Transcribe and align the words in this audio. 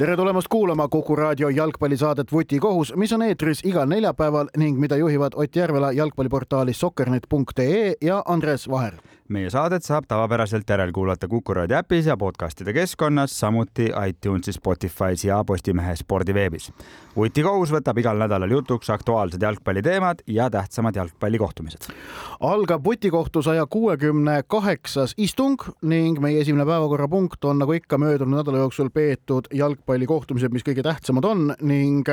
tere 0.00 0.16
tulemast 0.16 0.48
kuulama 0.48 0.88
Kuku 0.88 1.16
raadio 1.16 1.48
jalgpallisaadet 1.48 2.32
Vutikohus, 2.32 2.94
mis 2.96 3.12
on 3.12 3.22
eetris 3.22 3.60
igal 3.68 3.88
neljapäeval 3.88 4.48
ning 4.56 4.78
mida 4.80 4.96
juhivad 4.96 5.36
Ott 5.36 5.56
Järvela 5.56 5.92
jalgpalliportaalis 5.92 6.80
sokkernet.ee 6.80 7.94
ja 8.00 8.22
Andres 8.24 8.68
Vaher 8.68 8.94
meie 9.30 9.50
saadet 9.50 9.84
saab 9.86 10.08
tavapäraselt 10.10 10.68
järelkuulata 10.68 11.28
Kuku 11.28 11.54
raadio 11.54 11.76
äpis 11.78 12.06
ja 12.06 12.16
podcastide 12.16 12.72
keskkonnas, 12.72 13.40
samuti 13.40 13.90
iTunesis, 14.08 14.58
Spotify's 14.58 15.26
ja 15.26 15.44
Postimehe 15.44 15.94
spordiveebis. 15.96 16.72
vutikohus 17.16 17.72
võtab 17.72 17.98
igal 18.02 18.18
nädalal 18.18 18.50
jutuks 18.50 18.90
aktuaalsed 18.90 19.42
jalgpalliteemad 19.42 20.24
ja 20.26 20.50
tähtsamad 20.50 20.96
jalgpallikohtumised. 20.96 21.86
algab 22.40 22.84
vutikohtu 22.84 23.42
saja 23.42 23.66
kuuekümne 23.66 24.42
kaheksas 24.46 25.14
istung 25.16 25.62
ning 25.82 26.18
meie 26.20 26.40
esimene 26.40 26.66
päevakorrapunkt 26.66 27.44
on 27.44 27.58
nagu 27.58 27.72
ikka 27.72 27.98
möödunud 27.98 28.38
nädala 28.38 28.58
jooksul 28.58 28.90
peetud 28.90 29.46
jalgpallikohtumised, 29.54 30.52
mis 30.52 30.66
kõige 30.66 30.82
tähtsamad 30.82 31.24
on 31.24 31.54
ning 31.60 32.08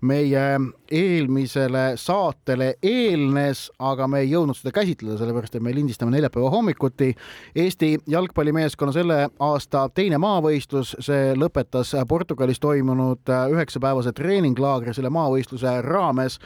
meie 0.00 0.44
eelmisele 0.90 1.92
saatele 2.00 2.74
eelnes, 2.82 3.66
aga 3.78 4.06
me 4.08 4.22
ei 4.22 4.30
jõudnud 4.32 4.56
seda 4.56 4.72
käsitleda, 4.74 5.18
sellepärast 5.20 5.58
et 5.58 5.64
me 5.64 5.74
lindistame 5.74 6.14
neljapäeva 6.14 6.50
hommikuti. 6.54 7.10
Eesti 7.56 7.96
jalgpallimeeskonna 8.06 8.94
selle 8.94 9.18
aasta 9.44 9.88
teine 9.94 10.20
maavõistlus, 10.22 10.94
see 11.04 11.34
lõpetas 11.38 11.94
Portugalis 12.08 12.60
toimunud 12.62 13.34
üheksapäevase 13.54 14.14
treeninglaagri 14.16 14.94
selle 14.96 15.10
maavõistluse 15.12 15.80
raames 15.84 16.38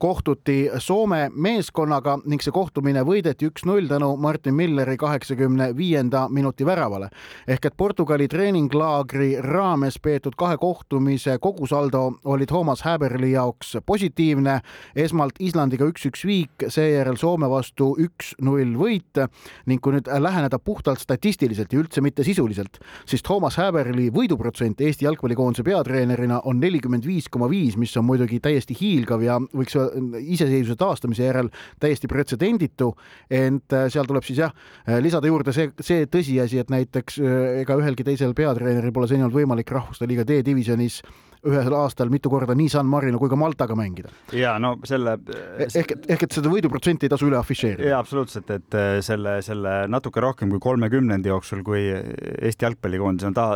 kohtuti 0.00 0.70
Soome 0.78 1.30
meeskonnaga 1.34 2.16
ning 2.24 2.40
see 2.40 2.52
kohtumine 2.54 3.02
võideti 3.04 3.50
üks-null 3.50 3.88
tänu 3.90 4.14
Martin 4.16 4.54
Milleri 4.56 4.96
kaheksakümne 4.96 5.74
viienda 5.76 6.22
minuti 6.32 6.64
väravale. 6.66 7.10
ehk 7.48 7.66
et 7.66 7.76
Portugali 7.76 8.28
treeninglaagri 8.28 9.36
raames 9.44 9.98
peetud 10.00 10.36
kahe 10.40 10.56
kohtumise 10.56 11.36
kogusaldo 11.38 12.12
oli 12.24 12.46
Toomas 12.46 12.82
Häberli 12.82 13.32
jaoks 13.32 13.76
positiivne. 13.86 14.60
esmalt 14.96 15.34
Islandiga 15.38 15.84
üks-üks 15.84 16.24
viik, 16.26 16.64
seejärel 16.68 17.16
Soome 17.16 17.50
vastu 17.50 17.92
üks-null 17.98 18.72
võit 18.80 19.20
ning 19.66 19.80
kui 19.80 19.98
nüüd 19.98 20.08
läheneda 20.08 20.58
puhtalt 20.58 20.98
statistiliselt 20.98 21.72
ja 21.72 21.78
üldse 21.78 22.00
mitte 22.00 22.24
sisuliselt, 22.24 22.80
siis 23.06 23.22
Toomas 23.22 23.56
Häberli 23.56 24.08
võiduprotsent 24.10 24.80
Eesti 24.80 25.04
jalgpallikoondise 25.04 25.62
peatreenerina 25.62 26.40
on 26.44 26.60
nelikümmend 26.60 27.06
viis 27.06 27.28
koma 27.28 27.50
viis, 27.50 27.76
mis 27.76 27.96
on 27.96 28.08
muidugi 28.08 28.40
täiesti 28.40 28.76
hiilgav 28.80 29.22
ja 29.22 29.36
võiks 29.40 29.76
iseseisvuse 30.20 30.76
taastamise 30.80 31.26
järel 31.26 31.50
täiesti 31.80 32.10
pretsedenditu, 32.10 32.92
ent 33.30 33.76
äh, 33.76 33.88
seal 33.92 34.08
tuleb 34.08 34.26
siis 34.26 34.42
jah, 34.42 34.54
äh, 34.86 35.00
lisada 35.02 35.30
juurde 35.30 35.54
see, 35.56 35.70
see 35.80 36.06
tõsiasi, 36.10 36.60
et 36.62 36.70
näiteks 36.72 37.18
äh, 37.22 37.40
ega 37.64 37.78
ühelgi 37.80 38.06
teisel 38.06 38.34
peatreeneril 38.36 38.94
pole 38.94 39.10
seni 39.10 39.26
olnud 39.26 39.36
võimalik 39.36 39.72
Rahvuste 39.74 40.08
Liiga 40.10 40.26
D-divisjonis 40.28 41.00
ühel 41.48 41.72
aastal 41.72 42.10
mitu 42.12 42.28
korda 42.28 42.52
nii 42.52 42.68
San 42.68 42.88
Marino 42.88 43.16
kui 43.18 43.30
ka 43.32 43.36
Maltaga 43.40 43.72
mängida. 43.78 44.10
ja 44.36 44.58
no 44.60 44.74
selle 44.84 45.16
e-, 45.16 45.70
ehk 45.70 45.94
ehk 46.12 46.26
et 46.26 46.36
seda 46.36 46.52
võiduprotsenti 46.52 47.08
ei 47.08 47.12
tasu 47.14 47.30
üle 47.30 47.38
afišeerida. 47.40 47.94
jaa, 47.94 48.00
absoluutselt, 48.04 48.50
et 48.52 48.76
selle, 49.06 49.38
selle 49.44 49.76
natuke 49.88 50.20
rohkem 50.20 50.52
kui 50.52 50.60
kolmekümnendi 50.60 51.32
jooksul, 51.32 51.64
kui 51.64 51.86
Eesti 51.88 52.68
jalgpallikoondis 52.68 53.30
on 53.30 53.38
ta 53.38 53.46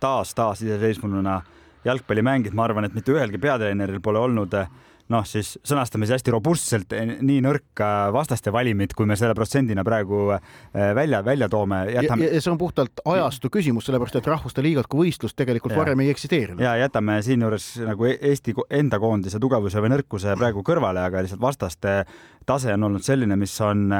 taas 0.00 0.32
taasiseseisvununa 0.40 1.42
jalgpalli 1.84 2.24
mänginud, 2.24 2.56
ma 2.56 2.64
arvan, 2.68 2.88
et 2.88 2.96
mitte 2.96 3.12
ühelgi 3.12 3.40
peatreeneril 3.40 4.00
pole 4.04 4.20
olnud 4.24 4.56
äh, 4.56 4.68
noh, 5.12 5.24
siis 5.28 5.54
sõnastame 5.66 6.06
siis 6.06 6.16
hästi 6.18 6.32
robustselt 6.34 6.94
eh, 6.96 7.14
nii 7.20 7.42
nõrka 7.44 7.90
vastaste 8.14 8.52
valimit, 8.54 8.94
kui 8.96 9.08
me 9.08 9.18
selle 9.20 9.36
protsendina 9.36 9.84
praegu 9.86 10.26
eh, 10.36 10.90
välja, 10.96 11.20
välja 11.24 11.48
toome. 11.52 11.82
Jätame... 11.92 12.28
ja, 12.28 12.38
ja 12.38 12.44
see 12.44 12.52
on 12.52 12.60
puhtalt 12.60 13.04
ajastu 13.14 13.50
küsimus, 13.52 13.88
sellepärast 13.88 14.20
et 14.20 14.30
rahvuste 14.30 14.64
liigad 14.64 14.88
kui 14.90 15.04
võistlus 15.04 15.36
tegelikult 15.36 15.76
ja. 15.76 15.82
varem 15.82 16.04
ei 16.04 16.12
eksisteerinud. 16.14 16.62
ja 16.64 16.76
jätame 16.80 17.20
siinjuures 17.26 17.70
nagu 17.84 18.08
e-, 18.08 18.18
Eesti 18.30 18.56
enda 18.80 19.00
koondise 19.02 19.40
tugevuse 19.42 19.82
või 19.84 19.92
nõrkuse 19.96 20.36
praegu 20.40 20.64
kõrvale, 20.66 21.04
aga 21.04 21.24
lihtsalt 21.24 21.42
vastaste 21.42 21.98
tase 22.46 22.72
on 22.72 22.88
olnud 22.88 23.04
selline, 23.04 23.36
mis 23.40 23.58
on 23.64 23.90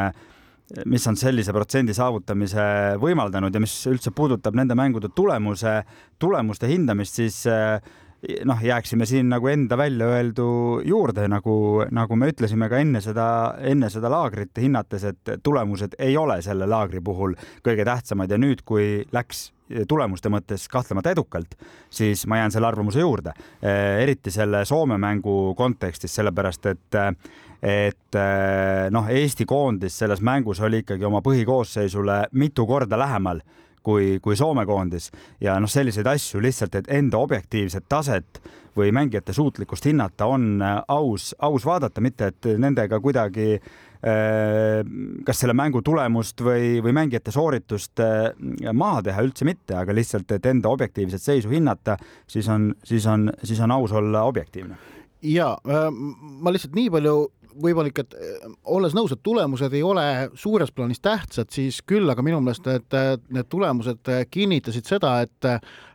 mis 0.89 1.05
on 1.07 1.17
sellise 1.21 1.53
protsendi 1.53 1.93
saavutamise 1.95 2.63
võimaldanud 3.03 3.53
ja 3.53 3.61
mis 3.61 3.75
üldse 3.91 4.15
puudutab 4.17 4.57
nende 4.57 4.73
mängude 4.79 5.11
tulemuse, 5.13 5.83
tulemuste 6.19 6.71
hindamist, 6.71 7.21
siis 7.21 7.43
äh, 7.51 7.77
noh, 8.45 8.61
jääksime 8.63 9.07
siin 9.07 9.29
nagu 9.33 9.49
enda 9.49 9.77
välja 9.79 10.07
öeldu 10.17 10.47
juurde, 10.85 11.27
nagu, 11.29 11.85
nagu 11.95 12.17
me 12.17 12.31
ütlesime 12.33 12.69
ka 12.73 12.81
enne 12.83 13.03
seda, 13.05 13.27
enne 13.61 13.91
seda 13.93 14.11
laagrit 14.13 14.59
hinnates, 14.61 15.05
et 15.11 15.35
tulemused 15.43 15.97
ei 15.99 16.17
ole 16.17 16.41
selle 16.43 16.69
laagri 16.71 17.03
puhul 17.05 17.37
kõige 17.65 17.87
tähtsamad 17.87 18.31
ja 18.31 18.39
nüüd, 18.41 18.65
kui 18.67 19.05
läks 19.13 19.51
tulemuste 19.89 20.29
mõttes 20.29 20.67
kahtlemata 20.69 21.15
edukalt, 21.15 21.57
siis 21.91 22.27
ma 22.29 22.43
jään 22.43 22.53
selle 22.53 22.69
arvamuse 22.69 23.01
juurde. 23.01 23.33
eriti 23.63 24.31
selle 24.31 24.65
Soome 24.65 24.99
mängu 24.99 25.55
kontekstis, 25.57 26.15
sellepärast 26.15 26.67
et 26.67 27.01
et 27.65 28.17
noh, 28.93 29.09
Eesti 29.09 29.47
koondis 29.49 29.99
selles 29.99 30.21
mängus 30.21 30.61
oli 30.61 30.83
ikkagi 30.85 31.05
oma 31.05 31.23
põhikoosseisule 31.25 32.27
mitu 32.33 32.67
korda 32.67 32.99
lähemal 32.99 33.41
kui, 33.85 34.19
kui 34.25 34.37
Soome 34.37 34.67
koondis 34.67 35.11
ja 35.45 35.59
noh, 35.61 35.71
selliseid 35.71 36.09
asju 36.11 36.43
lihtsalt, 36.43 36.81
et 36.81 36.91
enda 36.99 37.21
objektiivset 37.23 37.87
taset 37.89 38.41
või 38.77 38.93
mängijate 38.95 39.33
suutlikkust 39.33 39.87
hinnata 39.87 40.27
on 40.27 40.63
äh, 40.63 40.79
aus, 40.89 41.33
aus 41.39 41.67
vaadata, 41.67 42.03
mitte 42.05 42.31
et 42.33 42.49
nendega 42.59 42.99
kuidagi 43.01 43.49
äh, 43.55 44.81
kas 45.27 45.43
selle 45.43 45.55
mängu 45.57 45.83
tulemust 45.87 46.43
või, 46.45 46.81
või 46.85 46.97
mängijate 46.97 47.35
sooritust 47.35 48.03
äh, 48.03 48.33
maha 48.73 49.05
teha, 49.09 49.23
üldse 49.27 49.47
mitte, 49.49 49.77
aga 49.79 49.95
lihtsalt, 49.95 50.35
et 50.35 50.51
enda 50.51 50.73
objektiivset 50.75 51.23
seisu 51.23 51.55
hinnata, 51.55 51.97
siis 52.27 52.49
on, 52.51 52.73
siis 52.85 53.07
on, 53.11 53.31
siis 53.45 53.63
on 53.63 53.77
aus 53.79 53.95
olla 53.95 54.25
objektiivne. 54.31 54.77
ja 55.25 55.55
ma 55.65 56.53
lihtsalt 56.53 56.75
nii 56.77 56.91
palju 56.93 57.15
võimalik, 57.63 57.99
et 58.05 58.15
eh, 58.19 58.49
olles 58.65 58.95
nõus, 58.97 59.13
et 59.13 59.23
tulemused 59.23 59.73
ei 59.73 59.83
ole 59.83 60.07
suures 60.35 60.73
plaanis 60.73 61.01
tähtsad, 61.05 61.51
siis 61.55 61.83
küll 61.87 62.11
aga 62.11 62.23
minu 62.23 62.41
meelest 62.41 62.67
need, 62.67 62.99
need 63.35 63.51
tulemused 63.53 64.13
kinnitasid 64.31 64.87
seda, 64.89 65.21
et 65.27 65.51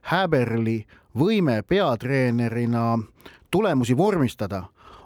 Häberli 0.10 0.80
võime 1.20 1.62
peatreenerina 1.68 2.98
tulemusi 3.52 3.98
vormistada 3.98 4.64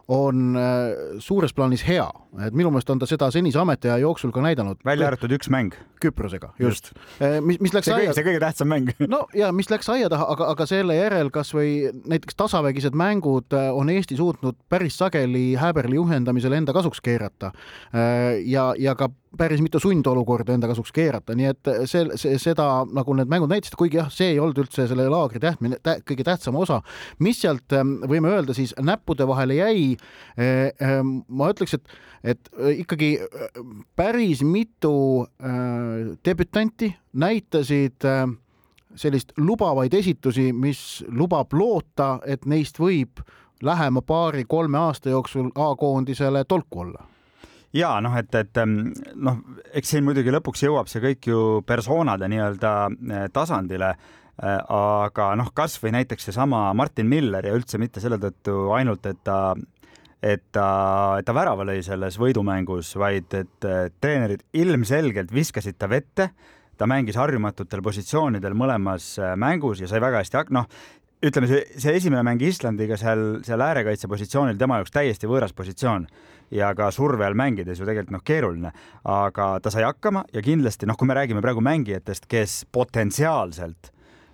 on 0.08 0.56
äh, 0.58 1.20
suures 1.20 1.54
plaanis 1.54 1.86
hea, 1.88 2.06
et 2.46 2.54
minu 2.54 2.72
meelest 2.72 2.90
on 2.92 3.00
ta 3.00 3.08
seda 3.08 3.30
senise 3.32 3.60
ametiaja 3.60 4.02
jooksul 4.04 4.34
ka 4.36 4.44
näidanud. 4.44 4.82
välja 4.86 5.08
arvatud 5.08 5.32
üks 5.32 5.50
mäng. 5.50 5.76
Küprosega, 6.04 6.52
just, 6.60 6.92
just.. 6.92 7.22
Äh, 7.22 7.40
mis, 7.42 7.60
mis 7.64 7.74
läks 7.76 7.88
see 7.90 7.96
aia... 7.96 8.14
see 8.16 8.26
kõige 8.26 8.42
tähtsam 8.44 8.70
mäng 8.72 8.92
no 9.14 9.24
ja 9.38 9.52
mis 9.56 9.72
läks 9.72 9.90
aia 9.94 10.10
taha, 10.12 10.28
aga, 10.36 10.50
aga 10.54 10.68
selle 10.70 10.98
järel 10.98 11.32
kasvõi 11.34 11.74
näiteks 12.12 12.38
tasavägised 12.40 12.98
mängud 13.00 13.56
äh, 13.56 13.70
on 13.74 13.92
Eesti 13.94 14.18
suutnud 14.20 14.60
päris 14.72 14.98
sageli 15.00 15.54
Häberli 15.60 16.00
juhendamisel 16.00 16.56
enda 16.58 16.76
kasuks 16.76 17.02
keerata. 17.04 17.52
ja, 18.46 18.64
ja 18.80 18.94
ka 18.98 19.10
päris 19.38 19.62
mitu 19.66 19.80
sundolukorda 19.82 20.54
enda 20.54 20.70
kasuks 20.70 20.92
keerata, 20.94 21.36
nii 21.38 21.50
et 21.50 21.70
see, 21.90 22.06
see, 22.20 22.38
seda 22.42 22.68
nagu 22.94 23.16
need 23.18 23.32
mängud 23.32 23.52
näitasid, 23.52 23.76
kuigi 23.80 23.98
jah, 23.98 24.10
see 24.14 24.34
ei 24.36 24.40
olnud 24.42 24.62
üldse 24.64 24.86
selle 24.90 25.08
laagri 25.10 25.42
tähtmine 25.42 25.80
tä,, 25.84 25.98
kõige 26.06 26.26
tähtsam 26.28 26.58
osa. 26.60 26.82
mis 27.24 27.42
sealt 27.42 27.74
võime 28.10 28.34
öelda 28.34 28.56
siis 28.58 28.76
näppude 28.82 29.28
vahele 29.30 29.58
jäi? 29.58 29.86
Ma 31.28 31.50
ütleks, 31.54 31.78
et, 31.78 31.96
et 32.24 32.50
äh, 32.54 32.80
ikkagi 32.84 33.18
äh, 33.20 33.62
päris 33.96 34.44
mitu 34.44 35.28
debütanti 36.26 36.94
näitasid 37.14 38.06
sellist 38.96 39.34
lubavaid 39.38 39.94
esitusi, 39.94 40.52
mis 40.54 41.04
lubab 41.10 41.54
loota, 41.54 42.20
et 42.26 42.46
neist 42.46 42.78
võib 42.80 43.24
lähema 43.64 44.04
paari-kolme 44.06 44.78
aasta 44.78 45.10
jooksul 45.10 45.50
A-koondisele 45.56 46.44
tolku 46.46 46.84
olla. 46.86 47.08
Ja 47.74 47.96
noh, 48.06 48.14
et, 48.20 48.36
et 48.36 48.60
noh, 49.16 49.40
eks 49.74 49.96
siin 49.96 50.06
muidugi 50.06 50.30
lõpuks 50.30 50.62
jõuab 50.62 50.92
see 50.92 51.02
kõik 51.02 51.26
ju 51.32 51.40
persoonade 51.66 52.30
nii-öelda 52.30 52.74
tasandile 53.34 53.96
aga 54.42 55.34
noh, 55.38 55.52
kasvõi 55.54 55.94
näiteks 55.94 56.30
seesama 56.30 56.66
Martin 56.74 57.08
Miller 57.10 57.46
ja 57.46 57.54
üldse 57.54 57.78
mitte 57.78 58.02
selle 58.02 58.18
tõttu 58.22 58.72
ainult, 58.74 59.06
et 59.06 59.20
ta, 59.24 59.56
et 60.24 60.44
ta, 60.56 61.20
ta 61.26 61.36
värava 61.36 61.66
lõi 61.68 61.82
selles 61.84 62.18
võidumängus, 62.22 62.94
vaid 63.00 63.34
et 63.36 63.70
treenerid 64.00 64.46
ilmselgelt 64.56 65.34
viskasid 65.36 65.78
ta 65.78 65.90
vette. 65.92 66.30
ta 66.78 66.88
mängis 66.90 67.16
harjumatutel 67.16 67.84
positsioonidel 67.86 68.56
mõlemas 68.58 69.18
eh, 69.22 69.36
mängus 69.38 69.80
ja 69.80 69.88
sai 69.88 70.00
väga 70.02 70.24
hästi, 70.24 70.40
noh, 70.50 70.66
ütleme, 71.24 71.48
see, 71.48 71.62
see 71.80 71.94
esimene 72.00 72.24
mäng 72.26 72.42
Islandiga 72.42 72.98
seal, 72.98 73.44
seal 73.46 73.62
äärekaitse 73.62 74.10
positsioonil 74.10 74.58
tema 74.58 74.80
jaoks 74.80 74.92
täiesti 74.96 75.30
võõras 75.30 75.54
positsioon 75.56 76.08
ja 76.54 76.72
ka 76.76 76.90
surve 76.92 77.28
all 77.28 77.38
mängides 77.38 77.80
ju 77.80 77.86
tegelikult 77.88 78.18
noh, 78.18 78.24
keeruline, 78.26 78.74
aga 79.06 79.50
ta 79.64 79.72
sai 79.74 79.86
hakkama 79.86 80.26
ja 80.34 80.44
kindlasti 80.44 80.90
noh, 80.90 80.98
kui 80.98 81.08
me 81.08 81.18
räägime 81.18 81.44
praegu 81.46 81.64
mängijatest, 81.64 82.26
kes 82.32 82.64
potentsiaalselt 82.74 83.94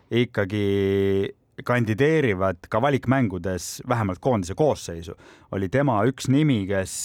ikkagi 0.09 0.65
kandideerivad 1.65 2.67
ka 2.69 2.81
valikmängudes 2.81 3.81
vähemalt 3.89 4.19
koondise 4.19 4.55
koosseisu, 4.55 5.15
oli 5.51 5.69
tema 5.69 5.99
üks 6.09 6.29
nimi, 6.31 6.63
kes, 6.69 6.95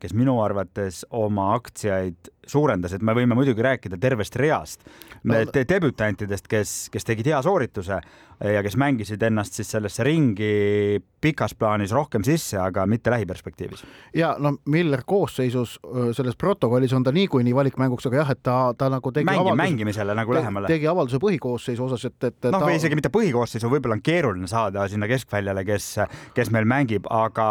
kes 0.00 0.14
minu 0.16 0.38
arvates 0.44 1.04
oma 1.10 1.52
aktsiaid 1.56 2.30
suurendas, 2.46 2.96
et 2.96 3.02
me 3.02 3.14
võime 3.16 3.36
muidugi 3.38 3.64
rääkida 3.64 3.98
tervest 4.00 4.36
reast 4.40 4.86
no, 5.24 5.40
debütantidest, 5.56 6.48
kes, 6.50 6.76
kes 6.92 7.08
tegid 7.08 7.32
hea 7.32 7.42
soorituse 7.42 8.00
ja 8.40 8.62
kes 8.62 8.76
mängisid 8.76 9.22
ennast 9.22 9.56
siis 9.56 9.70
sellesse 9.72 10.04
ringi 10.04 11.00
pikas 11.20 11.54
plaanis 11.58 11.92
rohkem 11.96 12.24
sisse, 12.24 12.58
aga 12.60 12.84
mitte 12.86 13.10
lähiperspektiivis. 13.10 13.84
ja 14.14 14.34
no 14.38 14.56
Miller 14.64 15.02
koosseisus 15.06 15.78
selles 16.12 16.36
protokollis 16.36 16.92
on 16.92 17.02
ta 17.02 17.12
niikuinii 17.12 17.54
valikmänguks, 17.54 18.06
aga 18.06 18.16
jah, 18.20 18.30
et 18.30 18.42
ta, 18.42 18.56
ta 18.78 18.90
nagu 18.92 19.12
tegi 19.12 19.24
Mängi, 19.24 19.40
avalduse, 19.40 19.62
mängimisele 19.62 20.14
nagu 20.14 20.34
te, 20.34 20.38
lähemale. 20.40 20.70
tegi 20.70 20.88
avalduse 20.90 21.20
põhikoosseisu 21.22 21.86
osas, 21.88 22.04
et, 22.10 22.18
et 22.28 22.50
noh 22.50 22.60
ta..., 22.60 22.68
või 22.68 22.76
isegi 22.76 22.98
mitte 22.98 23.12
põhikoosseisu, 23.14 23.70
võib-olla 23.72 23.96
on 23.96 24.04
keeruline 24.04 24.50
saada 24.50 24.84
sinna 24.92 25.08
keskväljale, 25.10 25.64
kes, 25.66 25.88
kes 26.36 26.52
meil 26.54 26.68
mängib, 26.68 27.08
aga 27.10 27.48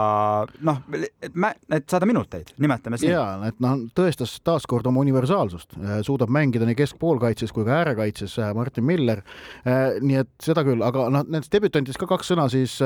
noh, 0.70 0.82
et, 0.94 1.34
et 1.80 1.90
saada 1.90 2.06
minuteid, 2.10 2.54
nimetame 2.62 3.02
siis. 3.02 3.12
ja 3.16 3.26
et 3.50 3.58
noh, 3.64 3.88
tõestas 3.98 4.38
taaskord 4.46 4.85
oma 4.90 5.04
universaalsust, 5.04 5.78
suudab 6.06 6.32
mängida 6.34 6.68
nii 6.68 6.78
keskpoolkaitses 6.80 7.54
kui 7.56 7.66
ka 7.68 7.82
äärekaitses 7.82 8.38
Martin 8.58 8.86
Miller. 8.88 9.22
nii 9.66 10.20
et 10.24 10.34
seda 10.44 10.66
küll, 10.68 10.84
aga 10.86 11.10
noh, 11.14 11.24
nendest 11.28 11.54
debütantidest 11.54 12.02
ka 12.02 12.10
kaks 12.10 12.34
sõna, 12.34 12.50
siis 12.52 12.78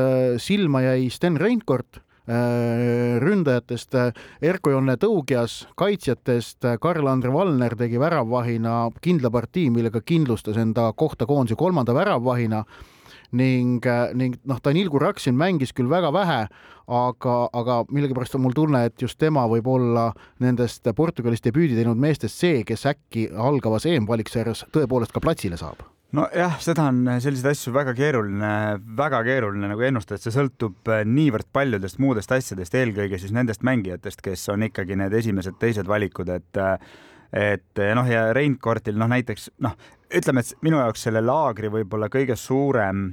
silma 0.43 0.83
jäi 0.85 1.09
Sten 1.13 1.39
Reinkord 1.39 2.01
ründajatest 3.23 3.95
Erko-Jonne 4.45 4.95
Tõugjas, 5.01 5.63
kaitsjatest 5.79 6.67
Karl-Andre 6.81 7.31
Valner 7.33 7.75
tegi 7.79 7.99
väravvahina 8.01 8.75
kindla 9.01 9.31
partii, 9.33 9.69
millega 9.73 10.01
kindlustas 10.05 10.59
enda 10.61 10.91
kohta 10.93 11.25
koondise 11.25 11.57
kolmanda 11.57 11.95
väravvahina 11.97 12.63
ning, 13.31 13.85
ning 14.17 14.39
noh, 14.49 14.59
Danil 14.63 14.89
Kuraksin 14.89 15.37
mängis 15.37 15.73
küll 15.75 15.89
väga 15.91 16.11
vähe, 16.15 16.41
aga, 16.89 17.35
aga 17.53 17.83
millegipärast 17.91 18.39
on 18.39 18.45
mul 18.47 18.55
tunne, 18.57 18.85
et 18.89 19.01
just 19.01 19.19
tema 19.21 19.45
võib 19.49 19.67
olla 19.69 20.09
nendest 20.41 20.87
Portugalis 20.97 21.43
debüüdi 21.45 21.77
teinud 21.77 21.99
meestest 22.01 22.41
see, 22.41 22.63
kes 22.65 22.87
äkki 22.89 23.29
algavas 23.29 23.85
EM-valiksarjas 23.89 24.65
tõepoolest 24.73 25.13
ka 25.13 25.21
platsile 25.23 25.59
saab. 25.59 25.85
Nojah, 26.17 26.55
seda 26.57 26.87
on 26.89 27.03
selliseid 27.21 27.51
asju 27.51 27.71
väga 27.75 27.93
keeruline, 27.93 28.79
väga 28.97 29.19
keeruline 29.27 29.67
nagu 29.69 29.83
ennustada, 29.85 30.17
et 30.17 30.25
see 30.25 30.33
sõltub 30.33 30.89
niivõrd 31.05 31.51
paljudest 31.53 31.99
muudest 32.01 32.33
asjadest, 32.33 32.73
eelkõige 32.73 33.19
siis 33.21 33.35
nendest 33.35 33.61
mängijatest, 33.67 34.23
kes 34.25 34.47
on 34.49 34.65
ikkagi 34.65 34.97
need 34.97 35.13
esimesed-teised 35.21 35.89
valikud, 35.89 36.33
et 36.33 36.63
et 37.29 37.81
noh, 37.93 38.07
ja 38.09 38.31
Reinkortil 38.33 38.97
noh, 38.97 39.05
näiteks 39.11 39.51
noh, 39.61 39.75
ütleme, 40.15 40.41
et 40.44 40.65
minu 40.65 40.79
jaoks 40.81 41.03
selle 41.06 41.21
laagri 41.21 41.69
võib-olla 41.73 42.09
kõige 42.11 42.38
suurem 42.39 43.09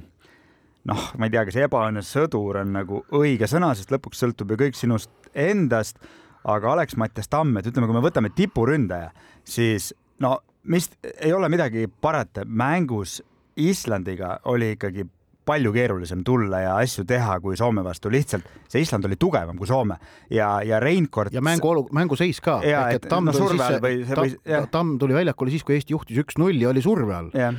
noh, 0.87 1.09
ma 1.19 1.27
ei 1.27 1.33
tea, 1.33 1.43
kas 1.47 1.59
ebaõnnes 1.65 2.09
sõdur 2.15 2.61
on 2.61 2.73
nagu 2.77 3.01
õige 3.17 3.49
sõna, 3.49 3.73
sest 3.75 3.91
lõpuks 3.93 4.23
sõltub 4.23 4.53
ju 4.53 4.59
kõik 4.61 4.77
sinust 4.79 5.11
endast, 5.37 5.99
aga 6.47 6.73
Alex-Mattias 6.73 7.29
Tamm, 7.31 7.57
et 7.59 7.67
ütleme, 7.67 7.89
kui 7.89 7.97
me 7.97 8.03
võtame 8.05 8.31
tipuründaja, 8.35 9.11
siis 9.47 9.91
no 10.23 10.37
mis 10.67 10.89
ei 11.19 11.33
ole 11.35 11.49
midagi 11.51 11.87
parata, 11.87 12.45
mängus 12.45 13.19
Islandiga 13.57 14.37
oli 14.51 14.75
ikkagi 14.75 15.07
palju 15.47 15.71
keerulisem 15.75 16.23
tulla 16.27 16.61
ja 16.63 16.75
asju 16.81 17.05
teha 17.07 17.39
kui 17.43 17.57
Soome 17.59 17.83
vastu, 17.85 18.11
lihtsalt 18.13 18.45
see 18.67 18.83
Island 18.83 19.07
oli 19.07 19.17
tugevam 19.19 19.57
kui 19.59 19.69
Soome 19.69 19.97
ja, 20.33 20.49
ja 20.65 20.81
Reinkord. 20.83 21.33
ja 21.33 21.41
mänguolu, 21.45 21.87
mänguseis 21.95 22.41
ka. 22.43 22.59
Tamm 23.07 23.29
no, 23.29 23.35
tuli 23.35 23.57
sisse, 23.57 23.79
või, 23.83 24.03
Tamm, 24.11 24.67
Tamm 24.71 24.95
tuli 25.01 25.17
väljakule 25.17 25.53
siis, 25.53 25.65
kui 25.67 25.77
Eesti 25.77 25.95
juhtis 25.95 26.21
üks-null 26.23 26.59
ja 26.61 26.71
oli 26.73 26.83
surve 26.83 27.15
all. 27.15 27.31
ja 27.33 27.51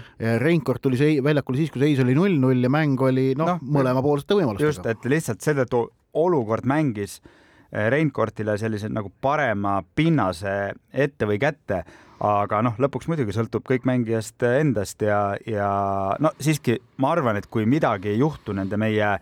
Reinkord 0.42 0.84
tuli 0.84 1.00
see 1.00 1.18
väljakule 1.24 1.62
siis, 1.62 1.72
kui 1.74 1.84
seis 1.86 2.04
oli 2.04 2.16
null-null 2.18 2.68
ja 2.68 2.72
mäng 2.72 3.00
oli 3.08 3.30
noh 3.38 3.54
no, 3.54 3.58
no, 3.58 3.74
mõlemapoolsete 3.78 4.38
võimalustega. 4.38 4.72
just, 4.72 4.88
et 4.88 5.10
lihtsalt 5.10 5.44
seetõttu 5.44 5.84
olukord 6.18 6.66
mängis 6.68 7.18
eh, 7.20 7.47
Reinkortile 7.72 8.56
sellise 8.56 8.88
nagu 8.88 9.10
parema 9.20 9.78
pinnase 9.82 10.52
ette 10.92 11.26
või 11.28 11.40
kätte 11.42 11.82
aga 12.24 12.62
noh, 12.66 12.78
lõpuks 12.82 13.08
muidugi 13.10 13.34
sõltub 13.34 13.66
kõik 13.66 13.84
mängijast 13.86 14.42
endast 14.48 15.02
ja, 15.04 15.36
ja 15.46 15.68
no 16.18 16.32
siiski 16.42 16.78
ma 17.02 17.12
arvan, 17.14 17.38
et 17.38 17.46
kui 17.46 17.66
midagi 17.68 18.10
ei 18.14 18.22
juhtu 18.22 18.56
nende 18.56 18.78
meie 18.80 19.12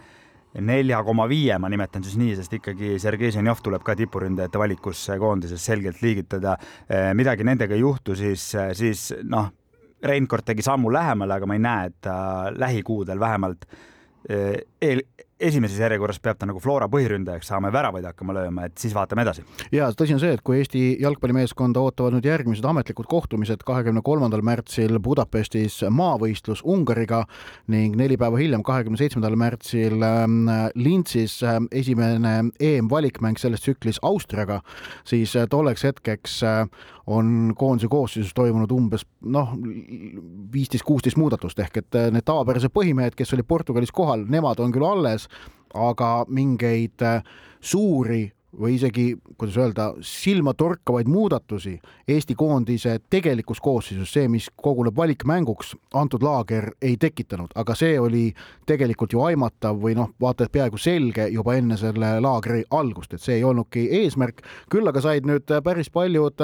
nelja 0.56 1.02
koma 1.04 1.26
viie, 1.28 1.58
ma 1.60 1.68
nimetan 1.68 2.04
siis 2.04 2.16
nii, 2.16 2.32
sest 2.38 2.54
ikkagi 2.56 2.94
Sergei 3.02 3.32
Ženjov 3.34 3.60
tuleb 3.64 3.82
ka 3.84 3.96
tipuründajate 3.98 4.60
valikusse 4.60 5.18
koondises 5.20 5.60
selgelt 5.68 6.00
liigitada. 6.00 6.54
Eh, 6.88 7.10
midagi 7.18 7.44
nendega 7.44 7.76
ei 7.76 7.82
juhtu, 7.82 8.16
siis, 8.16 8.46
siis 8.78 9.10
noh, 9.28 9.50
Reinkord 10.06 10.46
tegi 10.48 10.64
sammu 10.64 10.88
lähemale, 10.92 11.36
aga 11.36 11.48
ma 11.48 11.58
ei 11.58 11.62
näe, 11.66 11.90
et 11.90 11.98
ta 12.04 12.16
lähikuudel 12.56 13.20
vähemalt 13.20 13.68
eel, 14.28 15.02
esimeses 15.40 15.78
järjekorras 15.80 16.18
peab 16.22 16.38
ta 16.40 16.46
nagu 16.48 16.60
Flora 16.62 16.88
põhiründajaks 16.88 17.50
saama 17.50 17.68
ja 17.68 17.76
väravaid 17.76 18.06
hakkama 18.08 18.36
lööma, 18.38 18.66
et 18.66 18.78
siis 18.80 18.94
vaatame 18.96 19.24
edasi. 19.26 19.44
ja 19.72 19.90
tõsi 19.92 20.16
on 20.16 20.22
see, 20.22 20.32
et 20.36 20.42
kui 20.46 20.60
Eesti 20.60 20.84
jalgpallimeeskonda 21.02 21.82
ootavad 21.82 22.16
nüüd 22.16 22.28
järgmised 22.28 22.64
ametlikud 22.64 23.08
kohtumised 23.10 23.64
kahekümne 23.66 24.00
kolmandal 24.06 24.44
märtsil 24.46 24.98
Budapestis 25.02 25.82
maavõistlus 25.90 26.64
Ungariga 26.64 27.24
ning 27.72 27.96
neli 28.00 28.16
päeva 28.16 28.40
hiljem, 28.40 28.64
kahekümne 28.66 29.00
seitsmendal 29.00 29.36
märtsil 29.36 30.00
ähm, 30.06 30.48
Linzis 30.74 31.42
äh, 31.44 31.60
esimene 31.70 32.50
EM-valikmäng 32.60 33.40
selles 33.40 33.64
tsüklis 33.64 34.00
Austriaga, 34.02 34.62
siis 35.04 35.36
äh, 35.36 35.48
tolleks 35.50 35.84
hetkeks 35.84 36.42
äh, 36.46 36.64
on 37.06 37.52
koondise 37.58 37.88
koosseisus 37.88 38.34
toimunud 38.34 38.72
umbes 38.74 39.04
noh, 39.30 39.52
viisteist, 40.52 40.84
kuusteist 40.86 41.18
muudatust 41.20 41.58
ehk 41.62 41.82
et 41.82 41.98
need 42.14 42.26
tavapärased 42.26 42.74
põhimehed, 42.74 43.14
kes 43.14 43.34
olid 43.36 43.46
Portugalis 43.46 43.94
kohal, 43.94 44.24
nemad 44.28 44.60
on 44.62 44.74
küll 44.74 44.86
alles, 44.86 45.28
aga 45.76 46.24
mingeid 46.28 47.02
äh, 47.04 47.22
suuri 47.60 48.24
või 48.60 48.76
isegi, 48.76 49.06
kuidas 49.38 49.56
öelda, 49.60 49.86
silmatorkavaid 50.00 51.08
muudatusi 51.08 51.76
Eesti 52.08 52.34
koondise 52.34 52.98
tegelikus 53.10 53.60
koosseisus, 53.60 54.12
see, 54.12 54.28
mis 54.32 54.48
koguneb 54.62 54.96
valikmänguks, 54.96 55.74
antud 55.94 56.24
laager 56.24 56.70
ei 56.82 56.96
tekitanud, 56.96 57.52
aga 57.54 57.74
see 57.78 57.98
oli 58.00 58.24
tegelikult 58.66 59.12
ju 59.12 59.22
aimatav 59.26 59.78
või 59.82 59.96
noh, 59.98 60.12
vaata 60.20 60.46
et 60.46 60.52
peaaegu 60.52 60.80
selge 60.80 61.28
juba 61.32 61.56
enne 61.58 61.76
selle 61.80 62.16
laagri 62.20 62.64
algust, 62.70 63.14
et 63.14 63.22
see 63.22 63.40
ei 63.40 63.44
olnudki 63.44 63.88
eesmärk, 64.02 64.42
küll 64.72 64.88
aga 64.88 65.02
said 65.04 65.28
nüüd 65.28 65.50
päris 65.64 65.90
paljud 65.92 66.40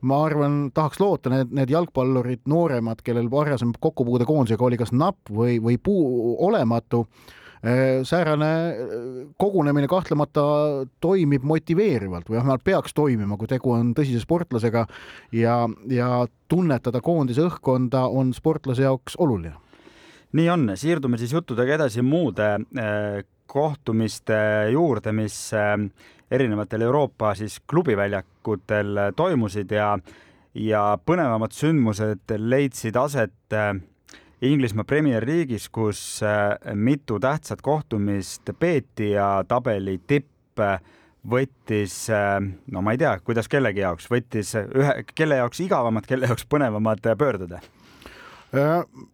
ma 0.00 0.22
arvan, 0.24 0.70
tahaks 0.74 1.00
loota, 1.00 1.30
need, 1.32 1.50
need 1.56 1.72
jalgpallurid, 1.72 2.46
nooremad, 2.48 3.02
kellel 3.04 3.28
varasem 3.32 3.74
kokkupuude 3.80 4.24
koondisega 4.28 4.64
oli 4.64 4.78
kas 4.80 4.94
napp 4.96 5.28
või, 5.28 5.58
või 5.62 5.76
puu 5.82 6.36
olematu 6.46 7.04
säärane 8.04 8.52
äh, 8.68 8.76
kogunemine 9.36 9.88
kahtlemata 9.88 10.42
toimib 11.00 11.44
motiveerivalt 11.44 12.30
või 12.30 12.38
vähemalt 12.38 12.64
peaks 12.64 12.94
toimima, 12.96 13.36
kui 13.36 13.50
tegu 13.50 13.74
on 13.76 13.92
tõsise 13.96 14.22
sportlasega 14.22 14.86
ja, 15.36 15.56
ja 15.88 16.08
tunnetada 16.48 17.02
koondise 17.04 17.44
õhkkonda 17.44 18.06
on 18.08 18.32
sportlase 18.34 18.86
jaoks 18.86 19.18
oluline. 19.20 19.52
nii 20.32 20.48
on, 20.48 20.70
siirdume 20.74 21.18
siis 21.18 21.32
juttudega 21.36 21.74
edasi 21.74 22.02
muude 22.02 22.48
äh, 22.56 23.20
kohtumiste 23.50 24.70
juurde, 24.72 25.12
mis 25.12 25.36
erinevatel 26.30 26.84
Euroopa 26.86 27.34
siis 27.34 27.58
klubiväljakutel 27.66 29.10
toimusid 29.16 29.72
ja 29.74 29.96
ja 30.54 30.98
põnevamad 31.06 31.52
sündmused 31.54 32.32
leidsid 32.38 32.96
aset 32.96 33.58
Inglismaa 34.42 34.84
Premier 34.88 35.26
League'is, 35.26 35.68
kus 35.68 36.22
äh, 36.24 36.74
mitu 36.74 37.18
tähtsat 37.20 37.60
kohtumist 37.60 38.48
peeti 38.58 39.10
ja 39.10 39.44
tabeli 39.48 39.98
tipp 40.06 40.60
äh, 40.60 40.78
võttis, 41.28 41.96
äh, 42.08 42.38
no 42.72 42.80
ma 42.80 42.94
ei 42.96 43.02
tea, 43.02 43.18
kuidas 43.24 43.50
kellegi 43.52 43.84
jaoks, 43.84 44.08
võttis 44.08 44.54
ühe, 44.56 44.94
kelle 45.14 45.42
jaoks 45.42 45.60
igavamad, 45.60 46.08
kelle 46.08 46.30
jaoks 46.30 46.48
põnevamad 46.48 47.04
pöörduda 47.20 47.60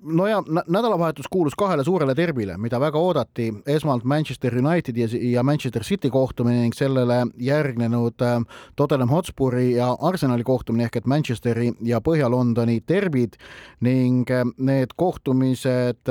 no 0.02 0.26
ja 0.26 0.42
nädalavahetus 0.46 1.26
kuulus 1.30 1.54
kahele 1.54 1.84
suurele 1.84 2.14
derbile, 2.16 2.56
mida 2.56 2.80
väga 2.80 2.98
oodati, 2.98 3.50
esmalt 3.66 4.04
Manchester 4.04 4.58
Unitedi 4.58 5.06
ja 5.32 5.42
Manchester 5.42 5.84
City 5.84 6.10
kohtumine 6.10 6.60
ning 6.60 6.74
sellele 6.74 7.26
järgnenud 7.36 8.22
äh, 8.22 8.40
Tottenham 8.76 9.08
Hotspuri 9.08 9.74
ja 9.76 9.96
Arsenali 10.00 10.44
kohtumine 10.44 10.88
ehk 10.88 10.96
et 10.96 11.06
Manchesteri 11.06 11.72
ja 11.82 12.00
Põhja-Londoni 12.00 12.80
derbid 12.88 13.36
ning 13.80 14.30
äh, 14.30 14.44
need 14.56 14.96
kohtumised 14.96 16.08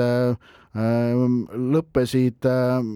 lõppesid 0.76 2.44
ehm, 2.44 2.88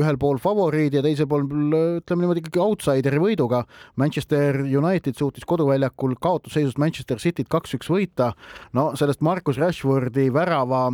ühel 0.00 0.18
pool 0.20 0.38
favoriidi 0.40 1.00
ja 1.00 1.04
teisel 1.04 1.28
pool 1.28 1.44
ütleme 1.44 2.24
niimoodi 2.24 2.40
ikkagi 2.44 2.62
outsideri 2.64 3.20
võiduga. 3.20 3.64
Manchester 4.00 4.62
United 4.64 5.18
suutis 5.18 5.44
koduväljakul 5.48 6.16
kaotusseisust 6.22 6.80
Manchester 6.80 7.20
Cityt 7.20 7.50
kaks-üks 7.52 7.90
võita. 7.92 8.32
no 8.72 8.92
sellest 8.96 9.20
Marcus 9.20 9.60
Rashfordi 9.60 10.30
värava 10.32 10.88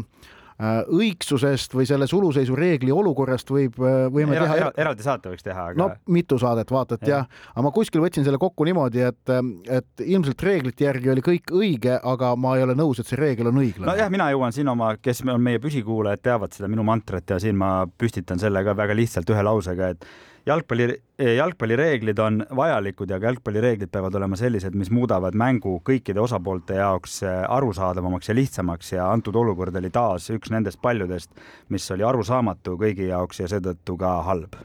õigsusest 0.59 1.75
või 1.77 1.85
selle 1.89 2.07
suluseisu 2.09 2.57
reegli 2.57 2.93
olukorrast 2.93 3.51
võib, 3.53 3.77
võime 3.77 4.37
Era, 4.37 4.47
teha 4.47 4.57
era, 4.57 4.71
eraldi 4.87 5.05
saate 5.05 5.29
võiks 5.29 5.45
teha, 5.45 5.67
aga 5.73 5.81
no 5.81 5.89
mitu 6.13 6.39
saadet 6.41 6.71
vaata, 6.73 6.97
et 6.97 7.11
jah 7.11 7.27
ja., 7.27 7.51
aga 7.53 7.65
ma 7.67 7.73
kuskil 7.77 8.01
võtsin 8.01 8.25
selle 8.25 8.41
kokku 8.41 8.65
niimoodi, 8.69 9.03
et, 9.05 9.35
et 9.69 10.05
ilmselt 10.07 10.47
reeglite 10.47 10.87
järgi 10.87 11.13
oli 11.13 11.25
kõik 11.25 11.53
õige, 11.53 11.99
aga 12.01 12.33
ma 12.41 12.55
ei 12.57 12.65
ole 12.65 12.77
nõus, 12.79 13.03
et 13.03 13.11
see 13.11 13.21
reegel 13.21 13.51
on 13.53 13.61
õiglane. 13.61 13.91
nojah, 13.91 14.13
mina 14.13 14.31
jõuan 14.33 14.57
siin 14.57 14.73
oma, 14.73 14.95
kes 14.97 15.21
on 15.27 15.45
meie 15.45 15.61
püsikuulajad, 15.63 16.25
teavad 16.25 16.57
seda 16.57 16.71
minu 16.73 16.87
mantrat 16.89 17.37
ja 17.37 17.41
siin 17.43 17.59
ma 17.61 17.75
püstitan 17.99 18.41
selle 18.41 18.65
ka 18.65 18.77
väga 18.79 18.97
lihtsalt 18.97 19.37
ühe 19.37 19.45
lausega, 19.45 19.93
et 19.93 20.09
jalgpalli, 20.47 21.03
jalgpallireeglid 21.37 22.19
on 22.19 22.45
vajalikud 22.57 23.11
ja 23.11 23.19
ka 23.21 23.31
jalgpallireeglid 23.31 23.91
peavad 23.93 24.15
olema 24.15 24.39
sellised, 24.39 24.77
mis 24.79 24.93
muudavad 24.95 25.35
mängu 25.35 25.79
kõikide 25.87 26.23
osapoolte 26.23 26.79
jaoks 26.79 27.21
eh, 27.27 27.43
arusaadavamaks 27.59 28.31
ja 28.31 28.39
lihtsamaks 28.39 28.93
ja 28.93 29.11
antud 29.13 29.37
olukord 29.37 29.77
oli 29.77 29.91
taas 29.91 30.31
üks 30.35 30.53
nendest 30.55 30.81
paljudest, 30.83 31.35
mis 31.69 31.91
oli 31.91 32.07
arusaamatu 32.07 32.79
kõigi 32.81 33.11
jaoks 33.11 33.43
ja 33.43 33.51
seetõttu 33.51 33.99
ka 34.01 34.21
halb 34.29 34.59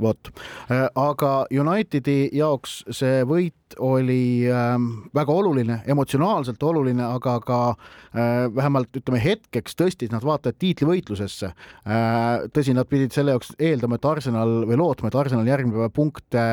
vot, 0.00 0.30
äh, 0.70 0.86
aga 0.98 1.32
Unitedi 1.52 2.30
jaoks 2.36 2.82
see 2.90 3.22
võit 3.28 3.76
oli 3.82 4.44
äh, 4.50 4.74
väga 5.14 5.32
oluline, 5.32 5.78
emotsionaalselt 5.88 6.62
oluline, 6.62 7.04
aga 7.04 7.38
ka 7.44 7.60
äh, 7.72 8.46
vähemalt 8.54 9.00
ütleme 9.00 9.22
hetkeks 9.22 9.76
tõstis 9.78 10.12
nad 10.12 10.24
vaata 10.24 10.52
et 10.52 10.60
tiitlivõitlusesse 10.62 11.52
äh,. 11.52 12.46
tõsi, 12.52 12.76
nad 12.76 12.88
pidid 12.88 13.14
selle 13.14 13.36
jaoks 13.36 13.54
eeldama, 13.58 13.98
et 13.98 14.08
Arsenal 14.08 14.62
või 14.68 14.80
lootma, 14.80 15.08
et 15.10 15.18
Arsenal 15.24 15.48
järgmine 15.48 15.78
päev 15.78 15.94
punkte 15.96 16.46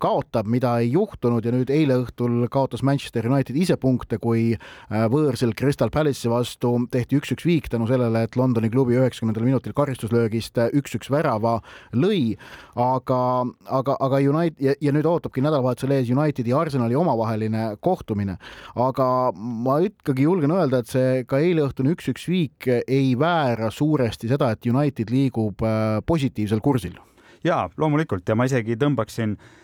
kaotab, 0.00 0.48
mida 0.50 0.72
ei 0.80 0.90
juhtunud 0.94 1.44
ja 1.44 1.52
nüüd 1.52 1.70
eile 1.72 1.98
õhtul 2.00 2.46
kaotas 2.52 2.82
Manchester 2.86 3.26
United 3.28 3.56
ise 3.58 3.76
punkte, 3.80 4.18
kui 4.22 4.54
äh, 4.54 5.04
võõrsil 5.12 5.52
Crystal 5.58 5.92
Palace'i 5.92 6.30
vastu 6.32 6.72
tehti 6.92 7.18
üks-üks 7.20 7.44
viik 7.46 7.68
tänu 7.72 7.88
sellele, 7.90 8.24
et 8.24 8.38
Londoni 8.40 8.70
klubi 8.72 8.96
üheksakümnendal 8.98 9.46
minutil 9.46 9.76
karistuslöögist 9.76 10.58
äh, 10.60 10.72
üks-üks 10.76 11.12
värava 11.12 11.58
lõi. 11.92 12.38
aga, 12.80 13.20
aga, 13.68 13.96
aga 14.00 14.22
United 14.24 14.64
ja, 14.64 14.74
ja 14.80 14.94
nüüd 14.96 15.08
ootabki 15.08 15.44
nädalavahetusel 15.44 15.92
ees 15.98 16.10
Unitedi 16.14 16.54
ja 16.54 16.62
Arsenali 16.64 16.96
omavaheline 16.96 17.76
kohtumine. 17.84 18.38
aga 18.74 19.10
ma 19.36 19.78
ikkagi 19.84 20.24
julgen 20.24 20.56
öelda, 20.56 20.80
et 20.80 20.90
see 20.90 21.24
ka 21.28 21.42
eileõhtune 21.44 21.92
üks-üks 21.96 22.26
viik 22.30 22.70
ei 22.86 23.12
väära 23.18 23.70
suuresti 23.70 24.32
seda, 24.32 24.52
et 24.54 24.66
United 24.66 25.12
liigub 25.12 25.60
äh, 25.60 26.00
positiivsel 26.06 26.64
kursil 26.64 26.96
jaa, 27.44 27.68
loomulikult 27.80 28.28
ja 28.28 28.36
ma 28.36 28.44
isegi 28.48 28.76
tõmbaksin 28.80 29.36
äh, 29.36 29.56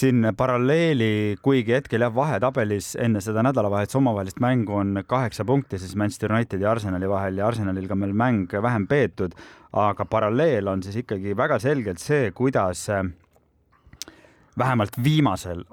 siin 0.00 0.30
paralleeli, 0.36 1.36
kuigi 1.42 1.74
hetkel 1.76 2.04
jah, 2.04 2.12
vahetabelis 2.14 2.94
enne 3.00 3.20
seda 3.24 3.42
nädalavahetuse 3.44 3.98
omavahelist 4.00 4.40
mängu 4.40 4.78
on 4.80 5.02
kaheksa 5.06 5.44
punkti 5.44 5.78
siis 5.78 5.96
Manchester 5.96 6.32
Unitedi 6.32 6.64
ja 6.64 6.70
Arsenali 6.70 7.08
vahel 7.08 7.40
ja 7.40 7.48
Arsenalil 7.48 7.88
ka 7.88 7.98
meil 7.98 8.14
mäng 8.16 8.48
vähem 8.62 8.86
peetud, 8.88 9.34
aga 9.72 10.04
paralleel 10.04 10.68
on 10.72 10.82
siis 10.82 11.02
ikkagi 11.02 11.36
väga 11.36 11.58
selgelt 11.62 12.00
see, 12.00 12.30
kuidas 12.36 12.86
äh, 12.90 13.04
vähemalt 14.58 14.96
viimasel 15.04 15.64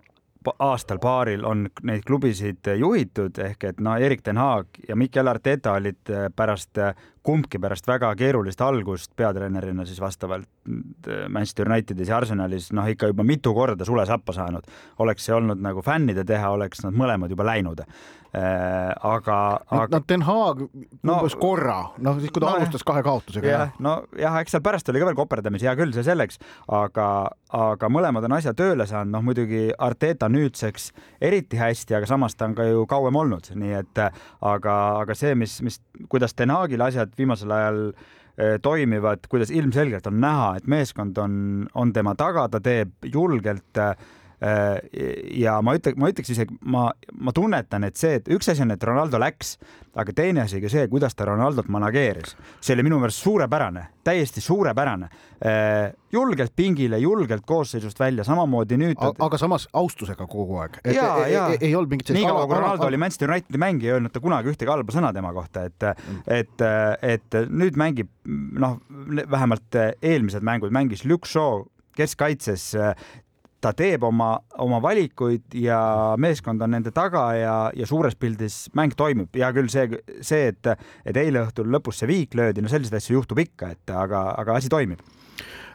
aastal-paaril 0.59 1.45
on 1.45 1.67
neid 1.83 2.03
klubisid 2.07 2.67
juhitud 2.79 3.39
ehk 3.43 3.63
et 3.71 3.79
no 3.83 3.97
Erik 3.99 4.23
ten 4.23 4.37
Haag 4.39 4.79
ja 4.87 4.95
Mikel 4.95 5.27
Arteta 5.27 5.73
olid 5.79 6.11
äh, 6.11 6.27
pärast 6.35 6.77
äh, 6.77 6.95
kumbki 7.27 7.59
pärast 7.59 7.87
väga 7.87 8.13
keerulist 8.19 8.61
algust 8.63 9.11
peatreenerina 9.19 9.85
siis 9.87 9.99
vastavalt 10.01 10.47
äh, 10.67 11.25
Manchester 11.27 11.67
Unitedis 11.71 12.11
ja 12.11 12.21
Arsenalis 12.21 12.71
noh, 12.75 12.87
ikka 12.87 13.11
juba 13.11 13.25
mitu 13.27 13.53
korda 13.57 13.85
sule 13.85 14.05
sappa 14.07 14.35
saanud. 14.37 14.69
oleks 15.03 15.27
see 15.27 15.35
olnud 15.35 15.59
nagu 15.61 15.83
fännide 15.83 16.23
teha, 16.27 16.53
oleks 16.55 16.85
nad 16.85 16.95
mõlemad 16.95 17.33
juba 17.33 17.47
läinud 17.51 17.83
äh,. 17.83 18.93
aga, 19.01 19.59
aga. 19.69 19.87
no 19.91 20.01
Den 20.09 20.23
Haag 20.27 20.63
no, 21.03 21.17
umbes 21.17 21.35
korra, 21.39 21.77
noh 22.03 22.19
siis 22.21 22.31
kui 22.31 22.43
ta 22.43 22.49
no, 22.49 22.61
alustas 22.61 22.85
kahe 22.87 23.03
kaotusega. 23.05 23.49
jah, 23.49 23.73
nojah, 23.83 24.39
eks 24.41 24.55
seal 24.55 24.63
pärast 24.63 24.91
oli 24.91 25.01
ka 25.01 25.09
veel 25.09 25.19
koperdamisi, 25.19 25.67
hea 25.67 25.75
küll, 25.79 25.93
see 25.95 26.05
selleks, 26.07 26.39
aga, 26.73 27.07
aga 27.55 27.91
mõlemad 27.91 28.27
on 28.27 28.37
asja 28.37 28.53
tööle 28.57 28.87
saanud, 28.89 29.13
noh 29.15 29.25
muidugi 29.25 29.67
Arteta 29.73 30.29
nüüdseks 30.31 30.91
eriti 31.23 31.59
hästi, 31.59 31.97
aga 31.97 32.09
samas 32.09 32.37
ta 32.37 32.49
on 32.49 32.55
ka 32.57 32.67
ju 32.67 32.85
kauem 32.89 33.19
olnud, 33.19 33.51
nii 33.55 33.75
et 33.79 34.03
aga, 34.05 34.77
aga 35.03 35.17
see, 35.17 35.35
mis, 35.39 35.59
mis, 35.65 35.81
kuidas 36.11 36.35
Den 36.37 36.53
Haagil 36.55 36.83
asjad 36.87 37.15
viimasel 37.17 37.51
ajal 37.51 37.81
eh, 37.89 38.57
toimivad, 38.61 39.27
kuidas 39.29 39.51
ilmselgelt 39.53 40.07
on 40.07 40.21
näha, 40.21 40.53
et 40.57 40.67
meeskond 40.67 41.17
on, 41.21 41.67
on 41.75 41.93
tema 41.93 42.15
taga, 42.15 42.47
ta 42.49 42.61
teeb 42.63 43.09
julgelt 43.13 43.81
äh, 43.81 43.93
ja 44.37 45.57
ma 45.65 45.73
ütle, 45.77 45.95
ma 45.97 46.11
ütleks 46.11 46.29
isegi, 46.29 46.57
ma, 46.69 46.87
ma 47.25 47.33
tunnetan, 47.33 47.87
et 47.87 47.97
see, 47.97 48.19
et 48.19 48.27
üks 48.33 48.51
asi 48.51 48.61
on, 48.61 48.73
et 48.75 48.83
Ronaldo 48.85 49.17
läks, 49.21 49.55
aga 49.97 50.13
teine 50.13 50.43
asi 50.43 50.59
ka 50.61 50.69
see, 50.69 50.83
kuidas 50.91 51.17
ta 51.17 51.25
Ronaldot 51.25 51.69
manageeris, 51.73 52.35
see 52.61 52.75
oli 52.75 52.85
minu 52.85 52.99
meelest 53.01 53.23
suurepärane, 53.25 53.87
täiesti 54.05 54.43
suurepärane. 54.45 55.09
Äh, 55.37 55.95
julgelt 56.13 56.53
pingile, 56.57 56.99
julgelt 57.01 57.45
koosseisust 57.49 57.99
välja, 58.01 58.23
samamoodi 58.25 58.77
nüüd. 58.81 59.01
aga 59.01 59.37
samas 59.41 59.67
austusega 59.77 60.25
kogu 60.29 60.57
aeg. 60.63 60.79
ja 60.93 61.09
ei, 61.25 61.57
ei 61.59 61.73
olnud 61.77 61.93
mingit. 61.93 62.13
nii 62.13 62.25
kaua, 62.25 62.45
kui 62.45 62.57
Ronaldo 62.57 62.87
oli 62.87 62.97
Manchester 63.01 63.33
Unitedi 63.33 63.61
mängija, 63.61 63.91
ei 63.91 63.97
öelnud 63.97 64.13
ta 64.13 64.21
kunagi 64.23 64.53
ühtegi 64.53 64.73
halba 64.73 64.93
sõna 64.93 65.11
tema 65.13 65.33
kohta, 65.35 65.65
et 65.69 65.87
mm., 65.87 66.23
et, 66.37 66.65
et 67.05 67.39
nüüd 67.49 67.77
mängib 67.77 68.09
noh, 68.25 68.79
vähemalt 69.29 69.77
eelmised 70.01 70.45
mängud 70.45 70.73
mängis 70.73 71.05
Luke 71.05 71.29
Shaw 71.29 71.65
keskkaitses 71.97 72.71
ta 73.61 73.73
teeb 73.77 74.03
oma, 74.05 74.35
oma 74.61 74.79
valikuid 74.83 75.55
ja 75.57 75.79
meeskond 76.21 76.61
on 76.61 76.75
nende 76.75 76.93
taga 76.95 77.25
ja, 77.37 77.55
ja 77.75 77.89
suures 77.89 78.17
pildis 78.19 78.67
mäng 78.77 78.93
toimib. 78.97 79.33
hea 79.33 79.49
küll, 79.55 79.69
see, 79.73 80.01
see, 80.21 80.51
et, 80.53 80.73
et 81.05 81.17
eile 81.17 81.47
õhtul 81.47 81.69
lõpus 81.73 82.01
see 82.01 82.09
viik 82.09 82.37
löödi, 82.37 82.61
no 82.61 82.71
selliseid 82.71 82.99
asju 82.99 83.17
juhtub 83.17 83.41
ikka, 83.41 83.73
et 83.73 83.93
aga, 83.93 84.29
aga 84.37 84.59
asi 84.59 84.69
toimib. 84.69 85.01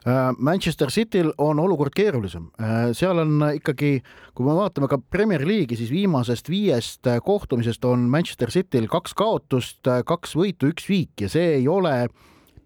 Äh, 0.03 0.31
Manchester 0.39 0.91
Cityl 0.91 1.31
on 1.43 1.59
olukord 1.62 1.95
keerulisem, 1.95 2.49
äh, 2.62 2.91
seal 2.99 3.23
on 3.23 3.37
ikkagi, 3.59 3.97
kui 4.35 4.47
me 4.47 4.55
vaatame 4.59 4.91
ka 4.91 4.99
Premier 5.03 5.47
League'i, 5.47 5.79
siis 5.79 5.91
viimasest 5.95 6.51
viiest 6.51 7.11
kohtumisest 7.27 7.87
on 7.91 8.07
Manchester 8.11 8.51
Cityl 8.51 8.87
kaks 8.91 9.15
kaotust, 9.19 9.83
kaks 10.07 10.39
võitu, 10.39 10.71
üks 10.71 10.91
viik 10.91 11.27
ja 11.27 11.31
see 11.31 11.59
ei 11.59 11.71
ole 11.71 12.07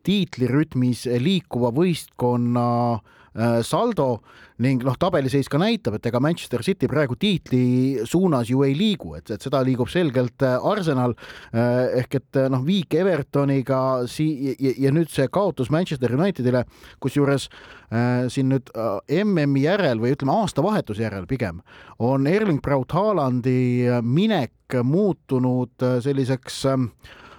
tiitlirütmis 0.07 1.09
liikuva 1.19 1.73
võistkonna 1.75 2.67
äh, 2.95 3.15
Äh, 3.25 3.25
saldo 3.66 4.21
ning 4.62 4.81
noh, 4.87 4.97
tabeliseis 4.97 5.50
ka 5.52 5.59
näitab, 5.61 5.99
et 5.99 6.07
ega 6.09 6.21
Manchester 6.23 6.62
City 6.64 6.88
praegu 6.88 7.16
tiitli 7.21 8.07
suunas 8.09 8.49
ju 8.49 8.62
ei 8.64 8.73
liigu, 8.76 9.12
et, 9.19 9.28
et 9.35 9.43
seda 9.43 9.61
liigub 9.66 9.90
selgelt 9.93 10.45
äh, 10.47 10.57
Arsenal 10.64 11.12
äh, 11.16 12.00
ehk 12.00 12.19
et 12.21 12.40
noh, 12.52 12.62
viik 12.64 12.97
Evertoniga 12.97 13.81
sii- 14.09 14.55
ja, 14.55 14.73
ja 14.87 14.93
nüüd 14.97 15.12
see 15.12 15.28
kaotus 15.33 15.69
Manchester 15.75 16.14
Unitedile, 16.16 16.64
kusjuures 17.05 17.50
äh, 17.50 18.26
siin 18.33 18.49
nüüd 18.55 18.73
äh, 18.73 19.21
MM-i 19.25 19.66
järel 19.66 20.00
või 20.00 20.14
ütleme 20.16 20.37
aastavahetuse 20.40 21.05
järel 21.05 21.28
pigem 21.28 21.61
on 22.00 22.26
Erling 22.31 22.62
Braut 22.64 22.97
Haalandi 22.97 24.00
minek 24.02 24.81
muutunud 24.85 25.85
selliseks 26.05 26.64
äh,, 26.73 26.88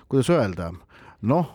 kuidas 0.07 0.29
öelda, 0.31 0.69
noh, 1.25 1.49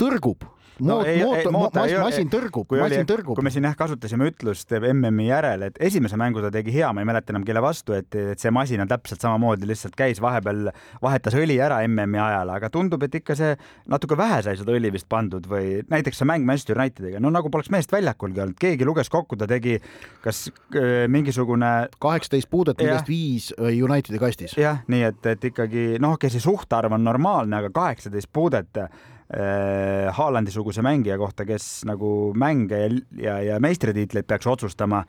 tõrgub 0.00 0.42
moot, 0.78 1.06
ei, 1.06 1.20
ei, 1.22 1.46
moot, 1.52 1.74
mas, 1.76 1.92
masin 2.02 2.30
tõrgub, 2.32 2.74
masin 2.80 3.06
tõrgub. 3.08 3.38
kui 3.38 3.46
me 3.46 3.52
siin 3.54 3.66
jah 3.68 3.76
kasutasime 3.78 4.26
ütlust 4.30 4.72
MM-i 4.74 5.28
järel, 5.28 5.66
et 5.68 5.78
esimese 5.88 6.18
mängu 6.20 6.42
ta 6.42 6.50
tegi 6.54 6.74
hea, 6.74 6.90
ma 6.94 7.04
ei 7.04 7.08
mäleta 7.08 7.34
enam, 7.34 7.44
kelle 7.46 7.62
vastu, 7.64 7.94
et, 7.96 8.10
et 8.18 8.42
see 8.42 8.52
masin 8.54 8.82
on 8.84 8.90
täpselt 8.90 9.22
samamoodi, 9.24 9.68
lihtsalt 9.70 9.94
käis 9.98 10.20
vahepeal, 10.24 10.72
vahetas 11.04 11.36
õli 11.38 11.58
ära 11.62 11.80
MM-i 11.86 12.20
ajal, 12.22 12.54
aga 12.56 12.70
tundub, 12.74 13.06
et 13.06 13.14
ikka 13.20 13.36
see 13.38 13.54
natuke 13.92 14.18
vähe 14.18 14.40
sai 14.46 14.58
seda 14.60 14.74
õli 14.74 14.90
vist 14.94 15.08
pandud 15.10 15.46
või 15.50 15.78
näiteks 15.92 16.22
see 16.22 16.28
mäng 16.28 16.46
Manchester 16.48 16.80
Unitediga, 16.80 17.22
no 17.22 17.32
nagu 17.34 17.52
poleks 17.54 17.70
meest 17.74 17.94
väljakulgi 17.94 18.44
olnud, 18.44 18.58
keegi 18.60 18.88
luges 18.88 19.12
kokku, 19.12 19.38
ta 19.38 19.48
tegi 19.50 19.78
kas 20.24 20.46
äh, 20.74 21.06
mingisugune 21.12 21.72
kaheksateist 22.02 22.50
puudet, 22.50 22.80
millest 22.82 23.10
viis 23.10 23.50
äh, 23.58 23.72
Unitedi 23.84 24.20
kastis. 24.22 24.58
jah, 24.58 24.82
nii 24.90 25.08
et, 25.10 25.26
et 25.34 25.50
ikkagi 25.50 25.86
noh, 26.02 26.18
okei, 26.18 26.32
see 26.32 26.42
suhtarv 26.42 26.94
on 26.96 27.04
normaalne, 27.06 27.62
aga 27.62 27.72
kaheksateist 27.74 28.32
puudet 28.34 28.84
Haalandi-suguse 29.32 30.82
mängija 30.84 31.16
kohta, 31.18 31.46
kes 31.48 31.84
nagu 31.88 32.32
mänge 32.36 32.80
ja, 32.82 32.90
ja, 33.16 33.38
ja 33.42 33.60
meistritiitleid 33.62 34.26
peaks 34.28 34.46
otsustama 34.46 35.00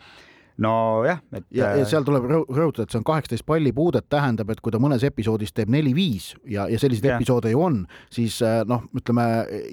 nojah, 0.62 1.20
et. 1.36 1.44
ja, 1.52 1.74
ja 1.76 1.84
äh, 1.84 1.90
seal 1.90 2.06
tuleb 2.08 2.26
rõhutada, 2.30 2.86
et 2.86 2.94
see 2.94 3.00
on 3.02 3.06
kaheksateist 3.08 3.46
pallipuudet, 3.48 4.08
tähendab, 4.12 4.54
et 4.54 4.62
kui 4.64 4.72
ta 4.72 4.80
mõnes 4.82 5.04
episoodis 5.04 5.52
teeb 5.56 5.72
neli-viis 5.74 6.32
ja, 6.52 6.70
ja 6.72 6.80
selliseid 6.80 7.10
ja. 7.10 7.18
episoode 7.18 7.52
ju 7.52 7.64
on, 7.66 7.82
siis 8.14 8.38
äh, 8.46 8.62
noh, 8.68 8.86
ütleme 8.96 9.26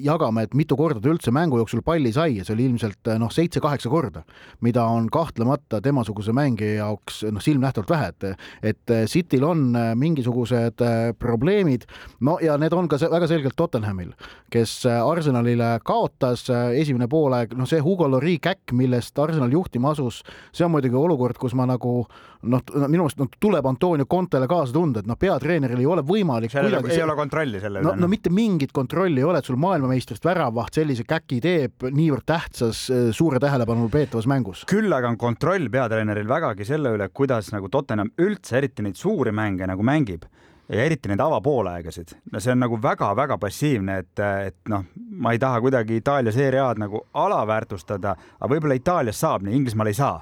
jagame, 0.02 0.46
et 0.48 0.56
mitu 0.58 0.78
korda 0.78 1.02
ta 1.02 1.12
üldse 1.12 1.34
mängu 1.34 1.60
jooksul 1.60 1.84
palli 1.86 2.10
sai 2.14 2.38
ja 2.40 2.46
see 2.46 2.56
oli 2.56 2.66
ilmselt 2.70 3.12
äh, 3.12 3.20
noh, 3.22 3.30
seitse-kaheksa 3.32 3.92
korda, 3.92 4.24
mida 4.66 4.86
on 4.90 5.06
kahtlemata 5.12 5.80
temasuguse 5.84 6.34
mängija 6.34 6.80
jaoks 6.80 7.22
noh, 7.30 7.44
silmnähtavalt 7.44 7.92
vähe, 7.92 8.10
et, 8.10 8.44
et 8.72 8.94
Cityl 9.12 9.46
on 9.46 9.64
mingisugused 9.98 10.82
probleemid. 11.18 11.86
no 12.20 12.38
ja 12.42 12.56
need 12.58 12.74
on 12.74 12.90
ka 12.90 12.98
väga 13.10 13.28
selgelt 13.30 13.54
Tottenhamil, 13.56 14.10
kes 14.50 14.82
Arsenalile 14.90 15.76
kaotas 15.86 16.48
esimene 16.50 17.06
poolaeg, 17.10 17.54
noh, 17.58 17.70
see 17.70 17.82
Hugo 17.82 18.08
Lloris 18.10 18.42
käkk, 18.42 18.74
millest 18.74 19.18
Arsenal 19.18 19.52
juhtima 19.52 19.92
asus, 19.92 20.22
see 20.50 20.64
on 20.66 20.71
muidugi 20.72 20.98
olukord, 20.98 21.38
kus 21.40 21.54
ma 21.58 21.66
nagu 21.68 21.94
noh, 22.02 22.62
minu 22.88 23.06
arust 23.06 23.20
no, 23.20 23.28
tuleb 23.40 23.66
Antonio 23.68 24.06
Contele 24.10 24.48
kaasa 24.50 24.74
tunda, 24.74 25.02
et 25.02 25.10
noh, 25.10 25.18
peatreeneril 25.20 25.82
ei 25.82 25.88
ole 25.88 26.04
võimalik. 26.06 26.54
ei 26.54 26.72
see... 26.90 27.04
ole 27.04 27.16
kontrolli 27.18 27.62
selle 27.62 27.82
üle. 27.82 27.88
no, 27.88 27.94
no 28.04 28.10
mitte 28.10 28.32
mingit 28.34 28.74
kontrolli 28.74 29.22
ei 29.22 29.28
ole, 29.28 29.42
et 29.42 29.48
sul 29.48 29.60
maailmameistrist 29.62 30.24
väravaht 30.26 30.80
sellise 30.80 31.06
käki 31.08 31.40
teeb 31.44 31.88
niivõrd 31.90 32.26
tähtsas 32.28 32.84
suure 33.16 33.40
tähelepanu 33.42 33.88
peetavas 33.92 34.28
mängus. 34.30 34.66
küll 34.70 34.92
aga 34.92 35.12
on 35.12 35.20
kontroll 35.20 35.70
peatreeneril 35.72 36.28
vägagi 36.28 36.66
selle 36.68 36.94
üle, 36.96 37.08
kuidas 37.14 37.52
nagu 37.54 37.70
Tottenham 37.72 38.12
üldse, 38.22 38.56
eriti 38.58 38.86
neid 38.86 38.98
suuri 39.00 39.34
mänge 39.34 39.68
nagu 39.68 39.84
mängib 39.86 40.26
ja 40.72 40.84
eriti 40.84 41.10
neid 41.10 41.20
avapoolaegasid, 41.20 42.14
no 42.32 42.40
see 42.40 42.54
on 42.54 42.62
nagu 42.62 42.78
väga-väga 42.82 43.38
passiivne, 43.40 43.98
et, 44.04 44.22
et 44.48 44.72
noh, 44.72 44.84
ma 45.20 45.34
ei 45.34 45.40
taha 45.42 45.60
kuidagi 45.60 45.98
Itaalia 46.00 46.32
seeria 46.32 46.68
A-d 46.70 46.80
nagu 46.84 47.02
alaväärtustada, 47.12 48.14
aga 48.38 48.52
võib-olla 48.54 48.78
Itaalias 48.78 49.20
saab, 49.20 49.44
nii 49.46 49.58
Inglismaal 49.58 49.92
ei 49.92 49.98
saa 49.98 50.20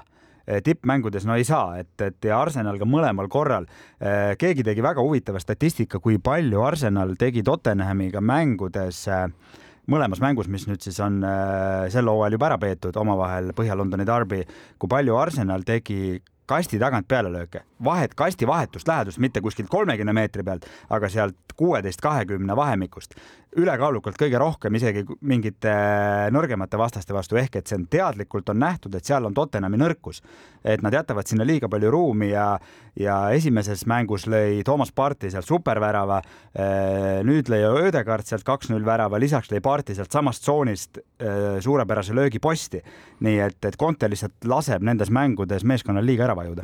tippmängudes 0.63 1.25
no 1.27 1.37
ei 1.39 1.45
saa, 1.47 1.79
et, 1.79 1.93
et 2.01 2.27
ja 2.27 2.41
Arsenal 2.41 2.79
ka 2.79 2.87
mõlemal 2.89 3.29
korral. 3.31 3.67
keegi 4.37 4.65
tegi 4.67 4.83
väga 4.83 5.03
huvitava 5.03 5.39
statistika, 5.39 5.99
kui 5.99 6.17
palju 6.19 6.63
Arsenal 6.65 7.15
tegi 7.19 7.43
Tottenhamiga 7.43 8.21
mängudes 8.21 9.05
mõlemas 9.91 10.21
mängus, 10.21 10.49
mis 10.51 10.67
nüüd 10.67 10.83
siis 10.83 10.99
on 11.03 11.21
sel 11.91 12.09
hooajal 12.09 12.37
juba 12.37 12.49
ära 12.51 12.57
peetud 12.61 12.97
omavahel 12.97 13.53
Põhja-Londoni 13.57 14.05
darbi, 14.07 14.43
kui 14.79 14.91
palju 14.91 15.17
Arsenal 15.17 15.63
tegi 15.67 16.19
kasti 16.51 16.79
tagant 16.81 17.07
pealelööke, 17.07 17.63
vahet, 17.83 18.15
kasti 18.17 18.47
vahetust 18.47 18.87
lähedust, 18.89 19.21
mitte 19.23 19.41
kuskilt 19.43 19.69
kolmekümne 19.71 20.13
meetri 20.15 20.43
pealt, 20.43 20.67
aga 20.91 21.09
sealt 21.11 21.55
kuueteist, 21.55 22.01
kahekümne 22.03 22.55
vahemikust 22.57 23.15
ülekaalukalt 23.57 24.15
kõige 24.19 24.39
rohkem 24.39 24.75
isegi 24.79 25.03
mingite 25.27 25.71
nõrgemate 26.31 26.79
vastaste 26.79 27.15
vastu, 27.15 27.35
ehk 27.39 27.57
et 27.59 27.67
see 27.67 27.79
on 27.79 27.87
teadlikult 27.91 28.49
on 28.53 28.61
nähtud, 28.61 28.95
et 28.95 29.07
seal 29.07 29.27
on 29.27 29.35
Tottenhami 29.35 29.79
nõrkus. 29.81 30.21
et 30.63 30.81
nad 30.81 30.93
jätavad 30.93 31.27
sinna 31.27 31.43
liiga 31.43 31.67
palju 31.69 31.89
ruumi 31.91 32.29
ja, 32.29 32.59
ja 32.95 33.15
esimeses 33.33 33.85
mängus 33.89 34.27
lõi 34.27 34.61
Toomas 34.63 34.91
Parti 34.91 35.31
sealt 35.31 35.47
supervärava. 35.47 36.21
Eh, 36.53 37.23
nüüd 37.25 37.49
lõi 37.49 37.63
Ödegard 37.87 38.25
sealt 38.25 38.45
kaks-null 38.45 38.85
värava, 38.85 39.19
lisaks 39.19 39.49
lõi 39.51 39.61
Parti 39.61 39.95
sealt 39.97 40.11
samast 40.11 40.45
tsoonist 40.45 41.01
eh, 41.01 41.59
suurepärase 41.59 42.13
löögi 42.13 42.39
posti. 42.39 42.81
nii 43.19 43.39
et, 43.39 43.65
et 43.65 43.77
Conte 43.77 44.09
lihtsalt 44.09 44.45
laseb 44.45 44.83
nendes 44.83 45.09
mängudes 45.09 45.63
meeskonnal 45.63 46.05
liiga 46.05 46.29
ära 46.29 46.35
vajuda 46.35 46.63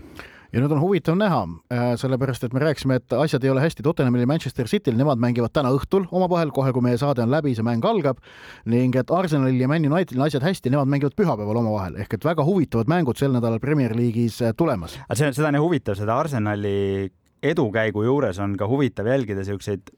ja 0.53 0.61
nüüd 0.61 0.73
on 0.73 0.81
huvitav 0.81 1.17
näha, 1.19 1.41
äh, 1.73 1.89
sellepärast 1.99 2.47
et 2.47 2.55
me 2.55 2.63
rääkisime, 2.63 2.99
et 3.01 3.13
asjad 3.17 3.43
ei 3.43 3.51
ole 3.53 3.63
hästi. 3.63 3.83
Tottenhamil 3.83 4.23
ja 4.23 4.29
Manchester 4.29 4.67
Cityl, 4.67 4.97
nemad 4.99 5.21
mängivad 5.21 5.53
täna 5.55 5.71
õhtul 5.75 6.07
omavahel, 6.11 6.51
kohe 6.55 6.73
kui 6.75 6.85
meie 6.85 6.99
saade 6.99 7.23
on 7.25 7.31
läbi, 7.33 7.55
see 7.55 7.65
mäng 7.65 7.85
algab. 7.85 8.21
Ning 8.65 8.95
et 8.99 9.11
Arsenalil 9.11 9.61
ja 9.61 9.69
Man 9.71 9.85
Unitedil 9.87 10.21
on 10.21 10.27
asjad 10.27 10.45
hästi, 10.45 10.71
nemad 10.73 10.91
mängivad 10.91 11.17
pühapäeval 11.17 11.61
omavahel. 11.63 11.99
Ehk 12.03 12.17
et 12.17 12.27
väga 12.27 12.45
huvitavad 12.47 12.91
mängud 12.91 13.19
sel 13.19 13.35
nädalal 13.35 13.61
Premier 13.63 13.95
League'is 13.97 14.41
äh, 14.41 14.55
tulemas. 14.57 14.99
see 15.13 15.27
on, 15.27 15.33
seda 15.33 15.51
on 15.51 15.59
ju 15.59 15.65
huvitav, 15.67 15.99
seda 15.99 16.19
Arsenali 16.19 17.09
edukäigu 17.43 18.03
juures 18.03 18.39
on 18.39 18.55
ka 18.57 18.67
huvitav 18.67 19.07
jälgida 19.07 19.43
siukseid 19.45 19.91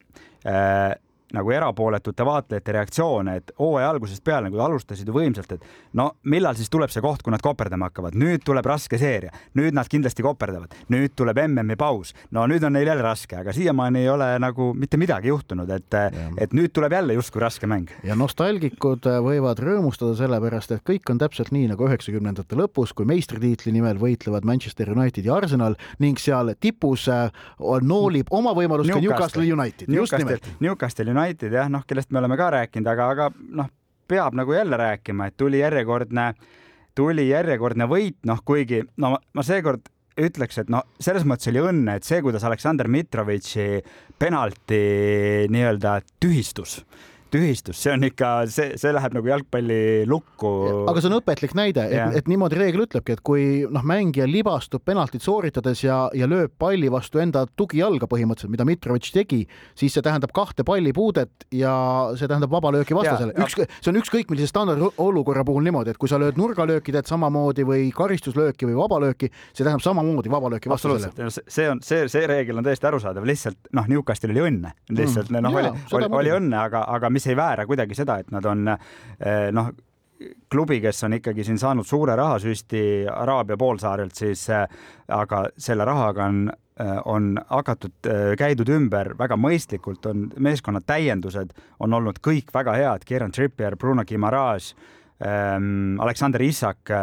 äh, 0.45 0.95
nagu 1.33 1.51
erapooletute 1.53 2.25
vaatlejate 2.25 2.73
reaktsioone, 2.73 3.35
et 3.39 3.51
hooaja 3.59 3.89
algusest 3.93 4.23
peale 4.25 4.49
nagu 4.49 4.61
alustasid 4.65 5.07
ju 5.07 5.13
võimsalt, 5.13 5.51
et 5.55 5.65
no 5.99 6.09
millal 6.31 6.57
siis 6.57 6.71
tuleb 6.73 6.91
see 6.93 7.03
koht, 7.05 7.21
kui 7.25 7.33
nad 7.33 7.43
koperdama 7.43 7.89
hakkavad, 7.89 8.17
nüüd 8.17 8.43
tuleb 8.45 8.65
raske 8.65 8.97
seeria, 9.01 9.33
nüüd 9.57 9.77
nad 9.77 9.89
kindlasti 9.91 10.25
koperdavad, 10.25 10.73
nüüd 10.93 11.13
tuleb 11.19 11.41
MM-i 11.45 11.77
paus, 11.79 12.15
no 12.35 12.45
nüüd 12.49 12.65
on 12.65 12.73
neil 12.77 12.89
jälle 12.89 13.05
raske, 13.05 13.37
aga 13.43 13.53
siiamaani 13.55 14.03
ei 14.03 14.09
ole 14.09 14.29
nagu 14.41 14.71
mitte 14.77 14.97
midagi 15.01 15.29
juhtunud, 15.29 15.69
et, 15.75 15.99
et 16.41 16.55
nüüd 16.57 16.73
tuleb 16.73 16.97
jälle 16.97 17.17
justkui 17.19 17.43
raske 17.43 17.69
mäng. 17.69 17.93
ja 18.03 18.17
nostalgikud 18.17 19.05
võivad 19.25 19.61
rõõmustada 19.61 20.17
sellepärast, 20.17 20.73
et 20.73 20.85
kõik 20.87 21.13
on 21.13 21.21
täpselt 21.21 21.53
nii 21.53 21.69
nagu 21.73 21.85
üheksakümnendate 21.89 22.57
lõpus, 22.57 22.95
kui 22.95 23.05
meistritiitli 23.09 23.73
nimel 23.75 24.01
võitlevad 24.01 24.47
Manchester 24.49 24.89
United 24.95 25.25
ja 25.25 25.37
Arsenal 25.37 25.77
ning 26.01 26.19
seal 26.21 26.55
tipus 26.59 27.05
äh, 27.11 27.29
noolib 27.85 28.33
oma 28.33 28.55
võimalust 28.57 28.91
ka 28.91 29.01
Newcastle. 29.01 29.45
United, 29.49 29.89
just 29.89 30.13
nimelt. 30.17 30.45
Newcastle 30.59 31.05
United 31.05 31.18
United 31.19 31.53
jah, 31.53 31.69
noh, 31.71 31.85
kellest 31.87 32.11
me 32.11 32.23
oleme 32.23 32.37
ka 32.39 32.49
rääkinud, 32.55 32.89
aga, 32.89 33.11
aga 33.13 33.29
noh, 33.61 33.69
peab 34.09 34.37
nagu 34.37 34.55
jälle 34.55 34.79
rääkima, 34.79 35.29
et 35.29 35.37
tuli 35.37 35.61
järjekordne, 35.61 36.31
tuli 36.97 37.29
järjekordne 37.29 37.85
võit, 37.89 38.17
noh, 38.25 38.41
kuigi 38.45 38.81
no 38.97 39.15
ma 39.19 39.45
seekord 39.45 39.91
ütleks, 40.19 40.57
et 40.63 40.71
no 40.71 40.81
selles 40.99 41.25
mõttes 41.27 41.51
oli 41.51 41.61
õnne, 41.63 41.95
et 41.99 42.07
see, 42.07 42.19
kuidas 42.25 42.43
Aleksandr 42.47 42.89
Mitrovitši 42.91 43.67
penalti 44.19 44.81
nii-öelda 45.53 45.99
tühistus 46.19 46.79
tühistus, 47.33 47.79
see 47.79 47.93
on 47.93 48.05
ikka, 48.07 48.29
see, 48.51 48.73
see 48.79 48.93
läheb 48.95 49.15
nagu 49.17 49.29
jalgpalli 49.29 49.79
lukku. 50.09 50.51
aga 50.89 51.01
see 51.01 51.09
on 51.11 51.17
õpetlik 51.19 51.55
näide, 51.57 51.85
et, 51.89 52.17
et 52.19 52.29
niimoodi 52.31 52.57
reegel 52.59 52.85
ütlebki, 52.85 53.17
et 53.17 53.23
kui 53.25 53.45
noh, 53.69 53.85
mängija 53.87 54.27
libastub 54.29 54.83
penaltit 54.85 55.25
sooritades 55.25 55.83
ja, 55.85 56.01
ja 56.17 56.29
lööb 56.29 56.53
palli 56.59 56.89
vastu 56.91 57.21
enda 57.23 57.45
tugijalga 57.59 58.09
põhimõtteliselt, 58.09 58.53
mida 58.53 58.67
Mitrovic 58.67 59.09
tegi, 59.13 59.41
siis 59.77 59.95
see 59.95 60.05
tähendab 60.05 60.33
kahte 60.35 60.65
pallipuudet 60.67 61.47
ja 61.55 61.73
see 62.19 62.29
tähendab 62.29 62.53
vabalööki 62.53 62.97
vastasele. 62.97 63.35
üks, 63.39 63.57
see 63.79 63.93
on 63.93 63.99
ükskõik 64.01 64.31
millise 64.33 64.51
standardolukorra 64.51 65.45
puhul 65.47 65.65
niimoodi, 65.67 65.93
et 65.93 66.01
kui 66.01 66.11
sa 66.11 66.19
lööd 66.21 66.39
nurgalööki, 66.39 66.93
teed 66.95 67.09
samamoodi 67.09 67.65
või 67.67 67.89
karistuslööki 67.95 68.69
või 68.69 68.77
vabalööki, 68.79 69.31
see 69.53 69.63
tähendab 69.63 69.85
samamoodi 69.85 70.31
vabalööki 70.33 70.71
vastasele. 70.71 71.29
see 71.47 71.69
on, 71.69 71.83
see, 71.85 72.07
see 72.11 72.27
reegel 72.29 72.61
on 72.61 72.67
täiesti 72.67 72.89
arusaadav, 72.89 73.27
lihtsalt 73.27 73.71
noh, 73.75 73.87
Newcastil 73.89 74.33
oli 74.33 74.45
õnne, 74.49 74.73
lihtsalt 74.93 75.31
mm. 75.31 75.45
noh, 75.45 75.59
oli, 75.59 75.71
oli, 75.97 76.09
oli 76.21 76.35
õnne, 76.39 76.57
aga, 76.59 76.83
aga 76.95 77.11
mis 77.13 77.18
ei 77.27 77.37
väära 77.37 77.65
kuidagi 77.67 77.97
seda, 77.97 78.19
et 78.21 78.31
nad 78.31 78.45
on 78.45 78.67
eh, 78.69 79.49
noh, 79.55 79.71
klubi, 80.51 80.79
kes 80.83 81.03
on 81.07 81.15
ikkagi 81.19 81.45
siin 81.47 81.59
saanud 81.59 81.87
suure 81.87 82.15
rahasüsti 82.19 82.81
Araabia 83.11 83.57
poolsaarelt, 83.57 84.15
siis 84.15 84.47
eh, 84.53 84.65
aga 85.15 85.45
selle 85.57 85.87
rahaga 85.87 86.27
on 86.29 86.43
eh, 86.49 86.95
on 87.11 87.33
hakatud, 87.49 87.97
käidud 88.39 88.69
ümber 88.71 89.13
väga 89.19 89.35
mõistlikult, 89.39 90.05
on 90.11 90.29
meeskonna 90.39 90.81
täiendused 90.81 91.51
on 91.79 91.93
olnud 91.93 92.21
kõik 92.23 92.53
väga 92.55 92.77
head, 92.79 93.07
Kieran 93.07 93.35
Trippier, 93.35 93.75
Bruno 93.77 94.05
Guimaraes 94.07 94.73
ähm,, 95.19 95.99
Aleksander 95.99 96.41
Isak 96.47 96.93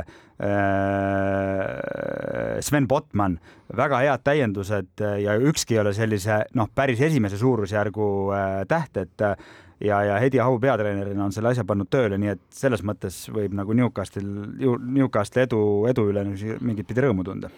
Sven 2.60 2.88
Botman, 2.88 3.38
väga 3.76 4.00
head 4.04 4.24
täiendused 4.24 5.04
ja 5.22 5.36
ükski 5.40 5.76
ei 5.76 5.80
ole 5.80 5.92
sellise 5.96 6.42
noh, 6.58 6.68
päris 6.74 7.00
esimese 7.00 7.38
suurusjärgu 7.40 8.08
äh, 8.36 8.58
täht, 8.68 9.00
et 9.00 9.24
ja, 9.80 10.02
ja 10.04 10.18
Hedi 10.22 10.40
Ahu 10.40 10.58
peatreenerina 10.60 11.24
on 11.24 11.34
selle 11.34 11.52
asja 11.52 11.64
pannud 11.64 11.90
tööle, 11.90 12.18
nii 12.20 12.34
et 12.36 12.42
selles 12.54 12.82
mõttes 12.86 13.26
võib 13.32 13.54
nagu 13.56 13.76
Newcastle, 13.76 14.48
Newcastle 14.80 15.46
edu, 15.46 15.60
edu 15.90 16.08
üle 16.12 16.24
mingit 16.60 16.88
pidi 16.88 17.04
rõõmu 17.04 17.26
tunda. 17.26 17.50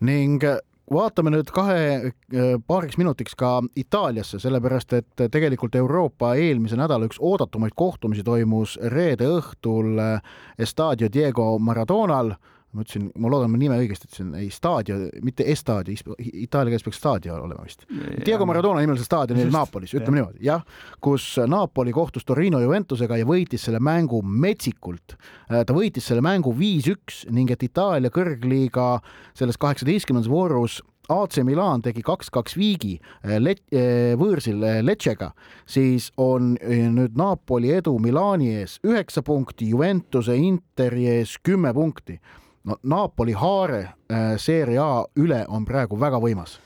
ning 0.00 0.44
vaatame 0.90 1.30
nüüd 1.30 1.50
kahe, 1.54 1.80
äh, 2.10 2.54
paariks 2.66 2.98
minutiks 2.98 3.36
ka 3.38 3.60
Itaaliasse, 3.76 4.40
sellepärast 4.42 4.92
et 4.98 5.26
tegelikult 5.30 5.76
Euroopa 5.78 6.34
eelmise 6.34 6.78
nädala 6.80 7.06
üks 7.06 7.20
oodatumaid 7.20 7.76
kohtumisi 7.76 8.24
toimus 8.26 8.78
reede 8.94 9.28
õhtul 9.38 10.00
äh, 10.00 10.32
Estadio 10.58 11.08
Diego 11.12 11.58
Maradonal 11.58 12.34
ma 12.70 12.84
ütlesin, 12.84 13.08
ma 13.18 13.30
loodan, 13.32 13.50
ma 13.50 13.58
nime 13.58 13.78
õigesti 13.82 14.06
ütlesin, 14.06 14.30
ei 14.38 14.50
staadio, 14.54 14.96
mitte 15.26 15.46
Estadio, 15.50 16.14
itaalia 16.18 16.70
keeles 16.70 16.84
peaks 16.86 17.00
staadio 17.02 17.34
olema 17.42 17.64
vist. 17.66 17.82
Diego 18.26 18.46
Maradona 18.46 18.84
nimelise 18.84 19.06
staadioni 19.08 19.42
oli 19.42 19.54
Naapolis, 19.54 19.94
ütleme 19.96 20.20
niimoodi, 20.20 20.44
jah, 20.46 20.62
kus 21.02 21.32
Napoli 21.50 21.94
kohtus 21.94 22.26
Torino 22.28 22.60
Juventusega 22.62 23.18
ja 23.18 23.26
võitis 23.26 23.66
selle 23.66 23.82
mängu 23.82 24.22
metsikult. 24.22 25.16
Äh, 25.50 25.64
ta 25.66 25.74
võitis 25.74 26.06
selle 26.06 26.22
mängu 26.22 26.54
viis-üks 26.56 27.24
ning 27.34 27.50
et 27.50 27.66
Itaalia 27.66 28.12
kõrgliiga 28.14 28.92
selles 29.34 29.58
kaheksateistkümnendas 29.58 30.30
voorus 30.30 30.78
AC 31.10 31.40
Milan 31.42 31.82
tegi 31.82 32.04
kaks-kaks 32.06 32.54
viigi 32.54 33.00
äh, 33.00 33.40
Let-, 33.42 33.66
äh, 33.74 34.12
võõrsil 34.20 34.62
Lecce'ga, 34.86 35.32
siis 35.66 36.12
on 36.22 36.52
nüüd 36.60 37.18
Napoli 37.18 37.74
edu 37.74 37.96
Milani 37.98 38.52
ees 38.60 38.78
üheksa 38.86 39.26
punkti, 39.26 39.72
Juventuse 39.74 40.38
Interi 40.38 41.08
ees 41.16 41.34
kümme 41.42 41.74
punkti 41.74 42.20
no 42.64 42.76
Napoli 42.82 43.32
haare 43.32 43.80
äh, 43.82 44.36
Serie 44.36 44.78
A 44.78 45.04
üle 45.16 45.44
on 45.48 45.64
praegu 45.64 45.98
väga 46.00 46.20
võimas. 46.20 46.58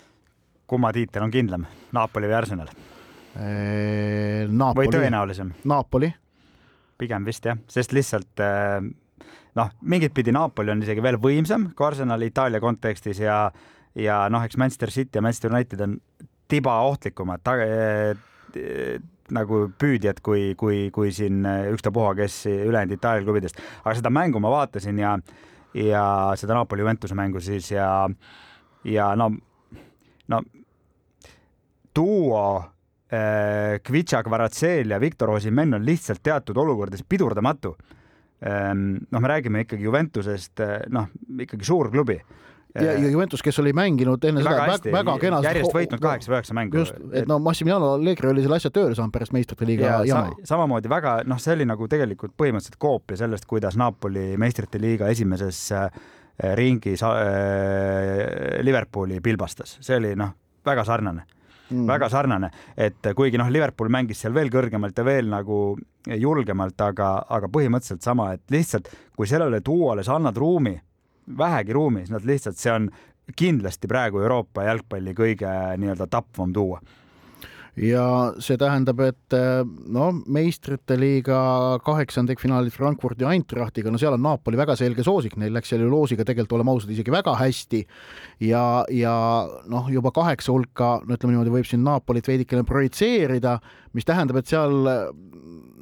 kumma 0.66 0.92
tiitel 0.92 1.22
on 1.22 1.30
kindlam, 1.30 1.66
Napoli 1.92 2.26
või 2.26 2.36
Arsenal 2.38 2.68
äh,? 3.36 4.48
Napoli. 4.48 4.88
või 4.88 4.92
tõenäolisem? 4.96 5.52
Napoli. 5.64 6.14
pigem 6.98 7.24
vist 7.24 7.44
jah, 7.44 7.58
sest 7.68 7.92
lihtsalt 7.92 8.42
äh, 8.42 8.80
noh, 9.54 9.70
mingit 9.82 10.14
pidi 10.14 10.32
Napoli 10.32 10.74
on 10.74 10.82
isegi 10.82 11.02
veel 11.02 11.20
võimsam 11.20 11.70
kui 11.76 11.86
Arsenal 11.86 12.22
Itaalia 12.22 12.60
kontekstis 12.60 13.22
ja 13.22 13.50
ja 13.94 14.24
noh, 14.28 14.42
eks 14.42 14.58
Manchester 14.58 14.90
City 14.90 15.18
ja 15.18 15.22
Manchester 15.22 15.52
United 15.52 15.80
on 15.80 15.98
tiba 16.48 16.80
ohtlikumad 16.82 17.40
nagu 19.34 19.58
püüdjad 19.80 20.18
kui, 20.20 20.52
kui, 20.58 20.90
kui 20.92 21.08
siin 21.14 21.46
ükstapuha, 21.72 22.12
kes 22.18 22.42
ülejäänud 22.50 22.98
Itaalia 22.98 23.24
klubidest, 23.24 23.56
aga 23.84 23.94
seda 23.96 24.10
mängu 24.12 24.42
ma 24.42 24.50
vaatasin 24.52 24.98
ja 25.00 25.14
äh, 25.16 25.53
ja 25.74 26.04
seda 26.38 26.54
Napoli 26.54 26.84
Juventuse 26.84 27.16
mängu 27.18 27.40
siis 27.42 27.70
ja, 27.72 27.88
ja 28.84 29.08
no, 29.18 29.30
no 30.28 30.40
duo 31.96 32.44
äh, 33.12 33.80
Kvitša 33.82 34.22
Kvaratskhelia 34.22 34.96
ja 34.96 35.00
Viktor 35.00 35.34
Osimhen 35.34 35.74
on 35.74 35.86
lihtsalt 35.86 36.22
teatud 36.22 36.56
olukordades 36.56 37.04
pidurdamatu. 37.08 37.76
Noh, 38.44 39.22
me 39.22 39.28
räägime 39.30 39.62
ikkagi 39.64 39.86
Juventusest, 39.86 40.60
noh, 40.92 41.06
ikkagi 41.40 41.64
suur 41.64 41.88
klubi 41.88 42.18
ja, 42.74 42.92
ja 42.92 43.10
Juventus, 43.10 43.42
kes 43.42 43.58
oli 43.62 43.72
mänginud 43.76 44.24
enne 44.26 44.42
väga 44.44 44.54
seda 44.54 44.72
hästi, 44.72 44.92
väga 44.94 45.16
kenasti. 45.22 45.46
järjest 45.48 45.76
võitnud 45.76 46.02
kaheksa 46.02 46.30
või 46.30 46.38
üheksa 46.38 46.56
mängu. 46.58 46.80
just, 46.82 46.96
et 47.12 47.28
no 47.30 47.38
Massimiliano 47.42 47.92
Allegri 47.98 48.30
oli 48.32 48.42
selle 48.44 48.58
asja 48.58 48.72
tööle 48.74 48.96
saanud 48.98 49.14
pärast 49.14 49.34
meistrite 49.36 49.68
liiga 49.68 49.86
ja 49.86 50.00
jama 50.08 50.32
sa,. 50.32 50.48
samamoodi 50.54 50.90
väga, 50.90 51.14
noh, 51.30 51.40
see 51.42 51.54
oli 51.54 51.68
nagu 51.70 51.88
tegelikult 51.90 52.34
põhimõtteliselt 52.40 52.80
koopia 52.82 53.20
sellest, 53.20 53.46
kuidas 53.50 53.78
Napoli 53.80 54.32
meistrite 54.40 54.80
liiga 54.82 55.10
esimeses 55.12 55.60
äh, 55.76 55.86
ringis 56.58 57.04
äh, 57.06 58.58
Liverpooli 58.66 59.20
pilbastas, 59.22 59.78
see 59.84 60.00
oli 60.00 60.14
noh, 60.18 60.34
väga 60.66 60.86
sarnane 60.88 61.28
mm., 61.70 61.84
väga 61.90 62.08
sarnane, 62.10 62.50
et 62.76 63.12
kuigi 63.14 63.38
noh, 63.40 63.52
Liverpool 63.54 63.92
mängis 63.92 64.24
seal 64.24 64.34
veel 64.34 64.50
kõrgemalt 64.52 64.98
ja 64.98 65.06
veel 65.06 65.30
nagu 65.30 65.60
julgemalt, 66.10 66.80
aga, 66.84 67.12
aga 67.38 67.52
põhimõtteliselt 67.52 68.02
sama, 68.02 68.32
et 68.34 68.42
lihtsalt 68.50 68.90
kui 69.14 69.30
sellele 69.30 69.62
duole 69.64 70.02
sa 70.04 70.18
annad 70.18 70.36
ruumi 70.36 70.74
vähegi 71.38 71.76
ruumi, 71.76 72.04
siis 72.04 72.14
nad 72.14 72.26
lihtsalt, 72.28 72.60
see 72.60 72.72
on 72.72 72.90
kindlasti 73.36 73.88
praegu 73.88 74.20
Euroopa 74.20 74.66
jalgpalli 74.66 75.14
kõige 75.16 75.54
nii-öelda 75.80 76.10
tapvam 76.12 76.52
tuua 76.52 76.82
ja 77.80 78.04
see 78.42 78.58
tähendab, 78.58 79.00
et 79.02 79.34
no 79.92 80.10
meistrite 80.30 80.96
liiga 80.98 81.38
kaheksandikfinaalis 81.84 82.76
Frankfurdi 82.76 83.26
Eintrachtiga, 83.26 83.90
no 83.90 83.98
seal 84.00 84.14
on 84.14 84.22
Napoli 84.22 84.58
väga 84.58 84.76
selge 84.78 85.04
soosik, 85.06 85.34
neil 85.40 85.54
läks 85.56 85.72
seal 85.72 85.82
ju 85.82 85.90
loosiga 85.90 86.26
tegelikult, 86.26 86.54
oleme 86.60 86.74
ausad, 86.74 86.92
isegi 86.94 87.14
väga 87.14 87.34
hästi. 87.40 87.84
ja, 88.46 88.64
ja 88.94 89.14
noh, 89.70 89.90
juba 89.90 90.14
kaheksa 90.14 90.54
hulka, 90.54 90.96
no 91.02 91.18
ütleme 91.18 91.34
niimoodi, 91.34 91.54
võib 91.58 91.68
siin 91.68 91.82
Napolit 91.86 92.28
veidikene 92.30 92.62
projitseerida, 92.68 93.58
mis 93.94 94.06
tähendab, 94.06 94.38
et 94.38 94.50
seal 94.50 94.86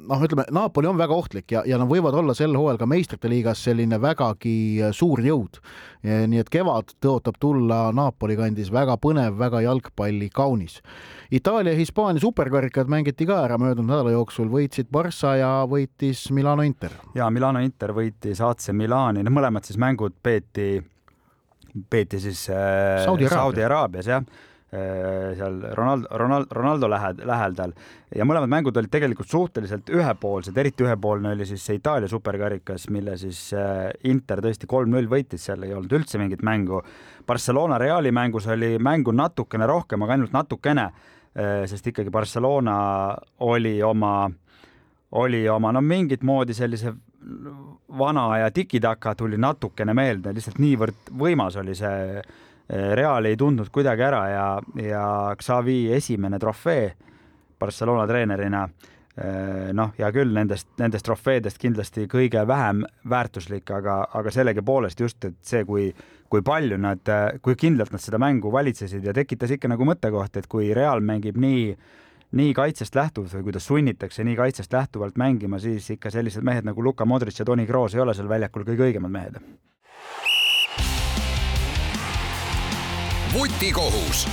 noh, 0.07 0.21
ütleme 0.25 0.45
Napoli 0.53 0.87
on 0.89 0.97
väga 0.99 1.15
ohtlik 1.15 1.51
ja, 1.53 1.63
ja 1.67 1.77
nad 1.79 1.89
võivad 1.89 2.15
olla 2.17 2.35
sel 2.37 2.55
hooajal 2.57 2.79
ka 2.81 2.87
meistrite 2.89 3.31
liigas 3.31 3.63
selline 3.65 3.99
vägagi 4.01 4.91
suur 4.95 5.21
jõud. 5.23 5.59
nii 6.03 6.41
et 6.41 6.49
kevad 6.51 6.95
tõotab 7.03 7.39
tulla 7.39 7.87
Napoli 7.95 8.37
kandis 8.39 8.71
väga 8.73 8.97
põnev, 9.01 9.37
väga 9.39 9.63
jalgpalli 9.63 10.29
kaunis. 10.33 10.79
Itaalia 11.33 11.73
ja 11.73 11.79
Hispaania 11.79 12.21
superkarikad 12.21 12.91
mängiti 12.91 13.27
ka 13.29 13.41
ära 13.45 13.57
möödunud 13.57 13.89
nädala 13.89 14.13
jooksul, 14.13 14.51
võitsid 14.51 14.91
Barca 14.91 15.35
ja 15.39 15.51
võitis 15.69 16.27
Milano 16.31 16.65
Inter. 16.67 16.91
ja 17.15 17.29
Milano 17.29 17.63
Inter 17.63 17.93
võitis 17.95 18.41
AC 18.43 18.71
Milani, 18.71 19.23
noh, 19.23 19.33
mõlemad 19.33 19.65
siis 19.65 19.79
mängud 19.81 20.17
peeti, 20.23 20.77
peeti 21.89 22.19
siis 22.19 22.49
äh, 22.51 23.05
Saudi-Araabias 23.05 24.05
Saudi 24.05 24.11
jah 24.11 24.25
Äh, 24.27 24.52
seal 24.73 25.59
Ronaldo, 25.77 26.07
Ronaldo, 26.17 26.55
Ronaldo 26.57 26.87
lähed, 26.89 27.19
lähedal 27.29 27.73
ja 28.15 28.25
mõlemad 28.27 28.49
mängud 28.51 28.77
olid 28.77 28.91
tegelikult 28.93 29.29
suhteliselt 29.29 29.89
ühepoolsed, 29.93 30.57
eriti 30.57 30.85
ühepoolne 30.85 31.33
oli 31.33 31.45
siis 31.47 31.65
see 31.65 31.79
Itaalia 31.79 32.09
superkarikas, 32.09 32.87
mille 32.93 33.15
siis 33.21 33.39
äh, 33.57 33.89
Inter 34.09 34.41
tõesti 34.43 34.69
kolm-null 34.69 35.09
võitis, 35.09 35.45
seal 35.47 35.63
ei 35.65 35.73
olnud 35.73 35.93
üldse 35.97 36.21
mingit 36.21 36.43
mängu. 36.45 36.81
Barcelona 37.27 37.79
Reali 37.81 38.11
mängus 38.13 38.47
oli 38.51 38.75
mängu 38.81 39.13
natukene 39.15 39.67
rohkem, 39.69 40.05
aga 40.05 40.17
ainult 40.17 40.35
natukene, 40.35 40.89
äh, 41.33 41.63
sest 41.69 41.89
ikkagi 41.93 42.13
Barcelona 42.13 42.75
oli 43.45 43.79
oma, 43.83 44.29
oli 45.19 45.47
oma 45.49 45.73
no 45.73 45.81
mingit 45.81 46.23
moodi 46.23 46.57
sellise 46.57 46.93
vana 47.97 48.27
aja 48.35 48.49
tiki-taka 48.51 49.15
tuli 49.15 49.37
natukene 49.39 49.93
meelde, 49.95 50.33
lihtsalt 50.35 50.59
niivõrd 50.59 51.13
võimas 51.17 51.57
oli 51.61 51.75
see 51.77 52.21
Real 52.69 53.25
ei 53.27 53.35
tundnud 53.37 53.67
kuidagi 53.75 54.05
ära 54.07 54.21
ja, 54.31 54.45
ja 54.79 55.05
Xavi 55.35 55.91
esimene 55.93 56.39
trofee 56.39 56.93
Barcelona 57.63 58.05
treenerina 58.07 58.63
eh, 59.15 59.71
noh, 59.75 59.93
hea 59.97 60.09
küll, 60.15 60.33
nendest, 60.35 60.69
nendest 60.81 61.05
trofeedest 61.07 61.59
kindlasti 61.61 62.07
kõige 62.11 62.43
vähem 62.49 62.83
väärtuslik, 63.09 63.71
aga, 63.71 64.01
aga 64.19 64.33
sellegipoolest 64.33 65.03
just, 65.03 65.19
et 65.29 65.39
see, 65.45 65.63
kui, 65.67 65.89
kui 66.31 66.43
palju 66.45 66.79
nad, 66.81 67.13
kui 67.45 67.57
kindlalt 67.59 67.93
nad 67.93 68.03
seda 68.03 68.19
mängu 68.21 68.51
valitsesid 68.53 69.05
ja 69.05 69.15
tekitas 69.15 69.53
ikka 69.55 69.71
nagu 69.71 69.87
mõttekoht, 69.87 70.39
et 70.39 70.49
kui 70.51 70.71
Real 70.75 71.03
mängib 71.05 71.39
nii, 71.39 71.67
nii 72.39 72.55
kaitsest 72.57 72.95
lähtuvalt 72.97 73.35
või 73.37 73.51
kuidas 73.51 73.69
sunnitakse 73.69 74.25
nii 74.27 74.39
kaitsest 74.39 74.73
lähtuvalt 74.73 75.19
mängima, 75.21 75.61
siis 75.61 75.91
ikka 75.97 76.11
sellised 76.13 76.43
mehed 76.43 76.67
nagu 76.67 76.83
Luka 76.83 77.05
Modric 77.05 77.39
ja 77.39 77.45
Toni 77.47 77.67
Kroos 77.69 77.95
ei 77.95 78.03
ole 78.03 78.17
seal 78.17 78.31
väljakul 78.31 78.65
kõige 78.67 78.89
õigemad 78.89 79.13
mehed 79.13 79.39
vutikohus. 83.33 84.27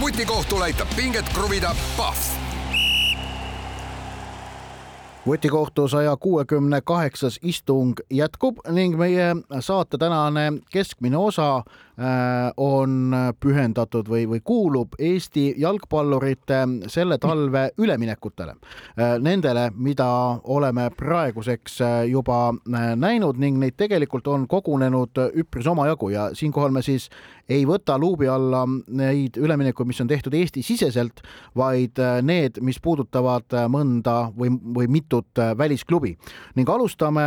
vutikohtul 0.00 0.62
aitab 0.62 0.88
pinget 0.96 1.28
kruvida 1.28 1.74
Pahv 1.96 2.47
vutikohtu 5.28 5.88
saja 5.88 6.16
kuuekümne 6.16 6.80
kaheksas 6.80 7.38
istung 7.42 8.00
jätkub 8.10 8.56
ning 8.70 8.96
meie 8.96 9.36
saate 9.60 9.98
tänane 9.98 10.52
keskmine 10.72 11.16
osa 11.16 11.56
äh, 11.56 11.64
on 12.56 13.12
pühendatud 13.40 14.08
või, 14.08 14.24
või 14.30 14.40
kuulub 14.44 14.96
Eesti 14.98 15.52
jalgpallurite 15.60 16.62
selle 16.86 17.18
talve 17.18 17.66
üleminekutele. 17.78 18.54
Äh, 18.96 19.18
nendele, 19.20 19.68
mida 19.76 20.08
oleme 20.44 20.88
praeguseks 20.96 21.80
äh, 21.80 21.98
juba 22.08 22.54
näinud 22.96 23.36
ning 23.36 23.60
neid 23.60 23.76
tegelikult 23.76 24.32
on 24.32 24.48
kogunenud 24.48 25.20
üpris 25.34 25.68
omajagu 25.68 26.08
ja 26.08 26.30
siinkohal 26.32 26.72
me 26.72 26.82
siis 26.82 27.10
ei 27.48 27.64
võta 27.68 27.96
luubi 28.00 28.28
alla 28.30 28.64
neid 28.68 29.38
üleminekuid, 29.40 29.88
mis 29.88 30.00
on 30.04 30.10
tehtud 30.10 30.34
Eesti-siseselt, 30.38 31.22
vaid 31.58 32.00
need, 32.26 32.60
mis 32.64 32.80
puudutavad 32.82 33.56
mõnda 33.72 34.16
või, 34.36 34.52
või 34.52 34.88
mitut 34.98 35.40
äh, 35.40 35.54
välisklubi. 35.58 36.14
Ning 36.58 36.68
alustame 36.70 37.24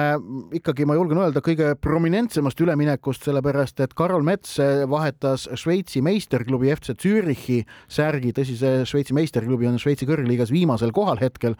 ikkagi, 0.58 0.86
ma 0.86 0.98
julgen 0.98 1.22
öelda, 1.22 1.44
kõige 1.46 1.74
prominentsemast 1.82 2.62
üleminekust, 2.62 3.26
sellepärast 3.28 3.82
et 3.84 3.96
Karol 3.98 4.26
Mets 4.28 4.58
vahetas 4.90 5.48
Šveitsi 5.60 6.04
meisterklubi 6.06 6.72
FC 6.76 6.96
Zürichi 7.02 7.62
särgi, 7.92 8.34
tõsi, 8.36 8.58
see 8.60 8.86
Šveitsi 8.88 9.16
meisterklubi 9.18 9.70
on 9.70 9.80
Šveitsi 9.82 10.08
kõrgliigas 10.10 10.54
viimasel 10.54 10.94
kohal 10.96 11.22
hetkel. 11.22 11.58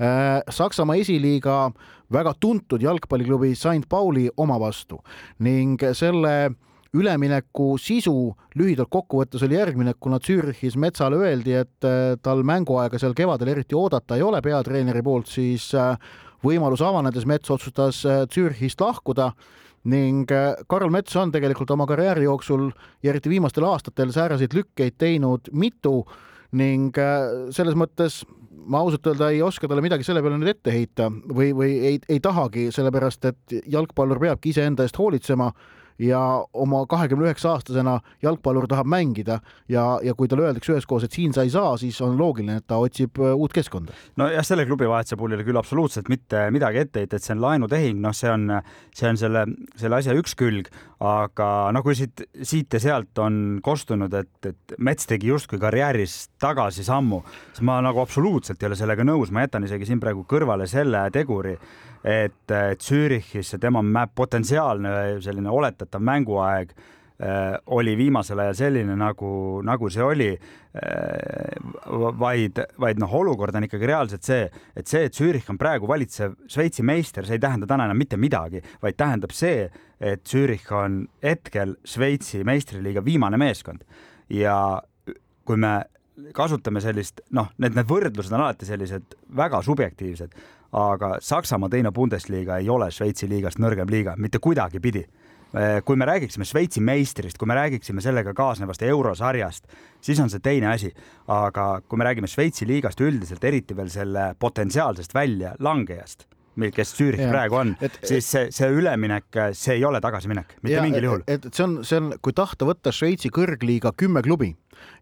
Äh, 0.00 0.40
Saksamaa 0.50 0.98
esiliiga 1.00 1.68
väga 2.12 2.34
tuntud 2.40 2.82
jalgpalliklubi 2.82 3.54
St 3.54 3.86
Pauli 3.88 4.28
oma 4.40 4.58
vastu. 4.60 5.00
Ning 5.44 5.80
selle 5.94 6.34
ülemineku 6.96 7.76
sisu 7.78 8.32
lühidalt 8.58 8.90
kokkuvõttes 8.90 9.44
oli 9.46 9.56
järgmine, 9.58 9.94
kuna 10.00 10.18
Zürichis 10.22 10.76
Metsale 10.80 11.20
öeldi, 11.20 11.54
et 11.62 11.86
äh, 11.86 12.16
tal 12.22 12.42
mänguaega 12.46 12.98
seal 12.98 13.14
kevadel 13.18 13.52
eriti 13.52 13.78
oodata 13.78 14.18
ei 14.18 14.26
ole 14.26 14.42
peatreeneri 14.42 15.02
poolt, 15.06 15.30
siis 15.30 15.70
äh, 15.78 15.94
võimalus 16.44 16.82
avanedes 16.82 17.28
Mets 17.30 17.50
otsustas 17.50 18.02
äh, 18.06 18.24
Zürichist 18.32 18.82
lahkuda 18.82 19.30
ning 19.90 20.28
Karl 20.68 20.90
Mets 20.92 21.14
on 21.16 21.30
tegelikult 21.32 21.70
oma 21.72 21.86
karjääri 21.88 22.26
jooksul 22.26 22.66
ja 23.00 23.14
eriti 23.14 23.30
viimastel 23.32 23.64
aastatel 23.64 24.10
sääraseid 24.12 24.52
lükkeid 24.52 24.98
teinud 25.00 25.48
mitu 25.56 26.02
ning 26.52 26.92
selles 27.56 27.78
mõttes 27.80 28.18
ma 28.68 28.82
ausalt 28.84 29.08
öelda 29.08 29.30
ei 29.32 29.40
oska 29.40 29.70
talle 29.70 29.80
midagi 29.80 30.04
selle 30.04 30.20
peale 30.20 30.36
nüüd 30.36 30.52
ette 30.52 30.74
heita 30.74 31.08
või, 31.08 31.54
või 31.56 31.78
ei, 31.94 32.00
ei 32.12 32.20
tahagi, 32.20 32.68
sellepärast 32.74 33.24
et 33.30 33.56
jalgpallur 33.72 34.20
peabki 34.20 34.52
iseenda 34.52 34.84
eest 34.84 35.00
hoolitsema 35.00 35.48
ja 36.00 36.20
oma 36.52 36.82
kahekümne 36.88 37.28
üheksa 37.28 37.54
aastasena 37.54 37.98
jalgpallur 38.22 38.66
tahab 38.70 38.88
mängida 38.90 39.40
ja, 39.68 39.84
ja 40.02 40.14
kui 40.16 40.28
talle 40.28 40.48
öeldakse 40.48 40.72
üheskoos, 40.74 41.04
et 41.04 41.16
siin 41.16 41.34
sa 41.36 41.44
ei 41.46 41.52
saa, 41.52 41.74
siis 41.80 42.00
on 42.04 42.16
loogiline, 42.18 42.60
et 42.60 42.66
ta 42.70 42.80
otsib 42.80 43.20
äh, 43.20 43.34
uut 43.34 43.52
keskkonda. 43.54 43.94
nojah, 44.20 44.44
selle 44.46 44.66
klubi 44.68 44.88
vahetuse 44.88 45.18
puhul 45.20 45.34
ei 45.34 45.40
ole 45.40 45.48
küll 45.48 45.60
absoluutselt 45.60 46.08
mitte 46.12 46.46
midagi 46.54 46.84
ette 46.84 47.04
heita, 47.04 47.20
et 47.20 47.26
see 47.26 47.36
on 47.36 47.44
laenutehing, 47.44 48.00
noh, 48.00 48.16
see 48.16 48.32
on, 48.32 48.48
see 48.96 49.10
on 49.10 49.20
selle, 49.20 49.44
selle 49.80 50.00
asja 50.00 50.16
üks 50.16 50.36
külg, 50.40 50.70
aga 51.04 51.50
no 51.74 51.84
kui 51.84 51.96
siit, 51.98 52.24
siit 52.42 52.72
ja 52.76 52.82
sealt 52.82 53.20
on 53.20 53.60
kostunud, 53.64 54.14
et, 54.16 54.32
et 54.48 54.76
Mets 54.80 55.08
tegi 55.08 55.28
justkui 55.28 55.60
karjääris 55.60 56.30
tagasisammu, 56.40 57.20
siis 57.52 57.64
ma 57.66 57.80
nagu 57.84 58.00
absoluutselt 58.02 58.62
ei 58.62 58.70
ole 58.70 58.78
sellega 58.78 59.04
nõus, 59.06 59.32
ma 59.32 59.44
jätan 59.44 59.68
isegi 59.68 59.88
siin 59.88 60.00
praegu 60.00 60.24
kõrvale 60.28 60.68
selle 60.70 61.06
teguri 61.12 61.56
et 62.04 62.54
Zürichis 62.80 63.52
see 63.52 63.60
tema 63.60 64.06
potentsiaalne 64.14 65.20
selline 65.24 65.52
oletatav 65.52 66.00
mänguaeg 66.00 66.72
äh, 66.72 67.58
oli 67.76 67.96
viimasel 67.98 68.40
ajal 68.40 68.56
selline, 68.62 68.96
nagu, 68.96 69.60
nagu 69.66 69.90
see 69.92 70.04
oli. 70.04 70.30
Äh, 70.70 71.60
vaid, 72.20 72.60
vaid 72.78 73.00
noh, 73.02 73.14
olukord 73.20 73.56
on 73.58 73.66
ikkagi 73.66 73.88
reaalselt 73.90 74.26
see, 74.26 74.44
et 74.76 74.86
see, 74.86 75.08
et 75.08 75.16
Zürich 75.16 75.50
on 75.50 75.58
praegu 75.58 75.88
valitsev 75.90 76.36
Šveitsi 76.48 76.84
meister, 76.86 77.26
see 77.26 77.40
ei 77.40 77.42
tähenda 77.42 77.66
täna 77.66 77.88
enam 77.88 77.98
mitte 77.98 78.20
midagi, 78.20 78.62
vaid 78.82 78.98
tähendab 79.00 79.34
see, 79.34 79.66
et 79.98 80.22
Zürich 80.30 80.70
on 80.72 81.02
hetkel 81.26 81.74
Šveitsi 81.84 82.44
meistriliiga 82.46 83.02
viimane 83.04 83.40
meeskond 83.40 83.82
ja 84.30 84.54
kui 85.44 85.58
me 85.58 85.74
kasutame 86.34 86.80
sellist, 86.84 87.22
noh, 87.36 87.50
need, 87.58 87.76
need 87.76 87.88
võrdlused 87.88 88.34
on 88.34 88.44
alati 88.44 88.68
sellised 88.68 89.16
väga 89.36 89.62
subjektiivsed, 89.66 90.34
aga 90.76 91.16
Saksamaa 91.24 91.70
teine 91.72 91.92
Bundesliga 91.94 92.60
ei 92.60 92.68
ole 92.70 92.90
Šveitsi 92.94 93.28
liigast 93.30 93.60
nõrgem 93.62 93.90
liiga 93.90 94.14
mitte 94.18 94.38
kuidagipidi. 94.38 95.06
kui 95.84 95.96
me 95.96 96.06
räägiksime 96.06 96.44
Šveitsi 96.46 96.80
meistrist, 96.80 97.38
kui 97.38 97.46
me 97.46 97.54
räägiksime 97.54 98.00
sellega 98.00 98.34
kaasnevast 98.34 98.82
eurosarjast, 98.86 99.64
siis 100.00 100.20
on 100.20 100.30
see 100.30 100.38
teine 100.38 100.68
asi, 100.70 100.92
aga 101.26 101.80
kui 101.88 101.98
me 101.98 102.04
räägime 102.06 102.30
Šveitsi 102.30 102.66
liigast 102.66 103.00
üldiselt, 103.00 103.44
eriti 103.44 103.76
veel 103.76 103.90
selle 103.90 104.34
potentsiaalsest 104.38 105.14
väljalangejast 105.14 106.28
kes 106.74 106.94
Zürich 106.98 107.20
Jah. 107.22 107.30
praegu 107.32 107.54
on, 107.60 107.76
siis 108.04 108.26
see, 108.30 108.48
see 108.54 108.68
üleminek, 108.68 109.28
see 109.56 109.78
ei 109.78 109.84
ole 109.84 110.00
tagasiminek, 110.00 110.56
mitte 110.62 110.76
Ja, 110.76 110.82
mingil 110.82 111.06
juhul. 111.06 111.22
et 111.26 111.46
see 111.52 111.64
on, 111.64 111.78
see 111.86 112.00
on, 112.00 112.12
kui 112.22 112.32
tahta 112.36 112.66
võtta 112.68 112.92
Šveitsi 112.92 113.30
kõrgliiga 113.34 113.92
kümme 113.96 114.22
klubi 114.26 114.54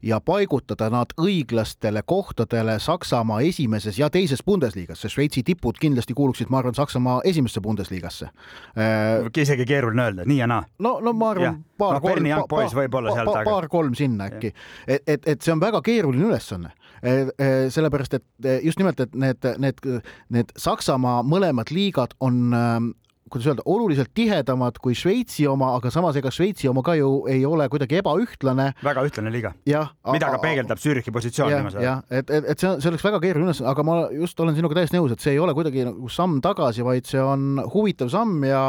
ja 0.03 0.21
paigutada 0.21 0.89
nad 0.91 1.13
õiglastele 1.21 2.03
kohtadele 2.07 2.79
Saksamaa 2.83 3.41
esimeses 3.47 3.99
ja 3.99 4.09
teises 4.11 4.43
Bundesliigas, 4.47 5.01
sest 5.01 5.15
Šveitsi 5.15 5.43
tipud 5.47 5.79
kindlasti 5.81 6.15
kuuluksid, 6.19 6.51
ma 6.51 6.59
arvan, 6.63 6.75
Saksamaa 6.75 7.21
esimesse 7.25 7.61
Bundesligasse. 7.61 8.29
isegi 9.37 9.65
keeruline 9.67 10.03
öelda, 10.03 10.27
nii 10.27 10.39
ja 10.39 10.47
naa. 10.47 10.65
no, 10.79 10.99
no 11.01 11.13
ma 11.13 11.31
arvan, 11.31 11.63
paar 11.79 11.99
Noh, 11.99 12.03
Berni 12.03 12.31
Young 12.31 12.49
Boys 12.51 12.75
võib-olla 12.75 13.15
seal 13.15 13.31
taga. 13.33 13.51
paar-kolm 13.51 13.95
sinna 13.95 14.29
äkki, 14.33 14.53
et, 14.87 15.03
et, 15.07 15.29
et 15.29 15.43
see 15.43 15.53
on 15.53 15.61
väga 15.63 15.81
keeruline 15.83 16.27
ülesanne. 16.31 16.73
sellepärast, 17.71 18.15
et 18.19 18.25
eh, 18.45 18.61
just 18.65 18.79
nimelt, 18.79 19.01
et 19.01 19.15
need, 19.15 19.45
need, 19.63 19.83
need 20.35 20.55
Saksamaa 20.59 21.23
mõlemad 21.27 21.73
liigad 21.75 22.15
on 22.25 22.49
ähm, 22.57 22.91
kuidas 23.31 23.51
öelda, 23.53 23.65
oluliselt 23.67 24.13
tihedamad 24.15 24.79
kui 24.83 24.97
Šveitsi 24.99 25.47
oma, 25.51 25.75
aga 25.79 25.93
samas 25.95 26.17
ega 26.21 26.33
Šveitsi 26.35 26.69
oma 26.71 26.83
ka 26.87 26.97
ju 26.99 27.27
ei 27.31 27.45
ole 27.47 27.69
kuidagi 27.69 28.01
ebaühtlane. 28.03 28.73
väga 28.85 29.05
ühtlane 29.07 29.33
liiga, 29.33 29.55
mida 29.67 30.33
ka 30.35 30.41
peegeldab 30.43 30.81
Zürichi 30.83 31.13
positsioon 31.15 31.53
viimasel 31.53 31.83
ajal. 31.83 32.03
et, 32.11 32.31
et, 32.31 32.53
et 32.55 32.59
see 32.59 32.75
see 32.81 32.91
oleks 32.93 33.05
väga 33.05 33.21
keeruline 33.23 33.51
ülesanne, 33.51 33.71
aga 33.71 33.85
ma 33.87 33.99
just 34.15 34.41
olen 34.41 34.57
sinuga 34.57 34.79
täiesti 34.79 34.99
nõus, 34.99 35.13
et 35.15 35.23
see 35.25 35.35
ei 35.37 35.43
ole 35.43 35.55
kuidagi 35.57 35.85
nagu 35.89 36.11
samm 36.13 36.39
tagasi, 36.45 36.85
vaid 36.87 37.09
see 37.09 37.21
on 37.23 37.63
huvitav 37.75 38.11
samm 38.13 38.45
ja 38.49 38.63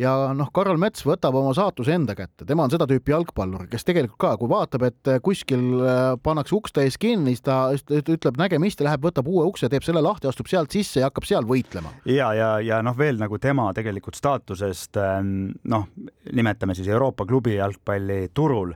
ja 0.00 0.14
noh, 0.36 0.50
Karol 0.54 0.78
Mets 0.80 1.04
võtab 1.06 1.36
oma 1.38 1.54
saatuse 1.56 1.94
enda 1.94 2.16
kätte, 2.18 2.46
tema 2.48 2.66
on 2.66 2.72
seda 2.72 2.86
tüüpi 2.90 3.14
jalgpallur, 3.14 3.68
kes 3.70 3.86
tegelikult 3.86 4.18
ka, 4.20 4.34
kui 4.40 4.50
vaatab, 4.50 4.86
et 4.88 5.12
kuskil 5.24 5.62
äh, 5.80 6.02
pannakse 6.22 6.56
uks 6.56 6.74
täis 6.74 6.98
kinni, 7.00 7.36
siis 7.36 7.44
ta 7.46 7.58
üt- 7.74 8.10
ütleb 8.16 8.38
nägemist 8.40 8.82
ja 8.82 8.88
läheb, 8.88 9.04
võtab 9.06 9.28
uue 9.30 9.46
ukse, 9.48 9.70
teeb 9.72 9.86
selle 9.86 10.02
lahti, 10.04 10.28
astub 10.30 10.50
sealt 10.50 10.74
sisse 10.74 11.02
ja 11.02 11.10
hakkab 11.10 11.28
seal 11.28 11.46
võitlema. 11.48 11.94
ja, 12.10 12.32
ja, 12.34 12.50
ja 12.64 12.82
noh, 12.82 12.96
veel 12.98 13.20
nagu 13.20 13.38
tema 13.38 13.70
tegelikult 13.74 13.93
staatusest 14.18 14.98
ähm, 15.00 15.52
noh, 15.70 15.86
nimetame 16.32 16.74
siis 16.74 16.88
Euroopa 16.88 17.26
klubi 17.26 17.58
jalgpalli 17.58 18.28
turul 18.34 18.74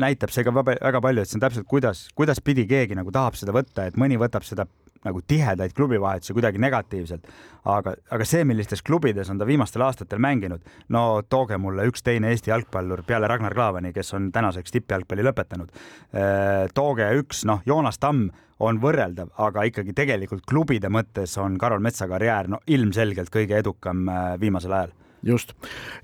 näitab 0.00 0.32
see 0.34 0.42
ka 0.42 0.50
väga 0.50 1.00
palju, 1.00 1.22
et 1.22 1.30
see 1.30 1.38
on 1.38 1.44
täpselt 1.44 1.66
kuidas, 1.70 2.08
kuidas 2.18 2.40
pidi 2.42 2.64
keegi 2.66 2.96
nagu 2.98 3.12
tahab 3.14 3.36
seda 3.38 3.54
võtta, 3.54 3.86
et 3.86 3.98
mõni 4.00 4.18
võtab 4.18 4.42
seda 4.46 4.66
nagu 5.04 5.22
tihedaid 5.26 5.74
klubivahetusi 5.76 6.34
kuidagi 6.36 6.60
negatiivselt, 6.62 7.26
aga, 7.64 7.94
aga 8.10 8.28
see, 8.28 8.44
millistes 8.48 8.82
klubides 8.82 9.30
on 9.30 9.40
ta 9.40 9.48
viimastel 9.48 9.84
aastatel 9.86 10.22
mänginud, 10.22 10.64
no 10.88 11.22
tooge 11.28 11.58
mulle 11.60 11.88
üks 11.90 12.04
teine 12.04 12.32
Eesti 12.32 12.52
jalgpallur 12.52 13.04
peale 13.06 13.28
Ragnar 13.30 13.54
Klavani, 13.54 13.92
kes 13.92 14.14
on 14.16 14.30
tänaseks 14.32 14.74
tippjalgpalli 14.74 15.26
lõpetanud. 15.26 15.70
tooge 16.74 17.10
üks, 17.20 17.44
noh, 17.48 17.62
Joonas 17.66 17.98
Tamm 17.98 18.30
on 18.62 18.78
võrreldav, 18.82 19.32
aga 19.42 19.64
ikkagi 19.68 19.94
tegelikult 19.96 20.44
klubide 20.46 20.90
mõttes 20.92 21.34
on 21.42 21.58
Karol 21.58 21.82
Metsa 21.84 22.08
karjäär 22.10 22.48
no 22.48 22.60
ilmselgelt 22.70 23.32
kõige 23.34 23.58
edukam 23.58 24.06
äh, 24.08 24.34
viimasel 24.40 24.72
ajal 24.72 24.94
just. 25.26 25.52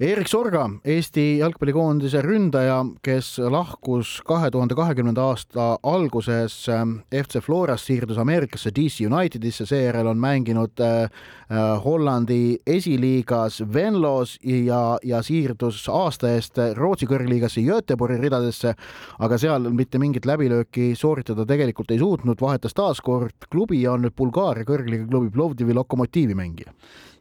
Erik 0.00 0.28
Sorga, 0.28 0.64
Eesti 0.85 1.38
jalgpallikoondise 1.40 2.22
ründaja, 2.24 2.80
kes 3.04 3.38
lahkus 3.52 4.18
kahe 4.26 4.50
tuhande 4.50 4.74
kahekümnenda 4.78 5.24
aasta 5.30 5.66
alguses 5.83 6.56
ähm, 6.72 6.98
FC 7.12 7.42
Florast, 7.44 7.88
siirdus 7.88 8.18
Ameerikasse 8.18 8.72
DC 8.76 9.06
Unitedisse, 9.09 9.66
seejärel 9.68 10.11
on 10.11 10.20
mänginud 10.20 10.80
äh, 10.80 11.02
äh, 11.04 11.85
Hollandi 11.85 12.59
esiliigas 12.66 13.61
Venlos 13.74 14.38
ja, 14.44 14.98
ja 15.04 15.22
siirdus 15.22 15.85
aasta 15.92 16.33
eest 16.35 16.59
Rootsi 16.76 17.09
kõrgliigasse 17.11 17.64
Göteborgi 17.66 18.20
ridadesse, 18.22 18.74
aga 19.18 19.38
seal 19.40 19.70
mitte 19.74 20.00
mingit 20.02 20.26
läbilööki 20.28 20.92
sooritada 20.98 21.46
tegelikult 21.48 21.92
ei 21.92 22.00
suutnud, 22.00 22.40
vahetas 22.40 22.76
taas 22.76 23.02
kord 23.04 23.50
klubi 23.50 23.83
ja 23.85 23.94
on 23.96 24.06
nüüd 24.06 24.16
Bulgaaria 24.16 24.68
kõrgliiga 24.68 25.09
klubi 25.11 25.30
Plovdivi 25.35 25.76
Lokomotiivi 25.76 26.37
mängija. 26.37 26.72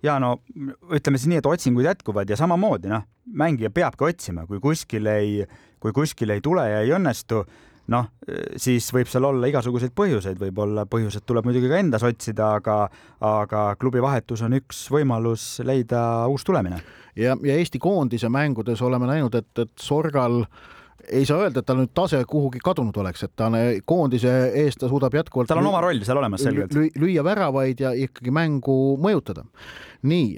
Ja 0.03 0.19
no 0.21 0.35
ütleme 0.95 1.19
siis 1.19 1.29
nii, 1.31 1.39
et 1.41 1.49
otsingud 1.49 1.87
jätkuvad 1.87 2.29
ja 2.29 2.37
samamoodi 2.39 2.91
noh, 2.91 3.07
mängija 3.25 3.71
peabki 3.73 4.07
otsima, 4.09 4.45
kui 4.49 4.61
kuskil 4.63 5.09
ei, 5.11 5.41
kui 5.79 5.95
kuskil 5.95 6.35
ei 6.35 6.43
tule 6.43 6.65
ja 6.69 6.79
ei 6.85 6.93
õnnestu, 6.95 7.43
noh, 7.89 8.09
siis 8.59 8.87
võib 8.93 9.09
seal 9.09 9.25
olla 9.29 9.49
igasuguseid 9.49 9.93
põhjuseid, 9.97 10.39
võib-olla 10.41 10.85
põhjused 10.89 11.25
tuleb 11.27 11.47
muidugi 11.47 11.69
ka 11.71 11.79
endas 11.81 12.05
otsida, 12.05 12.53
aga, 12.59 12.79
aga 13.25 13.65
klubi 13.81 14.01
vahetus 14.03 14.43
on 14.45 14.57
üks 14.59 14.85
võimalus 14.93 15.51
leida 15.65 16.01
uus 16.29 16.45
tulemine. 16.47 16.81
ja, 17.15 17.35
ja 17.35 17.57
Eesti 17.57 17.81
koondise 17.81 18.29
mängudes 18.29 18.81
oleme 18.85 19.09
näinud, 19.09 19.35
et, 19.35 19.51
et 19.65 19.73
Sorgal 19.81 20.43
ei 21.11 21.25
saa 21.25 21.41
öelda, 21.43 21.59
et 21.63 21.67
tal 21.69 21.79
nüüd 21.81 21.93
tase 21.97 22.21
kuhugi 22.29 22.61
kadunud 22.63 22.95
oleks, 23.01 23.23
et 23.25 23.33
ta 23.35 23.49
on 23.49 23.57
koondise 23.89 24.33
eest, 24.63 24.79
ta 24.81 24.89
suudab 24.91 25.15
jätkuvalt 25.17 25.49
tal 25.49 25.61
on 25.63 25.69
oma 25.71 25.81
roll 25.83 26.01
seal 26.05 26.19
olemas 26.21 26.43
selgelt. 26.45 26.73
lüü- 26.75 26.91
lüüa 26.99 27.23
väravaid 27.25 27.79
ja 27.81 27.93
ikkagi 27.97 28.31
mängu 28.35 28.97
mõjutada. 29.01 29.45
nii, 29.99 30.37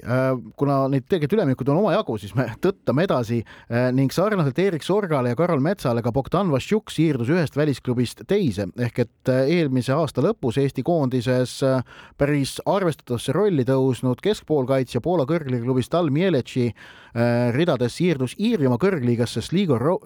kuna 0.58 0.88
neid 0.90 1.04
tegelikult 1.06 1.36
ülemikuid 1.36 1.68
on 1.70 1.76
omajagu, 1.84 2.16
siis 2.18 2.32
me 2.34 2.48
tõttame 2.64 3.04
edasi 3.06 3.36
äh, 3.44 3.92
ning 3.94 4.10
sarnaselt 4.10 4.58
Erik 4.58 4.82
Sorgale 4.82 5.30
ja 5.30 5.38
Karol 5.38 5.62
Metsale 5.62 6.02
ka 6.02 6.10
Bogdan 6.12 6.50
Vassiuk 6.50 6.90
siirdus 6.90 7.30
ühest 7.30 7.54
välisklubist 7.56 8.24
teise 8.26 8.66
ehk 8.82 8.98
et 9.04 9.30
äh, 9.30 9.44
eelmise 9.60 9.94
aasta 9.94 10.24
lõpus 10.24 10.58
Eesti 10.58 10.82
koondises 10.82 11.60
äh, 11.62 11.84
päris 12.18 12.56
arvestatavasse 12.66 13.32
rolli 13.36 13.62
tõusnud 13.68 14.18
keskpoolkaitsja 14.24 15.00
Poola 15.00 15.28
kõrgliigaklubis 15.30 15.92
Tal 15.94 16.10
Mieletši 16.10 16.66
äh, 16.72 17.54
ridades 17.54 18.00
siirdus 18.00 18.34
Iirimaa 18.42 18.82
kõrgliigasse 18.82 19.44
Sligo 19.46 19.78
Ro 19.78 20.00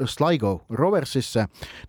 Sligo 0.57 0.77
Roversisse 0.77 1.47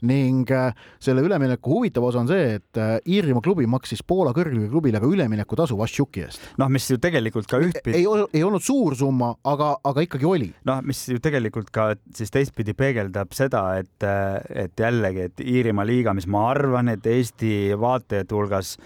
ning 0.08 0.50
äh, 0.52 0.74
selle 1.00 1.22
ülemineku 1.26 1.78
huvitav 1.78 2.04
osa 2.08 2.22
on 2.22 2.30
see, 2.30 2.58
et 2.58 2.78
äh, 2.78 2.98
Iirimaa 3.08 3.44
klubi 3.44 3.68
maksis 3.68 4.04
Poola 4.04 4.34
kõrgliiga 4.36 4.70
klubile 4.72 5.00
ka 5.00 5.08
üleminekutasu 5.08 5.78
Vassiuki 5.78 6.26
eest. 6.26 6.42
noh, 6.58 6.70
mis 6.70 6.88
ju 6.90 6.98
tegelikult 6.98 7.48
ka 7.48 7.60
ühtpidi 7.64 7.98
ei, 7.98 8.06
ei 8.34 8.44
olnud 8.44 8.64
suur 8.64 8.96
summa, 8.96 9.34
aga, 9.44 9.76
aga 9.84 10.06
ikkagi 10.06 10.28
oli. 10.28 10.52
noh, 10.68 10.82
mis 10.84 11.06
ju 11.08 11.20
tegelikult 11.20 11.72
ka 11.72 11.94
siis 12.16 12.32
teistpidi 12.34 12.76
peegeldab 12.78 13.34
seda, 13.34 13.64
et, 13.80 14.08
et 14.50 14.78
jällegi, 14.78 15.28
et 15.30 15.44
Iirimaa 15.44 15.88
liiga, 15.88 16.16
mis 16.18 16.28
ma 16.28 16.48
arvan, 16.52 16.92
et 16.94 17.06
Eesti 17.08 17.74
vaatajate 17.80 18.36
hulgas 18.36 18.78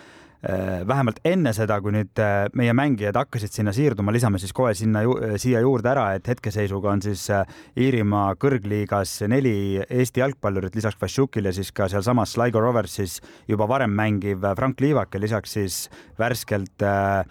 vähemalt 0.88 1.20
enne 1.28 1.52
seda, 1.54 1.78
kui 1.82 1.94
nüüd 1.94 2.18
eh, 2.22 2.48
meie 2.58 2.74
mängijad 2.74 3.20
hakkasid 3.20 3.54
sinna 3.54 3.74
siirduma, 3.76 4.14
lisame 4.14 4.40
siis 4.42 4.54
kohe 4.58 4.74
sinna 4.78 5.04
ju, 5.06 5.14
siia 5.42 5.62
juurde 5.62 5.92
ära, 5.92 6.08
et 6.18 6.28
hetkeseisuga 6.32 6.90
on 6.96 7.04
siis 7.06 7.28
Iirimaa 7.78 8.34
kõrgliigas 8.42 9.20
neli 9.30 9.54
Eesti 9.86 10.24
jalgpallurit 10.24 10.76
lisaks 10.76 10.98
Vassiukile 11.02 11.54
siis 11.54 11.70
ka 11.76 11.88
sealsamas 11.92 12.34
Sligo 12.36 12.64
Roversis 12.64 13.20
juba 13.50 13.68
varem 13.70 13.94
mängiv 13.94 14.46
Frank 14.58 14.82
Liivak 14.82 15.14
ja 15.14 15.22
lisaks 15.22 15.58
siis 15.58 15.78
värskelt 16.20 16.86
äh, 16.86 17.22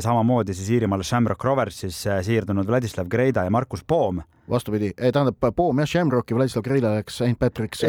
samamoodi 0.00 0.54
siis 0.54 0.68
Iirimaal 0.76 1.02
Shamrock 1.02 1.44
Roversis 1.44 2.04
äh, 2.06 2.20
siirdunud 2.22 2.68
Vladislav 2.68 3.08
Greida 3.10 3.44
ja 3.44 3.50
Markus 3.50 3.84
Poom. 3.84 4.20
vastupidi, 4.50 4.92
tähendab 4.96 5.54
Poom 5.56 5.78
jah, 5.78 5.88
Shamrocki, 5.88 6.34
Vladislav 6.34 6.64
Kreila 6.66 6.92
läks 6.96 7.16
St 7.18 7.38
Patrick's. 7.38 7.80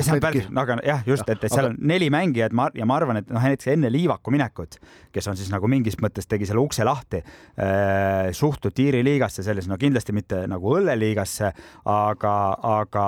no 0.50 0.62
aga 0.62 0.78
jah, 0.86 1.04
just, 1.06 1.30
et, 1.30 1.44
et 1.44 1.54
seal 1.54 1.72
on 1.72 1.78
neli 1.80 2.10
mängijat 2.14 2.54
ma, 2.54 2.70
ja 2.78 2.86
ma 2.86 2.98
arvan, 2.98 3.22
et 3.22 3.30
noh, 3.30 3.42
näiteks 3.42 3.72
enne 3.74 3.92
Liivaku 3.94 4.34
minekut, 4.34 4.78
kes 5.14 5.30
on 5.32 5.38
siis 5.38 5.50
nagu 5.54 5.70
mingis 5.70 5.98
mõttes 6.02 6.30
tegi 6.30 6.50
selle 6.50 6.62
ukse 6.62 6.86
lahti 6.88 7.22
äh,, 7.22 8.32
suhtuti 8.38 8.90
Iiri 8.90 9.04
liigasse 9.06 9.46
selles, 9.46 9.70
no 9.70 9.78
kindlasti 9.82 10.14
mitte 10.18 10.46
nagu 10.50 10.76
õlleliigasse, 10.80 11.54
aga, 11.90 12.36
aga 12.78 13.08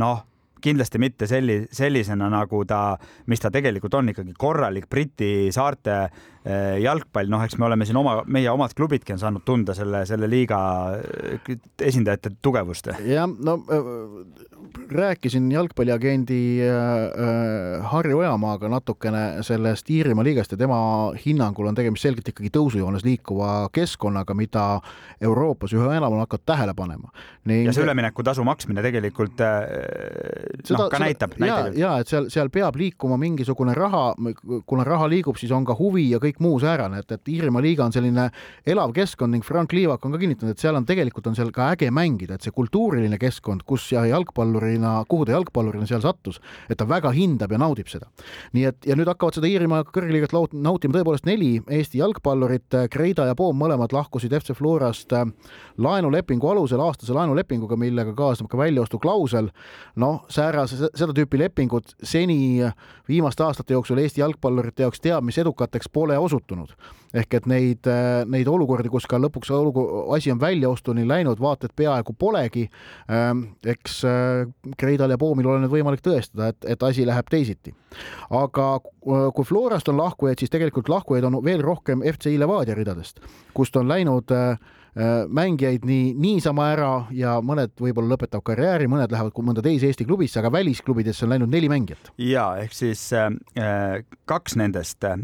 noh 0.00 0.26
kindlasti 0.60 0.98
mitte 0.98 1.26
selli-, 1.26 1.66
sellisena, 1.72 2.28
nagu 2.32 2.64
ta, 2.68 2.98
mis 3.30 3.40
ta 3.42 3.50
tegelikult 3.52 3.94
on 3.98 4.12
ikkagi 4.12 4.34
korralik 4.38 4.88
Briti 4.90 5.50
saarte 5.54 5.96
jalgpall, 6.80 7.28
noh, 7.28 7.42
eks 7.44 7.58
me 7.60 7.66
oleme 7.66 7.84
siin 7.84 7.98
oma, 8.00 8.20
meie 8.24 8.48
omad 8.48 8.72
klubidki 8.76 9.12
on 9.12 9.20
saanud 9.20 9.44
tunda 9.44 9.74
selle, 9.76 10.06
selle 10.08 10.28
liiga 10.30 10.60
eh, 10.96 11.58
esindajate 11.84 12.32
tugevust. 12.42 12.88
jah, 13.04 13.28
no 13.28 13.58
äh, 13.68 14.48
rääkisin 14.90 15.52
jalgpalliagendi 15.52 16.60
äh, 16.64 17.84
Harri 17.92 18.14
Ojamaaga 18.14 18.68
natukene 18.68 19.42
sellest 19.42 19.90
Iirimaa 19.90 20.24
liigast 20.24 20.52
ja 20.52 20.58
tema 20.58 20.78
hinnangul 21.26 21.68
on 21.70 21.74
tegemist 21.74 22.06
selgelt 22.06 22.28
ikkagi 22.32 22.50
tõusujoones 22.54 23.04
liikuva 23.04 23.68
keskkonnaga, 23.74 24.34
mida 24.34 24.64
Euroopas 25.20 25.74
üha 25.76 25.92
enam 25.96 26.16
on 26.16 26.24
hakatud 26.24 26.46
tähele 26.46 26.74
panema. 26.74 27.12
ja 27.46 27.72
see 27.72 27.84
üleminekutasu 27.84 28.44
maksmine 28.46 28.82
tegelikult 28.84 29.40
eh, 29.44 30.64
noh, 30.70 30.86
ka 30.92 31.02
näitab, 31.02 31.36
ja 31.38 31.44
näitab,, 31.44 31.78
ja 31.78 31.92
et 32.00 32.08
seal, 32.08 32.30
seal 32.32 32.50
peab 32.52 32.76
liikuma 32.80 33.18
mingisugune 33.20 33.74
raha, 33.76 34.14
kuna 34.66 34.84
raha 34.86 35.08
liigub, 35.10 35.38
siis 35.40 35.52
on 35.52 35.66
ka 35.68 35.76
huvi 35.78 36.08
ja 36.10 36.20
kõik 36.22 36.29
muu 36.38 36.60
säärane, 36.62 37.00
et, 37.02 37.10
et 37.10 37.28
Iirimaa 37.28 37.62
liiga 37.64 37.84
on 37.84 37.92
selline 37.92 38.28
elav 38.66 38.92
keskkond 38.94 39.34
ning 39.34 39.44
Frank 39.44 39.72
Liivak 39.74 40.04
on 40.06 40.14
ka 40.14 40.20
kinnitanud, 40.22 40.54
et 40.54 40.62
seal 40.62 40.78
on 40.78 40.86
tegelikult 40.86 41.26
on 41.26 41.34
seal 41.34 41.50
ka 41.50 41.72
äge 41.74 41.90
mängida, 41.90 42.38
et 42.38 42.46
see 42.46 42.54
kultuuriline 42.54 43.18
keskkond, 43.18 43.64
kus 43.66 43.88
ja 43.92 44.04
jalgpallurina, 44.06 45.00
kuhu 45.10 45.26
ta 45.26 45.34
jalgpallurina 45.34 45.88
seal 45.90 46.04
sattus, 46.04 46.38
et 46.70 46.78
ta 46.78 46.86
väga 46.88 47.10
hindab 47.16 47.50
ja 47.50 47.58
naudib 47.58 47.90
seda. 47.90 48.06
nii 48.52 48.64
et 48.70 48.86
ja 48.86 48.96
nüüd 48.98 49.10
hakkavad 49.10 49.40
seda 49.40 49.50
Iirimaa 49.50 49.82
kõrgliigat 49.88 50.36
nautima 50.52 50.94
tõepoolest 50.94 51.26
neli 51.26 51.50
Eesti 51.66 51.98
jalgpallurit, 51.98 52.78
Kreida 52.90 53.26
ja 53.26 53.34
Poom 53.34 53.58
mõlemad 53.58 53.92
lahkusid 53.94 54.34
FC 54.36 54.54
Florast 54.56 55.12
äh, 55.16 55.26
laenulepingu 55.80 56.48
alusel, 56.52 56.80
aastase 56.84 57.14
laenulepinguga, 57.16 57.76
millega 57.80 58.14
kaasneb 58.16 58.50
ka 58.50 58.58
väljaostuklausel. 58.60 59.50
noh, 59.96 60.24
säärase, 60.28 60.90
seda 60.94 61.14
tüüpi 61.16 61.38
lepingud 61.38 61.94
seni 62.02 62.60
viimaste 63.08 63.44
aastate 63.44 63.74
jooksul 63.74 63.98
Eesti 63.98 64.20
jalgpallurite 64.22 64.84
jaoks 64.84 65.00
teab 65.00 65.24
mis 65.24 65.38
edukateks 65.38 65.88
pole 65.92 66.18
osutunud. 66.20 66.72
ehk 67.14 67.34
et 67.34 67.46
neid, 67.50 67.88
neid 68.30 68.48
olukordi, 68.48 68.88
kus 68.88 69.06
ka 69.10 69.18
lõpuks 69.18 69.50
olugu-, 69.50 70.14
asi 70.14 70.30
on 70.30 70.38
väljaostuni 70.40 71.02
läinud, 71.08 71.40
vaata 71.42 71.66
et 71.66 71.74
peaaegu 71.76 72.14
polegi. 72.14 72.68
eks 73.66 74.02
Kreidal 74.78 75.10
ja 75.10 75.18
Poomil 75.18 75.46
ole 75.46 75.64
nüüd 75.64 75.72
võimalik 75.74 76.04
tõestada, 76.06 76.52
et, 76.54 76.64
et 76.64 76.82
asi 76.82 77.06
läheb 77.06 77.26
teisiti. 77.30 77.74
aga 78.30 78.68
kui 79.00 79.44
Florast 79.44 79.88
on 79.88 79.98
lahkujaid, 79.98 80.38
siis 80.38 80.50
tegelikult 80.50 80.88
lahkujaid 80.88 81.24
on 81.24 81.40
veel 81.44 81.62
rohkem 81.66 82.04
FCI 82.06 82.38
Levadia 82.38 82.78
ridadest, 82.78 83.18
kust 83.54 83.76
on 83.76 83.88
läinud 83.90 84.30
äh, 84.30 84.54
Äh, 84.54 84.79
mängijaid 85.30 85.84
nii 85.86 86.14
niisama 86.18 86.66
ära 86.72 86.90
ja 87.14 87.36
mõned 87.44 87.72
võib-olla 87.78 88.16
lõpetab 88.16 88.42
karjääri, 88.46 88.88
mõned 88.90 89.12
lähevad 89.12 89.36
mõnda 89.46 89.62
teise 89.62 89.86
Eesti 89.86 90.06
klubisse, 90.08 90.40
aga 90.40 90.50
välisklubidesse 90.52 91.24
on 91.26 91.34
läinud 91.34 91.52
neli 91.52 91.70
mängijat. 91.70 92.10
ja 92.18 92.56
ehk 92.58 92.74
siis 92.74 93.04
äh, 93.14 94.02
kaks 94.24 94.56
nendest 94.56 95.04
äh,, 95.04 95.18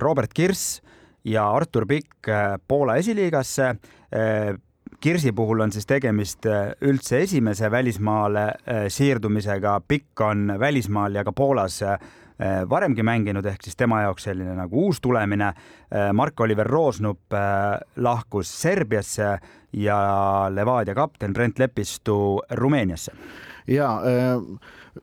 Robert 0.00 0.32
Kirss 0.32 0.80
ja 1.24 1.44
Artur 1.50 1.86
Pikk 1.86 2.28
äh, 2.28 2.56
Poola 2.68 2.96
esiliigasse 2.96 3.68
äh, 3.68 4.54
Kirsi 5.02 5.32
puhul 5.32 5.60
on 5.60 5.72
siis 5.72 5.86
tegemist 5.86 6.46
äh, 6.46 6.72
üldse 6.80 7.22
esimese 7.24 7.70
välismaale 7.70 8.44
äh, 8.48 8.84
siirdumisega, 8.88 9.80
Pikk 9.88 10.20
on 10.20 10.52
välismaal 10.60 11.14
ja 11.14 11.24
ka 11.24 11.32
Poolas 11.32 11.82
Äh, 11.82 11.98
varemgi 12.68 13.02
mänginud, 13.02 13.46
ehk 13.46 13.62
siis 13.62 13.76
tema 13.78 14.02
jaoks 14.02 14.28
selline 14.28 14.54
nagu 14.58 14.86
uus 14.86 15.00
tulemine. 15.00 15.52
Äh, 15.92 16.10
Mark-Oliver 16.12 16.66
Roosnup 16.66 17.32
äh, 17.36 17.80
lahkus 17.96 18.50
Serbiasse 18.62 19.38
ja 19.72 19.98
Levadia 20.50 20.94
kapten 20.94 21.32
Brent 21.32 21.58
Lepistu 21.58 22.40
Rumeeniasse. 22.50 23.12
ja 23.66 24.00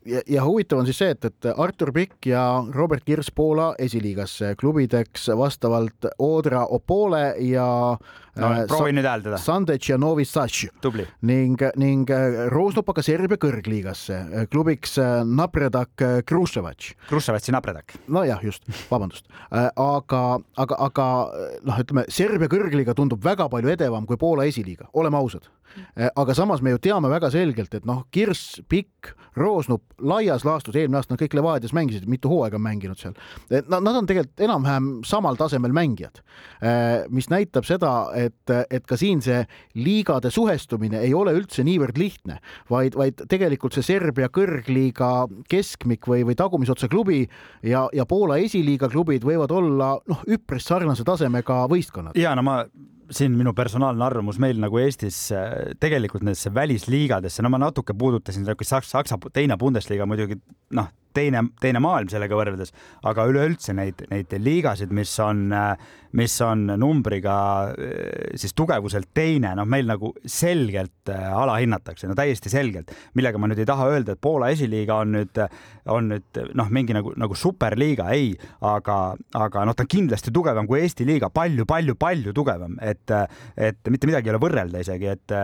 ja, 0.06 0.22
ja 0.28 0.44
huvitav 0.46 0.80
on 0.80 0.88
siis 0.90 1.00
see, 1.02 1.14
et, 1.16 1.26
et 1.26 1.50
Artur 1.56 1.92
Pikk 1.96 2.30
ja 2.30 2.44
Robert 2.76 3.04
Kirss 3.06 3.32
Poola 3.36 3.72
esiliigasse 3.80 4.54
klubideks 4.60 5.30
vastavalt 5.38 6.10
Odra 6.20 6.66
Opole 6.66 7.34
ja 7.46 7.70
no, 8.40 8.52
äh, 8.54 8.66
proovi 8.70 8.94
nüüd 8.96 9.08
hääldada. 9.08 9.40
Sandec 9.42 9.90
ja 9.90 9.98
Novi 10.00 10.26
Sad. 10.26 10.50
ning, 11.22 11.62
ning 11.78 12.10
äh, 12.10 12.48
Roosnup 12.52 12.90
aga 12.94 13.04
Serbia 13.06 13.38
kõrgliigasse 13.42 14.18
äh, 14.18 14.48
klubiks 14.52 14.98
äh, 15.02 15.22
Napredak 15.26 16.04
Kruševac. 16.28 16.90
Kruševaci 17.10 17.54
Napredak. 17.54 17.94
nojah, 18.08 18.42
just, 18.44 18.64
vabandust. 18.90 19.28
aga, 19.52 20.40
aga, 20.58 20.76
aga 20.88 21.08
noh, 21.64 21.80
ütleme 21.84 22.06
Serbia 22.10 22.50
kõrgliiga 22.52 22.96
tundub 22.98 23.24
väga 23.24 23.50
palju 23.50 23.72
edevam 23.76 24.06
kui 24.10 24.18
Poola 24.18 24.48
esiliiga, 24.50 24.90
oleme 24.94 25.18
ausad. 25.18 25.50
aga 26.16 26.34
samas 26.34 26.62
me 26.66 26.72
ju 26.72 26.80
teame 26.82 27.10
väga 27.10 27.30
selgelt, 27.32 27.74
et 27.74 27.86
noh, 27.86 28.06
Kirss, 28.12 28.62
Pikk, 28.70 29.14
Roosnup 29.38 29.84
laias 30.02 30.44
laastus, 30.46 30.76
eelmine 30.76 30.98
aasta 31.00 31.14
nad 31.14 31.22
kõik 31.22 31.36
Levadias 31.38 31.74
mängisid, 31.76 32.08
mitu 32.10 32.32
hooaega 32.32 32.58
on 32.58 32.66
mänginud 32.66 33.00
seal. 33.00 33.14
Nad, 33.50 33.84
nad 33.86 34.00
on 34.02 34.10
tegelikult 34.10 34.42
enam-vähem 34.44 34.90
samal 35.08 35.38
tasemel 35.40 35.74
mängijad, 35.76 36.22
mis 37.14 37.30
näitab 37.32 37.68
seda, 37.70 37.94
et, 38.18 38.29
et 38.70 38.86
ka 38.90 38.98
siin 39.00 39.22
see 39.26 39.42
liigade 39.80 40.32
suhestumine 40.34 41.02
ei 41.06 41.14
ole 41.18 41.34
üldse 41.38 41.64
niivõrd 41.68 42.00
lihtne, 42.00 42.40
vaid, 42.72 42.98
vaid 43.00 43.26
tegelikult 43.30 43.78
see 43.78 43.86
Serbia 43.86 44.30
kõrgliiga 44.34 45.12
keskmik 45.52 46.08
või, 46.10 46.26
või 46.28 46.38
tagumisotsa 46.40 46.90
klubi 46.92 47.24
ja, 47.64 47.88
ja 47.94 48.06
Poola 48.10 48.40
esiliiga 48.42 48.90
klubid 48.92 49.26
võivad 49.28 49.54
olla 49.56 49.96
noh, 50.10 50.24
üpris 50.30 50.70
sarnase 50.70 51.06
tasemega 51.08 51.66
võistkonnad. 51.72 52.18
ja 52.20 52.36
no 52.38 52.46
ma 52.46 52.62
siin 53.10 53.34
minu 53.34 53.54
personaalne 53.58 54.06
arvamus 54.06 54.38
meil 54.42 54.60
nagu 54.62 54.80
Eestis 54.82 55.18
tegelikult 55.82 56.24
nendesse 56.26 56.52
välisliigadesse, 56.54 57.44
no 57.44 57.50
ma 57.50 57.62
natuke 57.62 57.96
puudutasin 57.98 58.46
Saksa, 58.46 59.00
Saksa 59.00 59.18
teine 59.34 59.58
Bundesliga 59.58 60.06
muidugi 60.10 60.38
noh, 60.78 60.92
teine, 61.16 61.44
teine 61.62 61.82
maailm 61.84 62.10
sellega 62.12 62.38
võrreldes, 62.38 62.74
aga 63.10 63.26
üleüldse 63.30 63.76
neid, 63.78 64.06
neid 64.12 64.34
liigasid, 64.40 64.92
mis 64.96 65.14
on, 65.24 65.50
mis 66.18 66.36
on 66.46 66.66
numbriga 66.80 67.36
siis 68.40 68.54
tugevuselt 68.58 69.10
teine, 69.14 69.52
noh, 69.58 69.68
meil 69.70 69.88
nagu 69.90 70.12
selgelt 70.26 71.12
äh, 71.12 71.28
alahinnatakse, 71.42 72.10
no 72.10 72.16
täiesti 72.18 72.52
selgelt, 72.52 72.92
millega 73.18 73.42
ma 73.42 73.50
nüüd 73.50 73.62
ei 73.64 73.70
taha 73.70 73.90
öelda, 73.94 74.16
et 74.16 74.22
Poola 74.22 74.50
esiliiga 74.54 75.00
on 75.04 75.14
nüüd, 75.18 75.42
on 75.90 76.12
nüüd 76.14 76.42
noh, 76.58 76.72
mingi 76.74 76.96
nagu, 76.98 77.14
nagu 77.20 77.38
superliiga, 77.38 78.10
ei, 78.16 78.34
aga, 78.66 79.00
aga 79.38 79.66
noh, 79.68 79.78
ta 79.78 79.86
on 79.86 79.92
kindlasti 79.92 80.34
tugevam 80.36 80.70
kui 80.70 80.82
Eesti 80.84 81.08
liiga 81.08 81.32
palju, 81.34 81.66
palju, 81.70 81.96
palju 82.00 82.34
tugevam, 82.36 82.78
et, 82.82 83.16
et 83.58 83.92
mitte 83.92 84.10
midagi 84.10 84.30
ei 84.30 84.36
ole 84.36 84.44
võrrelda 84.44 84.84
isegi, 84.84 85.10
et, 85.14 85.38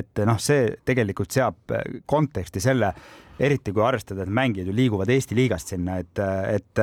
et 0.00 0.24
noh, 0.26 0.38
see 0.42 0.70
tegelikult 0.86 1.34
seab 1.34 1.78
konteksti 2.10 2.62
selle 2.62 2.94
eriti 3.40 3.72
kui 3.72 3.84
arvestada, 3.84 4.24
et 4.24 4.32
mängijad 4.32 4.68
ju 4.68 4.74
liiguvad 4.76 5.10
Eesti 5.10 5.36
liigast 5.38 5.72
sinna, 5.72 5.98
et, 6.02 6.20
et 6.50 6.82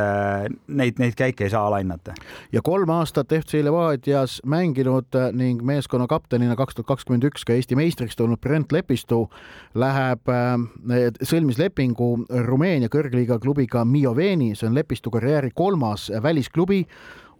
neid, 0.67 0.97
neid 1.01 1.17
käike 1.17 1.45
ei 1.45 1.53
saa 1.53 1.67
alahinnata. 1.69 2.15
ja 2.51 2.61
kolm 2.65 2.89
aastat 2.89 3.33
FC 3.37 3.61
Levadias 3.63 4.39
mänginud 4.45 5.17
ning 5.37 5.61
meeskonna 5.61 6.07
kaptenina 6.07 6.55
kaks 6.55 6.75
tuhat 6.75 6.87
kakskümmend 6.93 7.27
üks 7.29 7.45
ka 7.45 7.53
Eesti 7.53 7.77
meistriks 7.77 8.17
tulnud 8.17 8.41
Brent 8.41 8.71
Lepistu 8.71 9.27
läheb, 9.75 10.33
sõlmis 11.21 11.61
lepingu 11.61 12.25
Rumeenia 12.47 12.89
kõrgliiga 12.89 13.39
klubiga 13.43 13.85
Mioveni, 13.85 14.55
see 14.55 14.69
on 14.69 14.75
Lepistu 14.77 15.13
karjääri 15.13 15.53
kolmas 15.55 16.09
välisklubi 16.23 16.83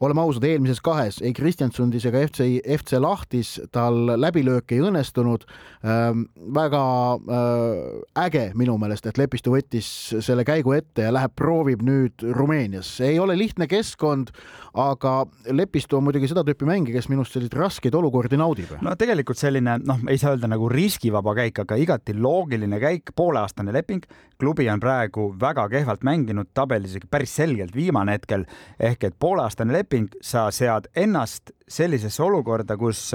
oleme 0.04 0.22
ausad, 0.22 0.46
eelmises 0.46 0.80
kahes 0.84 1.20
ei 1.26 1.34
Kristjansundis 1.36 2.06
ega 2.10 2.22
FC, 2.28 2.48
FC 2.78 3.00
Lahtis 3.02 3.56
tal 3.74 4.06
läbilöök 4.20 4.74
ei 4.76 4.82
õnnestunud 4.86 5.46
ähm,. 5.86 6.26
väga 6.54 6.82
äh, 7.18 8.26
äge 8.26 8.44
minu 8.56 8.78
meelest, 8.78 9.08
et 9.10 9.18
Lepistu 9.18 9.54
võttis 9.56 9.88
selle 10.24 10.46
käigu 10.48 10.74
ette 10.78 11.08
ja 11.08 11.14
läheb, 11.14 11.34
proovib 11.36 11.82
nüüd 11.86 12.24
Rumeenias. 12.36 13.00
ei 13.02 13.20
ole 13.20 13.38
lihtne 13.38 13.68
keskkond, 13.68 14.32
aga 14.78 15.16
Lepistu 15.52 15.98
on 15.98 16.06
muidugi 16.08 16.30
seda 16.30 16.46
tüüpi 16.46 16.68
mängija, 16.70 16.98
kes 17.00 17.10
minust 17.10 17.34
selliseid 17.34 17.58
raskeid 17.58 17.98
olukordi 17.98 18.38
naudib. 18.38 18.76
no 18.82 18.96
tegelikult 18.96 19.42
selline 19.42 19.80
noh, 19.84 20.06
ei 20.10 20.22
saa 20.22 20.36
öelda 20.36 20.50
nagu 20.52 20.70
riskivaba 20.70 21.36
käik, 21.42 21.64
aga 21.66 21.80
igati 21.82 22.16
loogiline 22.18 22.80
käik, 22.84 23.16
pooleaastane 23.16 23.74
leping. 23.74 24.06
klubi 24.38 24.70
on 24.70 24.80
praegu 24.80 25.32
väga 25.40 25.68
kehvalt 25.70 26.04
mänginud, 26.06 26.54
tabelis 26.54 26.96
ikka 26.96 27.08
päris 27.12 27.36
selgelt 27.36 27.76
viimane 27.76 28.14
hetkel 28.14 28.46
ehk 28.80 29.04
et 29.04 29.16
pooleaastane 29.20 29.74
leping 29.74 29.87
leping, 29.88 30.10
sa 30.22 30.50
sead 30.52 30.90
ennast 30.96 31.54
sellisesse 31.68 32.24
olukorda, 32.24 32.78
kus 32.78 33.14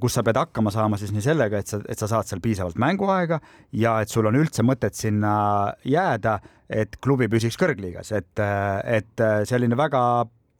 kus 0.00 0.14
sa 0.16 0.24
pead 0.24 0.38
hakkama 0.40 0.72
saama 0.72 0.96
siis 0.98 1.12
nii 1.12 1.22
sellega, 1.22 1.60
et 1.60 1.70
sa, 1.70 1.78
et 1.86 1.98
sa 1.98 2.08
saad 2.08 2.26
seal 2.26 2.40
piisavalt 2.42 2.78
mänguaega 2.80 3.38
ja 3.78 4.00
et 4.02 4.10
sul 4.10 4.26
on 4.26 4.34
üldse 4.34 4.64
mõtet 4.64 4.96
sinna 4.96 5.74
jääda, 5.86 6.38
et 6.68 6.96
klubi 7.04 7.28
püsiks 7.30 7.58
kõrgliigas, 7.60 8.10
et, 8.16 8.40
et 8.40 9.24
selline 9.46 9.76
väga 9.78 10.00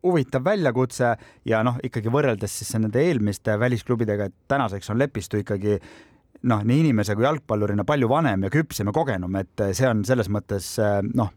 huvitav 0.05 0.45
väljakutse 0.45 1.15
ja 1.49 1.63
noh, 1.65 1.81
ikkagi 1.83 2.13
võrreldes 2.13 2.61
siis 2.61 2.77
nende 2.77 3.01
eelmiste 3.01 3.57
välisklubidega, 3.59 4.29
et 4.29 4.37
tänaseks 4.53 4.93
on 4.93 5.01
Lepistu 5.01 5.41
ikkagi 5.41 5.81
noh, 6.51 6.65
nii 6.67 6.83
inimese 6.85 7.17
kui 7.17 7.27
jalgpallurina 7.27 7.87
palju 7.89 8.09
vanem 8.11 8.47
ja 8.47 8.53
küpsem 8.53 8.91
ja 8.91 8.95
kogenum, 8.97 9.37
et 9.41 9.65
see 9.73 9.89
on 9.89 10.03
selles 10.07 10.31
mõttes 10.33 10.75
noh, 11.15 11.31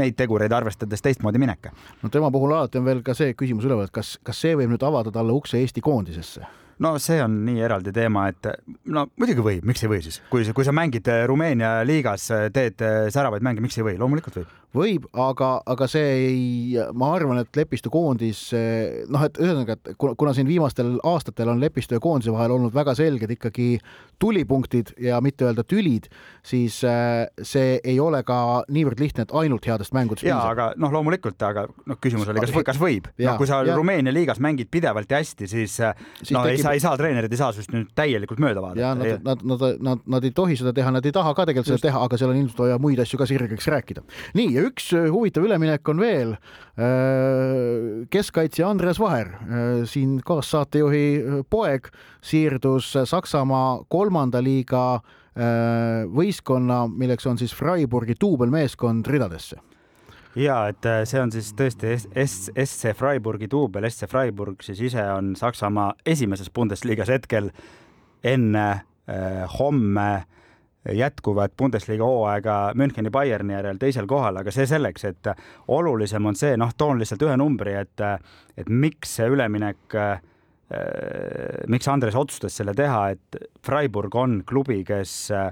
neid 0.00 0.16
tegureid 0.18 0.52
arvestades 0.54 1.04
teistmoodi 1.04 1.40
minek. 1.42 1.70
no 2.02 2.12
tema 2.12 2.30
puhul 2.34 2.54
alati 2.56 2.80
on 2.80 2.88
veel 2.88 3.02
ka 3.06 3.16
see 3.18 3.34
küsimus 3.38 3.68
üleval, 3.68 3.88
et 3.88 3.94
kas, 3.94 4.16
kas 4.24 4.40
see 4.44 4.56
võib 4.58 4.72
nüüd 4.74 4.86
avada 4.86 5.12
talle 5.14 5.36
ukse 5.36 5.60
Eesti 5.60 5.84
koondisesse? 5.84 6.46
No 6.84 6.94
see 7.02 7.18
on 7.22 7.40
nii 7.46 7.64
eraldi 7.64 7.92
teema, 7.94 8.28
et 8.32 8.50
no 8.86 9.08
muidugi 9.18 9.44
võib, 9.44 9.66
miks 9.68 9.84
ei 9.84 9.92
või 9.92 10.02
siis, 10.04 10.20
kui, 10.30 10.46
kui 10.54 10.66
sa 10.66 10.74
mängid 10.76 11.08
Rumeenia 11.28 11.78
liigas, 11.88 12.30
teed 12.54 12.84
säravaid 13.14 13.44
mänge, 13.44 13.64
miks 13.64 13.78
ei 13.80 13.86
või, 13.86 13.98
loomulikult 14.00 14.40
võib 14.40 14.56
võib, 14.76 15.06
aga, 15.16 15.48
aga 15.68 15.86
see 15.88 16.08
ei, 16.12 16.74
ma 16.98 17.12
arvan, 17.16 17.40
et 17.40 17.56
Lepistu 17.56 17.90
koondis 17.92 18.42
noh, 18.52 19.24
et 19.24 19.40
ühesõnaga, 19.40 19.78
et 19.78 19.96
kuna 19.96 20.34
siin 20.36 20.48
viimastel 20.48 20.98
aastatel 21.08 21.54
on 21.54 21.62
Lepistu 21.62 21.96
ja 21.96 22.02
koondise 22.04 22.34
vahel 22.34 22.52
olnud 22.58 22.74
väga 22.76 22.94
selged 22.98 23.32
ikkagi 23.32 23.78
tulipunktid 24.20 24.92
ja 25.00 25.20
mitte 25.24 25.46
öelda 25.48 25.64
tülid, 25.64 26.08
siis 26.44 26.80
äh, 26.84 27.24
see 27.42 27.78
ei 27.84 27.96
ole 28.02 28.20
ka 28.26 28.64
niivõrd 28.74 29.00
lihtne, 29.00 29.24
et 29.24 29.34
ainult 29.40 29.68
headest 29.70 29.94
mängudest 29.96 30.26
piisab. 30.26 30.36
jaa, 30.36 30.52
aga 30.52 30.68
noh, 30.76 30.92
loomulikult, 30.92 31.40
aga 31.46 31.64
noh, 31.68 32.00
küsimus 32.02 32.28
oli, 32.28 32.42
kas, 32.42 32.54
kas 32.72 32.80
võib? 32.82 33.08
noh, 33.16 33.38
kui 33.40 33.48
sa 33.48 33.62
ja. 33.66 33.76
Rumeenia 33.78 34.12
liigas 34.14 34.42
mängid 34.42 34.70
pidevalt 34.74 35.10
ja 35.10 35.22
hästi, 35.22 35.48
siis, 35.48 35.78
äh, 35.80 35.94
siis 36.20 36.34
no 36.36 36.44
ei 36.50 36.60
saa, 36.60 36.67
ei 36.76 36.82
saa, 36.82 36.96
treenerid 36.98 37.32
ei 37.32 37.40
saa 37.40 37.50
sinust 37.54 37.72
nüüd 37.74 37.90
täielikult 37.96 38.40
mööda 38.42 38.62
vaadata. 38.64 38.94
nad, 38.98 39.22
nad, 39.26 39.44
nad, 39.44 39.82
nad, 39.88 40.02
nad 40.16 40.26
ei 40.26 40.32
tohi 40.34 40.56
seda 40.58 40.72
teha, 40.76 40.92
nad 40.94 41.06
ei 41.06 41.14
taha 41.14 41.34
ka 41.36 41.46
tegelikult 41.48 41.72
Just. 41.72 41.82
seda 41.82 41.90
teha, 41.90 42.02
aga 42.06 42.20
seal 42.20 42.32
on 42.32 42.40
ilmselt 42.40 42.62
vaja 42.64 42.78
muid 42.82 43.02
asju 43.02 43.20
ka 43.20 43.28
sirgeks 43.28 43.68
rääkida. 43.74 44.04
nii, 44.38 44.48
ja 44.56 44.64
üks 44.68 44.90
äh, 44.96 45.08
huvitav 45.12 45.46
üleminek 45.48 45.92
on 45.92 46.02
veel. 46.02 46.34
Äh, 46.78 48.04
keskkaitsja 48.12 48.68
Andres 48.70 49.00
Vaher, 49.02 49.32
äh, 49.36 49.70
siin 49.90 50.18
kaassaatejuhi 50.26 51.06
poeg, 51.50 51.88
siirdus 52.24 52.94
Saksamaa 53.08 53.84
kolmanda 53.88 54.42
liiga 54.44 55.00
võistkonna, 55.38 56.80
milleks 56.90 57.28
on 57.30 57.36
siis 57.38 57.52
Freiburgi 57.54 58.16
duubelmeeskond 58.18 59.06
ridadesse 59.06 59.60
ja 60.38 60.58
et 60.70 60.86
see 61.08 61.20
on 61.20 61.32
siis 61.34 61.50
tõesti 61.58 61.96
SC 61.98 62.94
Freiburgi 62.96 63.48
duubel, 63.50 63.88
SC 63.90 64.08
Freiburg 64.10 64.62
siis 64.64 64.80
ise 64.90 65.04
on 65.12 65.34
Saksamaa 65.38 65.92
esimeses 66.06 66.50
Bundesligas 66.54 67.10
hetkel. 67.12 67.50
Enne 68.24 68.66
äh, 68.70 69.44
homme 69.58 70.10
jätkuvat 70.94 71.52
Bundesliga 71.56 72.04
hooaega 72.04 72.72
Müncheni 72.74 73.10
Bayerni 73.10 73.52
järel 73.52 73.78
teisel 73.78 74.06
kohal, 74.06 74.40
aga 74.40 74.52
see 74.54 74.66
selleks, 74.66 75.04
et 75.04 75.30
olulisem 75.68 76.26
on 76.26 76.38
see, 76.38 76.56
noh, 76.56 76.72
toon 76.76 77.00
lihtsalt 77.00 77.22
ühe 77.26 77.36
numbri, 77.36 77.74
et, 77.82 78.04
et 78.56 78.70
miks 78.70 79.18
see 79.18 79.28
üleminek 79.28 79.98
äh, 79.98 80.20
miks 81.68 81.88
Andres 81.88 82.16
otsustas 82.18 82.58
selle 82.60 82.74
teha, 82.76 83.08
et 83.14 83.42
Freiburg 83.64 84.14
on 84.16 84.42
klubi, 84.48 84.82
kes 84.86 85.14
äh, 85.34 85.50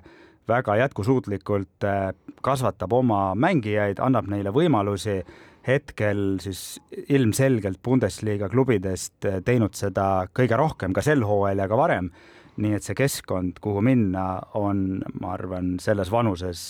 väga 0.48 0.76
jätkusuutlikult 0.82 1.84
äh, 1.84 2.12
kasvatab 2.42 2.92
oma 2.92 3.34
mängijaid, 3.34 4.00
annab 4.02 4.30
neile 4.30 4.52
võimalusi, 4.54 5.20
hetkel 5.66 6.38
siis 6.42 6.78
ilmselgelt 7.08 7.82
Bundesliga 7.82 8.48
klubidest 8.52 9.26
äh, 9.26 9.40
teinud 9.44 9.74
seda 9.78 10.26
kõige 10.36 10.58
rohkem 10.58 10.94
ka 10.96 11.04
sel 11.04 11.24
hooajal 11.26 11.64
ja 11.64 11.68
ka 11.70 11.78
varem. 11.82 12.10
nii 12.56 12.72
et 12.72 12.86
see 12.86 12.96
keskkond, 12.96 13.58
kuhu 13.60 13.82
minna, 13.84 14.40
on, 14.56 15.02
ma 15.20 15.34
arvan, 15.34 15.74
selles 15.76 16.08
vanuses 16.08 16.62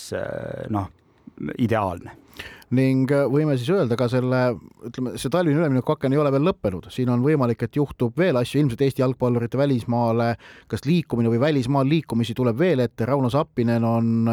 noh, 0.67 0.89
ideaalne 1.63 2.11
ning 2.75 3.07
äh, 3.15 3.23
võime 3.31 3.55
siis 3.55 3.69
öelda 3.71 3.95
ka 3.99 4.09
selle, 4.11 4.41
ütleme, 4.89 5.13
see 5.19 5.31
talvine 5.31 5.61
üleminekuaken 5.61 6.11
ei 6.11 6.19
ole 6.19 6.31
veel 6.35 6.43
lõppenud, 6.49 6.89
siin 6.91 7.07
on 7.13 7.23
võimalik, 7.23 7.61
et 7.63 7.77
juhtub 7.79 8.17
veel 8.19 8.35
asju, 8.39 8.59
ilmselt 8.59 8.83
Eesti 8.83 9.03
jalgpallurite 9.03 9.59
välismaale, 9.59 10.33
kas 10.67 10.83
liikumine 10.87 11.31
või 11.31 11.39
välismaal 11.45 11.87
liikumisi 11.87 12.35
tuleb 12.35 12.59
veel 12.59 12.83
ette, 12.83 13.07
Rauno 13.07 13.31
Sappinen 13.31 13.85
on, 13.87 14.27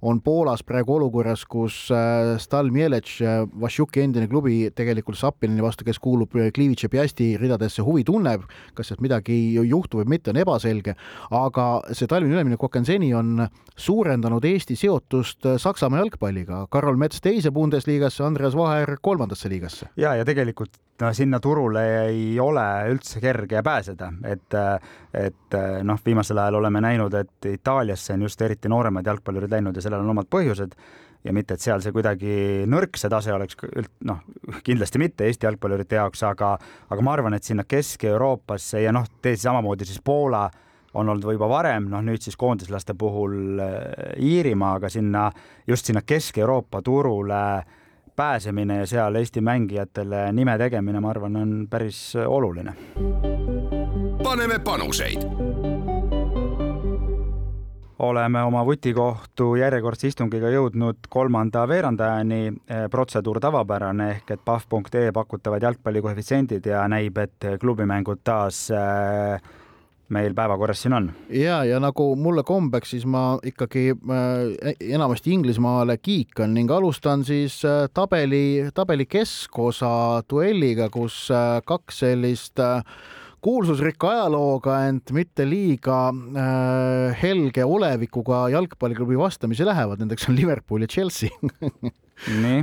on 0.00 0.22
Poolas 0.24 0.64
praegu 0.64 0.96
olukorras, 0.96 1.44
kus 1.44 1.82
äh, 1.92 2.34
Stal 2.40 2.72
Mielec, 2.72 3.12
Vassiuki 3.60 4.00
endine 4.04 4.30
klubi, 4.32 4.70
tegelikult 4.74 5.20
Sappineni 5.20 5.64
vastu, 5.64 5.84
kes 5.84 6.00
kuulub 6.00 6.32
Klivitše 6.32 6.88
Piasti 6.92 7.34
ridadesse, 7.40 7.84
huvi 7.84 8.06
tunneb, 8.08 8.48
kas 8.74 8.88
sealt 8.88 9.04
midagi 9.04 9.36
juhtub 9.60 10.00
või 10.00 10.14
mitte, 10.16 10.32
on 10.32 10.40
ebaselge, 10.40 10.96
aga 11.36 11.68
see 11.92 12.08
talvine 12.08 12.38
üleminekuaken 12.38 12.88
seni 12.88 13.12
on 13.14 13.44
suurendanud 13.76 14.44
Eesti 14.48 14.76
seotust 14.78 15.44
Saksamaa 15.60 16.00
jalgpalliga, 16.00 16.64
Karol 16.72 16.96
Mets 16.96 17.20
teise 17.20 17.52
puunde 17.52 17.73
Bundesligasse, 17.74 18.22
Andreas 18.22 18.54
Vaher 18.54 18.98
kolmandasse 19.02 19.48
liigasse. 19.48 19.88
ja, 19.96 20.14
ja 20.14 20.24
tegelikult 20.24 20.76
no 21.00 21.08
sinna 21.12 21.40
turule 21.42 21.82
ei 22.06 22.38
ole 22.40 22.62
üldse 22.92 23.18
kerge 23.20 23.62
pääseda, 23.66 24.12
et, 24.30 24.54
et 25.18 25.56
noh, 25.82 25.98
viimasel 26.06 26.38
ajal 26.38 26.60
oleme 26.60 26.80
näinud, 26.84 27.14
et 27.18 27.48
Itaaliasse 27.50 28.14
on 28.14 28.22
just 28.22 28.42
eriti 28.46 28.70
nooremad 28.70 29.06
jalgpallurid 29.06 29.50
läinud 29.50 29.74
ja 29.74 29.82
sellel 29.82 30.04
on 30.04 30.12
omad 30.14 30.30
põhjused 30.30 30.76
ja 31.24 31.34
mitte, 31.34 31.56
et 31.58 31.66
seal 31.66 31.82
see 31.82 31.90
kuidagi 31.96 32.36
nõrk 32.70 32.94
see 33.00 33.10
tase 33.10 33.34
oleks, 33.34 33.58
noh, 34.06 34.22
kindlasti 34.62 35.02
mitte 35.02 35.26
Eesti 35.26 35.48
jalgpallurite 35.48 35.98
jaoks, 35.98 36.22
aga, 36.30 36.54
aga 36.94 37.02
ma 37.02 37.16
arvan, 37.18 37.34
et 37.34 37.42
sinna 37.42 37.66
Kesk-Euroopasse 37.66 38.84
ja 38.86 38.94
noh, 38.94 39.08
teisi 39.22 39.48
samamoodi 39.48 39.90
siis 39.90 39.98
Poola 40.04 40.46
on 40.94 41.08
olnud 41.08 41.32
juba 41.32 41.48
varem, 41.48 41.88
noh 41.90 42.02
nüüd 42.04 42.22
siis 42.22 42.36
koondislaste 42.36 42.94
puhul 42.98 43.60
äh, 43.60 43.78
Iirimaa, 44.22 44.76
aga 44.80 44.88
sinna, 44.88 45.30
just 45.66 45.86
sinna 45.86 46.02
Kesk-Euroopa 46.06 46.82
turule 46.82 47.44
pääsemine 48.16 48.78
ja 48.82 48.86
seal 48.86 49.14
Eesti 49.18 49.40
mängijatele 49.40 50.28
nime 50.32 50.58
tegemine, 50.58 51.00
ma 51.00 51.10
arvan, 51.10 51.36
on 51.36 51.56
päris 51.70 52.12
oluline. 52.26 52.76
paneme 54.22 54.58
panuseid 54.58 55.26
oleme 57.98 58.42
oma 58.42 58.64
vutikohtu 58.66 59.54
järjekordse 59.56 60.08
istungiga 60.10 60.50
jõudnud 60.52 61.08
kolmanda 61.08 61.64
veerandajani. 61.68 62.40
Äh, 62.70 62.86
protseduur 62.90 63.40
tavapärane 63.40 64.10
ehk 64.16 64.34
et 64.36 64.44
pahv.ee 64.44 65.12
pakutavad 65.14 65.62
jalgpallikoefitsiendid 65.62 66.66
ja 66.66 66.84
näib, 66.88 67.18
et 67.18 67.48
klubimängud 67.60 68.24
taas 68.24 68.66
äh, 68.74 69.40
meil 70.12 70.34
päevakorras 70.36 70.82
siin 70.84 70.92
on. 70.92 71.10
ja, 71.32 71.62
ja 71.64 71.80
nagu 71.80 72.10
mulle 72.16 72.44
kombeks, 72.46 72.90
siis 72.94 73.06
ma 73.06 73.38
ikkagi 73.44 73.90
äh, 73.94 74.74
enamasti 74.80 75.32
Inglismaale 75.32 75.98
kiikan 75.98 76.54
ning 76.54 76.70
alustan 76.70 77.24
siis 77.24 77.62
äh, 77.64 77.88
tabeli, 77.94 78.70
tabeli 78.74 79.06
keskosa 79.06 80.22
duelliga, 80.30 80.90
kus 80.92 81.28
äh, 81.32 81.60
kaks 81.64 82.02
sellist 82.04 82.60
äh, 82.60 82.82
kuulsusrikka 83.44 84.08
ajalooga, 84.14 84.78
ent 84.88 85.12
mitte 85.12 85.44
liiga 85.48 86.08
äh, 86.12 87.16
helge 87.22 87.64
olevikuga 87.64 88.46
jalgpalliklubi 88.54 89.18
vastamisi 89.20 89.66
lähevad, 89.68 90.00
nendeks 90.00 90.28
on 90.28 90.36
Liverpool 90.38 90.86
ja 90.86 90.88
Chelsea 90.88 91.32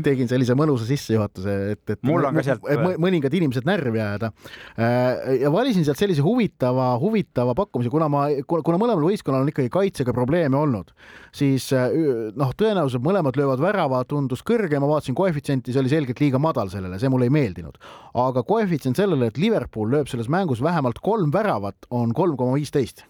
tegin 0.05 0.29
sellise 0.31 0.55
mõnusa 0.57 0.85
sissejuhatuse, 0.87 1.55
et, 1.75 1.83
et 1.95 2.01
mul 2.07 2.23
on 2.27 2.37
ka 2.37 2.43
sealt 2.45 2.65
et 2.71 2.81
mõningad 3.01 3.33
inimesed 3.35 3.67
närvi 3.67 4.01
ajada. 4.01 4.31
Äh, 4.75 5.41
ja 5.43 5.51
valisin 5.53 5.85
sealt 5.87 5.99
sellise 5.99 6.23
huvitava, 6.25 6.93
huvitava 7.01 7.55
pakkumise, 7.57 7.91
kuna 7.93 8.07
ma, 8.11 8.25
kuna 8.47 8.79
mõlemal 8.81 9.03
võistkonnal 9.09 9.45
on 9.45 9.51
ikkagi 9.51 9.71
kaitsega 9.73 10.15
probleeme 10.15 10.59
olnud, 10.59 10.93
siis 11.35 11.69
äh, 11.75 11.91
noh, 12.37 12.55
tõenäoliselt 12.57 13.05
mõlemad 13.05 13.39
löövad 13.39 13.63
värava, 13.63 14.03
tundus 14.09 14.43
kõrge, 14.47 14.79
ma 14.81 14.89
vaatasin 14.89 15.17
koefitsienti, 15.17 15.75
see 15.75 15.83
oli 15.83 15.93
selgelt 15.93 16.23
liiga 16.23 16.41
madal 16.41 16.71
sellele, 16.73 16.99
see 17.01 17.11
mulle 17.11 17.29
ei 17.29 17.35
meeldinud. 17.35 17.79
aga 18.21 18.43
koefitsient 18.47 18.99
sellele, 18.99 19.31
et 19.31 19.39
Liverpool 19.41 19.91
lööb 19.91 20.09
selles 20.11 20.29
mängus 20.31 20.63
vähemalt 20.63 20.99
kolm 21.03 21.31
väravat, 21.33 21.87
on 21.91 22.13
kolm 22.15 22.37
koma 22.39 22.57
viisteist 22.59 23.05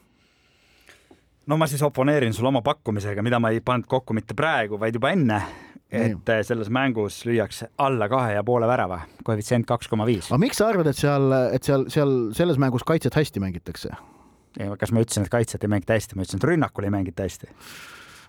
no 1.49 1.57
ma 1.57 1.67
siis 1.67 1.81
oponeerin 1.83 2.33
sulle 2.33 2.51
oma 2.51 2.61
pakkumisega, 2.65 3.23
mida 3.25 3.39
ma 3.41 3.51
ei 3.51 3.61
pannud 3.65 3.89
kokku 3.89 4.15
mitte 4.15 4.37
praegu, 4.37 4.79
vaid 4.79 4.95
juba 4.95 5.11
enne 5.15 5.41
et 5.91 6.29
äh, 6.31 6.41
selles 6.47 6.69
mängus 6.71 7.21
lüüakse 7.27 7.67
alla 7.83 8.07
kahe 8.11 8.35
ja 8.37 8.43
poole 8.47 8.67
värava, 8.69 9.01
koefitsient 9.27 9.67
kaks 9.69 9.91
koma 9.91 10.07
viis. 10.07 10.31
aga 10.31 10.41
miks 10.41 10.61
sa 10.61 10.69
arvad, 10.71 10.87
et 10.91 10.99
seal, 10.99 11.31
et 11.51 11.67
seal, 11.67 11.87
seal 11.91 12.15
selles 12.37 12.59
mängus 12.61 12.87
kaitset 12.87 13.15
hästi 13.19 13.43
mängitakse? 13.43 13.95
kas 14.51 14.91
ma 14.91 15.03
ütlesin, 15.03 15.23
et 15.23 15.31
kaitset 15.31 15.63
ei 15.63 15.71
mängita 15.71 15.95
hästi, 15.95 16.17
ma 16.17 16.25
ütlesin, 16.25 16.41
et 16.41 16.47
rünnakul 16.49 16.87
ei 16.87 16.93
mängita 16.93 17.27
hästi 17.27 17.51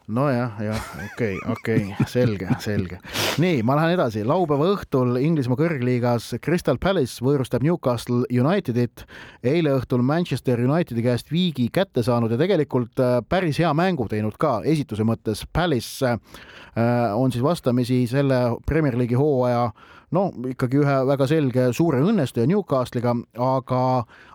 nojah, 0.08 0.58
jah, 0.62 0.86
okei 1.12 1.36
okay,, 1.38 1.52
okei 1.52 1.82
okay,, 1.92 2.06
selge, 2.10 2.48
selge. 2.62 2.98
nii, 3.42 3.62
ma 3.66 3.76
lähen 3.78 3.94
edasi. 3.94 4.24
laupäeva 4.26 4.66
õhtul 4.74 5.18
Inglismaa 5.22 5.58
kõrgliigas 5.60 6.32
Crystal 6.42 6.78
Palace 6.82 7.22
võõrustab 7.24 7.62
Newcastle 7.62 8.24
Unitedit. 8.30 9.04
eile 9.42 9.76
õhtul 9.78 10.02
Manchester 10.02 10.60
Unitedi 10.64 11.04
käest 11.06 11.30
viigi 11.32 11.68
kätte 11.72 12.02
saanud 12.02 12.34
ja 12.34 12.40
tegelikult 12.40 12.98
äh, 13.00 13.20
päris 13.28 13.60
hea 13.62 13.72
mängu 13.74 14.08
teinud 14.10 14.36
ka 14.38 14.60
esituse 14.64 15.06
mõttes. 15.06 15.44
Palace 15.52 16.14
äh, 16.14 17.14
on 17.14 17.32
siis 17.32 17.44
vastamisi 17.44 18.06
selle 18.10 18.42
Premier 18.66 18.98
League'i 18.98 19.18
hooaja 19.18 19.70
no 20.16 20.26
ikkagi 20.52 20.82
ühe 20.82 20.96
väga 21.08 21.28
selge 21.30 21.68
suure 21.76 22.02
õnnestuja 22.04 22.48
Newcastle'iga, 22.50 23.14
aga, 23.42 23.82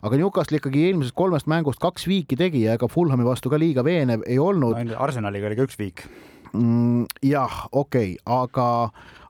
aga 0.03 0.21
Newcastle 0.21 0.61
ikkagi 0.61 0.87
eelmisest 0.89 1.17
kolmest 1.17 1.49
mängust 1.51 1.81
kaks 1.83 2.07
viiki 2.09 2.39
tegi 2.39 2.65
ja 2.65 2.77
ega 2.77 2.89
Fulhami 2.91 3.27
vastu 3.27 3.51
ka 3.53 3.59
liiga 3.61 3.85
veenev 3.87 4.25
ei 4.27 4.39
olnud 4.41 4.77
no,. 4.77 4.97
Arsenaliga 5.03 5.49
oli 5.49 5.59
ka 5.59 5.67
üks 5.69 5.79
viik 5.79 6.07
mm,. 6.53 7.05
jah, 7.25 7.63
okei 7.71 8.17
okay,, 8.17 8.25
aga 8.25 8.67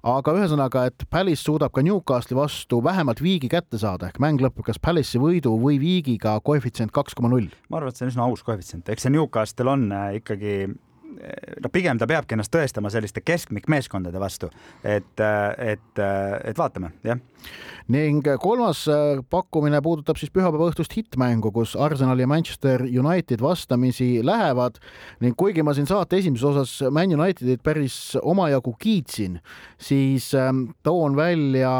aga 0.07 0.33
ühesõnaga, 0.37 0.85
et 0.87 1.03
Palace 1.11 1.41
suudab 1.43 1.73
ka 1.75 1.83
Newcastle'i 1.83 2.37
vastu 2.37 2.79
vähemalt 2.83 3.21
viigi 3.23 3.49
kätte 3.51 3.79
saada 3.81 4.07
ehk 4.07 4.21
mäng 4.23 4.41
lõpeb 4.43 4.63
kas 4.69 4.79
Palace'i 4.79 5.19
võidu 5.21 5.57
või 5.59 5.81
viigiga 5.81 6.37
koefitsient 6.45 6.93
kaks 6.95 7.17
koma 7.17 7.33
null. 7.33 7.51
ma 7.67 7.81
arvan, 7.81 7.91
et 7.91 7.99
see 7.99 8.07
on 8.07 8.13
üsna 8.13 8.27
aus 8.29 8.45
koefitsient, 8.47 8.87
eks 8.93 9.07
see 9.07 9.15
Newcastle 9.15 9.73
on 9.73 9.89
äh, 9.91 10.19
ikkagi 10.21 10.53
no 11.63 11.71
pigem 11.73 11.99
ta 11.99 12.07
peabki 12.09 12.37
ennast 12.37 12.53
tõestama 12.53 12.91
selliste 12.93 13.23
keskmikmeeskondade 13.25 14.19
vastu, 14.21 14.51
et, 14.83 15.25
et, 15.57 16.03
et 16.03 16.57
vaatame, 16.57 16.93
jah 17.07 17.21
ning 17.87 18.25
kolmas 18.43 18.81
äh, 18.91 19.21
pakkumine 19.31 19.79
puudutab 19.83 20.19
siis 20.19 20.31
pühapäeva 20.35 20.67
õhtust 20.67 20.91
hittmängu, 20.97 21.53
kus 21.55 21.75
Arsenal 21.79 22.19
ja 22.19 22.27
Manchester 22.27 22.83
United 22.83 23.39
vastamisi 23.43 24.19
lähevad 24.27 24.81
ning 25.23 25.37
kuigi 25.39 25.63
ma 25.63 25.71
siin 25.77 25.87
saate 25.87 26.19
esimeses 26.19 26.43
osas 26.49 26.73
Man 26.91 27.13
Unitedit 27.15 27.63
päris 27.63 28.17
omajagu 28.19 28.73
kiitsin, 28.79 29.39
siis 29.79 30.33
toon 30.83 31.15
välja, 31.15 31.71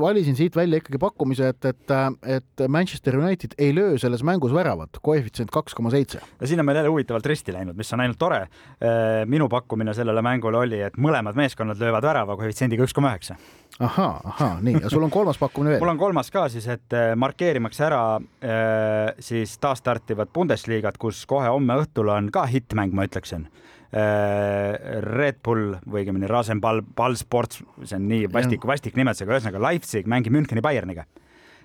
valisin 0.00 0.38
siit 0.38 0.56
välja 0.56 0.80
ikkagi 0.80 1.00
pakkumise, 1.02 1.52
et, 1.52 1.68
et, 1.68 1.96
et 2.38 2.64
Manchester 2.72 3.18
United 3.20 3.58
ei 3.58 3.74
löö 3.76 3.98
selles 4.00 4.24
mängus 4.24 4.54
väravat, 4.56 4.96
koefitsient 5.02 5.52
kaks 5.52 5.76
koma 5.76 5.92
seitse. 5.92 6.22
ja 6.40 6.48
siin 6.48 6.60
on 6.60 6.66
meil 6.66 6.80
jälle 6.80 6.94
huvitavalt 6.94 7.26
risti 7.26 7.52
läinud, 7.52 7.76
mis 7.76 7.92
on 7.92 8.00
ainult 8.00 8.18
tore. 8.18 8.46
Äh, 8.76 9.22
minu 9.24 9.46
pakkumine 9.48 9.94
sellele 9.96 10.20
mängule 10.20 10.58
oli, 10.60 10.82
et 10.84 10.98
mõlemad 11.00 11.36
meeskonnad 11.38 11.78
löövad 11.80 12.04
värava 12.04 12.34
koefitsiendiga 12.36 12.84
üks 12.84 12.92
koma 12.92 13.14
üheksa 13.14 13.38
ahaa, 13.80 14.18
ahaa, 14.28 14.58
nii, 14.60 14.82
ja 14.82 14.90
sul 14.92 15.06
on 15.06 15.12
kolmas 15.14 15.40
pakkumine 15.40 15.72
veel? 15.72 15.80
mul 15.82 15.94
on 15.94 16.00
kolmas 16.02 16.28
ka 16.34 16.42
siis, 16.52 16.66
et 16.68 16.92
äh, 16.92 17.14
markeerimaks 17.16 17.80
ära 17.86 18.02
äh, 18.20 19.14
siis 19.24 19.56
taasstartivad 19.64 20.28
Bundesliga't, 20.36 21.00
kus 21.00 21.22
kohe 21.24 21.48
homme 21.48 21.78
õhtul 21.80 22.12
on 22.12 22.28
ka 22.34 22.44
hittmäng, 22.52 22.92
ma 22.92 23.08
ütleksin. 23.08 23.48
Red 23.96 25.38
Bull 25.46 25.76
või 25.86 26.02
õigemini 26.02 26.28
Rasenball, 26.28 26.82
Ballsports, 26.98 27.62
see 27.86 27.96
on 27.96 28.08
nii 28.10 28.26
vastik, 28.34 28.66
vastik 28.68 28.98
nimetusega, 28.98 29.38
ühesõnaga 29.38 29.62
Leipzig 29.62 30.10
mängib 30.10 30.34
Müncheni 30.34 30.60
Bayerniga 30.60 31.06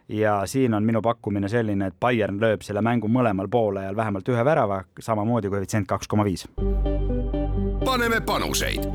ja 0.09 0.41
siin 0.45 0.73
on 0.73 0.83
minu 0.83 1.01
pakkumine 1.01 1.49
selline, 1.49 1.87
et 1.87 1.99
Bayern 1.99 2.39
lööb 2.41 2.61
selle 2.61 2.81
mängu 2.81 3.07
mõlemal 3.07 3.49
poolajal 3.51 3.95
vähemalt 3.95 4.29
ühe 4.29 4.45
värava, 4.45 4.83
samamoodi 4.99 5.49
koefitsient 5.49 5.87
kaks 5.87 6.07
koma 6.07 6.23
viis. 6.23 6.47
paneme 7.85 8.21
panuseid 8.21 8.85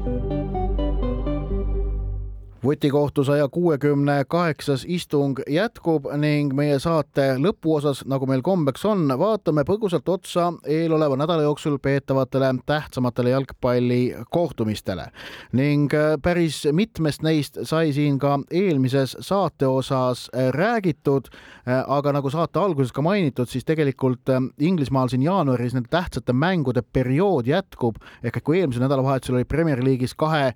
vutikohtu 2.67 3.25
saja 3.25 3.49
kuuekümne 3.49 4.25
kaheksas 4.29 4.85
istung 4.89 5.39
jätkub 5.51 6.09
ning 6.19 6.51
meie 6.57 6.79
saate 6.83 7.37
lõpuosas, 7.39 8.01
nagu 8.11 8.27
meil 8.27 8.43
kombeks 8.43 8.83
on, 8.91 9.05
vaatame 9.19 9.63
põgusalt 9.69 10.09
otsa 10.11 10.49
eeloleva 10.67 11.15
nädala 11.21 11.45
jooksul 11.47 11.79
peetavatele 11.83 12.49
tähtsamatele 12.67 13.31
jalgpallikohtumistele. 13.31 15.05
Ning 15.53 15.95
äh, 15.95 16.17
päris 16.23 16.65
mitmest 16.73 17.23
neist 17.23 17.61
sai 17.63 17.93
siin 17.95 18.19
ka 18.19 18.41
eelmises 18.51 19.15
saate 19.21 19.71
osas 19.71 20.27
äh, 20.35 20.51
räägitud, 20.51 21.31
äh, 21.31 21.85
aga 21.87 22.17
nagu 22.19 22.35
saate 22.35 22.59
alguses 22.59 22.91
ka 22.93 23.05
mainitud, 23.07 23.47
siis 23.47 23.65
tegelikult 23.69 24.27
Inglismaal 24.59 25.13
siin 25.13 25.23
jaanuaris 25.23 25.77
nende 25.77 25.93
tähtsate 25.93 26.35
mängude 26.35 26.83
periood 26.83 27.47
jätkub. 27.47 28.03
Ehk 28.25 28.41
et 28.41 28.45
kui 28.45 28.59
eelmisel 28.59 28.83
nädalavahetusel 28.89 29.39
oli 29.39 29.47
Premier 29.47 29.79
League'is 29.85 30.17
kahe, 30.19 30.51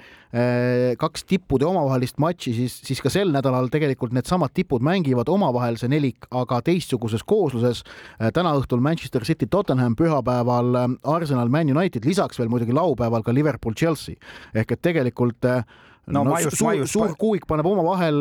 kaks 0.98 1.24
tippude 1.26 1.66
omavahel 1.66 1.99
omavahelist 2.00 2.18
matši, 2.18 2.52
siis, 2.56 2.76
siis 2.86 3.00
ka 3.02 3.10
sel 3.10 3.30
nädalal 3.32 3.68
tegelikult 3.70 4.12
needsamad 4.16 4.52
tipud 4.54 4.82
mängivad 4.82 5.28
omavahel 5.28 5.76
see 5.76 5.90
nelik, 5.90 6.26
aga 6.30 6.60
teistsuguses 6.64 7.22
koosluses. 7.22 7.82
Täna 8.32 8.54
õhtul 8.56 8.80
Manchester 8.80 9.24
City, 9.24 9.46
Tottenham, 9.46 9.96
pühapäeval 9.96 10.76
äh, 10.76 10.88
Arsenal, 11.04 11.48
Man 11.48 11.68
United, 11.68 12.04
lisaks 12.04 12.38
veel 12.38 12.48
muidugi 12.48 12.72
laupäeval 12.72 13.22
ka 13.22 13.32
Liverpool, 13.32 13.74
Chelsea 13.74 14.16
ehk 14.54 14.72
et 14.72 14.82
tegelikult 14.82 15.44
äh, 15.44 15.64
no, 16.10 16.24
no 16.24 16.34
maius, 16.34 16.56
suur, 16.58 16.68
maius, 16.70 16.92
suur 16.92 17.14
kuuik 17.18 17.46
paneb 17.48 17.66
omavahel 17.70 18.20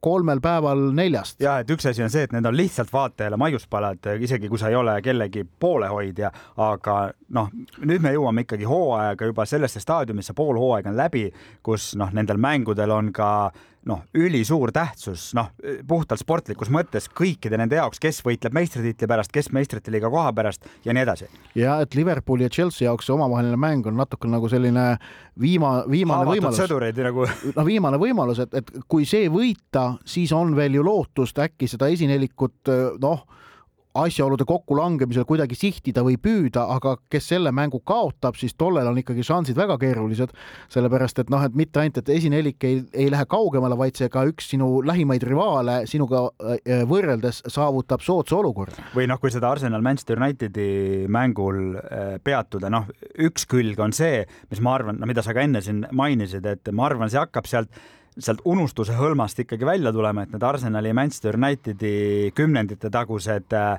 kolmel 0.00 0.42
päeval 0.44 0.84
neljast. 0.96 1.40
ja 1.42 1.58
et 1.62 1.70
üks 1.70 1.88
asi 1.88 2.04
on 2.04 2.12
see, 2.12 2.26
et 2.28 2.34
need 2.34 2.46
on 2.48 2.56
lihtsalt 2.56 2.92
vaatajale 2.92 3.38
maiuspalad, 3.40 4.12
isegi 4.20 4.50
kui 4.52 4.60
sa 4.60 4.70
ei 4.72 4.78
ole 4.78 4.98
kellegi 5.04 5.44
poolehoidja, 5.44 6.32
aga 6.68 6.96
noh, 7.36 7.50
nüüd 7.82 8.04
me 8.04 8.14
jõuame 8.14 8.46
ikkagi 8.46 8.68
hooajaga 8.68 9.28
juba 9.32 9.46
sellesse 9.48 9.82
staadiumisse, 9.82 10.36
pool 10.36 10.58
hooaega 10.60 10.92
on 10.92 10.98
läbi, 10.98 11.26
kus 11.64 11.92
noh, 12.00 12.12
nendel 12.14 12.40
mängudel 12.42 12.92
on 12.94 13.12
ka 13.16 13.32
noh, 13.88 14.02
ülisuur 14.14 14.72
tähtsus, 14.74 15.30
noh, 15.34 15.50
puhtalt 15.88 16.20
sportlikus 16.22 16.70
mõttes 16.72 17.08
kõikide 17.10 17.58
nende 17.58 17.78
jaoks, 17.78 18.00
kes 18.02 18.20
võitleb 18.26 18.54
meistritiitli 18.54 19.08
pärast, 19.10 19.32
kes 19.34 19.50
meistrite 19.54 19.92
liiga 19.94 20.10
koha 20.12 20.30
pärast 20.36 20.68
ja 20.86 20.94
nii 20.94 21.02
edasi. 21.02 21.28
ja 21.58 21.80
et 21.82 21.94
Liverpooli 21.98 22.46
ja 22.46 22.52
Chelsea 22.52 22.86
jaoks 22.86 23.08
see 23.08 23.16
omavaheline 23.16 23.58
mäng 23.58 23.86
on 23.90 23.98
natuke 23.98 24.30
nagu 24.30 24.48
selline 24.52 24.86
viima, 25.40 25.74
viimane 25.90 26.22
Haavatud 26.22 26.38
võimalus. 26.38 26.62
sõdureid 26.62 27.02
nagu. 27.08 27.26
no 27.56 27.66
viimane 27.66 28.00
võimalus, 28.02 28.42
et, 28.46 28.54
et 28.62 28.72
kui 28.88 29.06
see 29.08 29.30
võita, 29.32 29.92
siis 30.04 30.32
on 30.36 30.54
veel 30.56 30.78
ju 30.78 30.86
lootust 30.86 31.42
äkki 31.42 31.70
seda 31.70 31.90
esinelikut 31.92 32.72
noh 33.02 33.26
asjaolude 33.94 34.44
kokkulangemisel 34.48 35.26
kuidagi 35.28 35.56
sihtida 35.58 36.04
või 36.06 36.16
püüda, 36.20 36.64
aga 36.74 36.96
kes 37.12 37.28
selle 37.34 37.52
mängu 37.54 37.82
kaotab, 37.86 38.38
siis 38.40 38.54
tollel 38.58 38.88
on 38.88 38.98
ikkagi 39.02 39.24
šansid 39.26 39.58
väga 39.58 39.76
keerulised, 39.80 40.32
sellepärast 40.72 41.22
et 41.22 41.32
noh, 41.32 41.44
et 41.44 41.56
mitte 41.58 41.82
ainult, 41.82 42.00
et 42.00 42.12
esinelik 42.16 42.64
ei, 42.68 42.80
ei 42.96 43.10
lähe 43.12 43.26
kaugemale, 43.28 43.76
vaid 43.78 43.98
see 44.00 44.08
ka 44.12 44.24
üks 44.28 44.48
sinu 44.54 44.70
lähimaid 44.86 45.24
rivaale 45.28 45.82
sinuga 45.90 46.24
äh, 46.40 46.84
võrreldes 46.88 47.42
saavutab 47.52 48.04
soodsa 48.04 48.38
olukorra. 48.40 48.90
või 48.96 49.08
noh, 49.10 49.20
kui 49.20 49.32
seda 49.34 49.52
Arsenal 49.52 49.84
Manchester 49.84 50.20
Unitedi 50.20 51.08
mängul 51.12 51.76
äh, 51.76 52.14
peatuda, 52.24 52.72
noh, 52.72 52.88
üks 53.20 53.46
külg 53.50 53.80
on 53.82 53.92
see, 53.96 54.24
mis 54.50 54.62
ma 54.64 54.76
arvan, 54.78 55.00
no 55.00 55.08
mida 55.10 55.24
sa 55.24 55.36
ka 55.36 55.44
enne 55.44 55.60
siin 55.64 55.84
mainisid, 55.92 56.46
et 56.48 56.72
ma 56.72 56.88
arvan, 56.88 57.12
see 57.12 57.20
hakkab 57.20 57.48
sealt 57.50 57.82
sealt 58.18 58.42
unustuse 58.48 58.96
hõlmast 58.96 59.42
ikkagi 59.44 59.66
välja 59.66 59.92
tulema, 59.94 60.24
et 60.26 60.32
need 60.34 60.44
Arsenali 60.44 60.92
ja 60.92 60.96
Manchester 60.96 61.38
Unitedi 61.38 62.32
kümnendite 62.36 62.90
tagused 62.92 63.54
äh, 63.56 63.76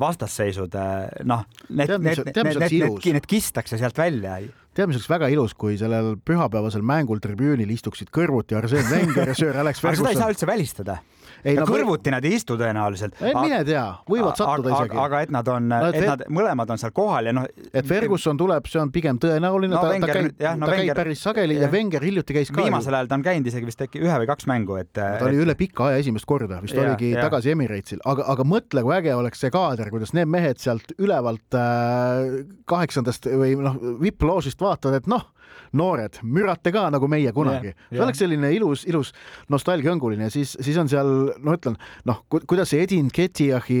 vastasseisud, 0.00 0.74
äh, 0.74 1.24
noh, 1.28 1.44
need, 1.68 1.92
need, 1.98 2.22
need, 2.24 2.36
need, 2.36 2.76
need, 2.80 3.08
need 3.18 3.28
kistakse 3.30 3.78
sealt 3.80 3.98
välja. 3.98 4.38
tead, 4.74 4.88
mis 4.90 4.98
oleks 4.98 5.10
väga 5.10 5.28
ilus, 5.30 5.54
kui 5.54 5.76
sellel 5.78 6.16
pühapäevasel 6.18 6.82
mängul 6.82 7.20
tribüünil 7.22 7.70
istuksid 7.76 8.10
kõrvuti 8.14 8.56
Arsene 8.58 8.88
Wenger 8.90 9.30
ja 9.30 9.36
Sir 9.38 9.60
Alex 9.60 9.80
Ferguson. 9.84 10.08
seda 10.08 10.16
ei 10.16 10.22
saa 10.22 10.32
üldse 10.32 10.50
välistada 10.50 10.98
ei, 11.44 11.56
no, 11.58 11.66
kõrvuti 11.68 12.12
nad 12.14 12.24
ei 12.24 12.38
istu 12.38 12.56
tõenäoliselt. 12.60 13.18
mine 13.20 13.60
tea, 13.66 13.84
võivad 14.10 14.38
sattuda 14.38 14.72
aga, 14.72 14.84
isegi. 14.84 14.98
aga 15.04 15.20
et 15.26 15.34
nad 15.34 15.50
on 15.52 15.74
et, 15.78 15.98
et 16.00 16.08
nad 16.08 16.24
mõlemad 16.38 16.72
on 16.74 16.80
seal 16.80 16.94
kohal 16.96 17.30
ja 17.30 17.34
noh. 17.36 17.48
et 17.72 17.88
Ferguson 17.88 18.38
tuleb, 18.40 18.68
see 18.70 18.80
on 18.82 18.92
pigem 18.94 19.20
tõenäoline 19.22 19.74
no,, 19.74 19.82
ta, 19.82 19.92
Wenger, 19.92 20.08
ta 20.08 20.18
käib, 20.18 20.30
no, 20.60 20.68
ta 20.68 20.72
Wenger, 20.72 20.90
käib 20.90 21.00
päris 21.00 21.24
sageli 21.26 21.58
ja 21.60 21.70
Wenger 21.72 22.06
hiljuti 22.06 22.38
käis 22.38 22.52
ka. 22.52 22.62
viimasel 22.62 22.98
ajal 22.98 23.10
ta 23.10 23.18
on 23.18 23.26
käinud 23.26 23.50
isegi 23.50 23.70
vist 23.70 23.84
äkki 23.86 24.02
ühe 24.04 24.20
või 24.22 24.30
kaks 24.30 24.48
mängu, 24.50 24.78
et. 24.80 24.92
ta 24.94 25.20
oli 25.26 25.38
et... 25.38 25.44
üle 25.46 25.58
pika 25.58 25.90
aja 25.90 26.02
esimest 26.04 26.28
korda, 26.28 26.60
vist 26.64 26.76
ja, 26.76 26.86
oligi 26.86 27.12
ja. 27.14 27.26
tagasi 27.28 27.54
Emirates'il, 27.54 28.02
aga, 28.08 28.28
aga 28.34 28.48
mõtle, 28.48 28.84
kui 28.86 28.96
äge 28.96 29.14
oleks 29.16 29.44
see 29.44 29.52
kaader, 29.54 29.92
kuidas 29.94 30.14
need 30.16 30.30
mehed 30.30 30.62
sealt 30.62 30.94
ülevalt 30.98 31.58
äh, 31.58 32.42
kaheksandast 32.70 33.30
või 33.30 33.56
noh, 33.60 33.78
vipploožist 34.02 34.62
vaatavad, 34.64 35.02
et 35.02 35.10
noh 35.10 35.28
noored, 35.74 36.20
mürate 36.22 36.72
ka 36.74 36.86
nagu 36.94 37.08
meie 37.10 37.32
kunagi 37.34 37.72
yeah,. 37.72 37.78
see 37.88 37.98
yeah. 37.98 38.04
oleks 38.06 38.22
selline 38.22 38.50
ilus, 38.56 38.84
ilus 38.90 39.12
nostalgiaõnguline 39.52 40.30
siis, 40.32 40.54
siis 40.60 40.78
on 40.80 40.90
seal, 40.90 41.12
no 41.42 41.56
ütlen, 41.56 41.78
noh, 42.08 42.22
kuidas 42.32 42.72
see 42.72 42.84
Edin 42.84 43.10
Ketiahi 43.14 43.80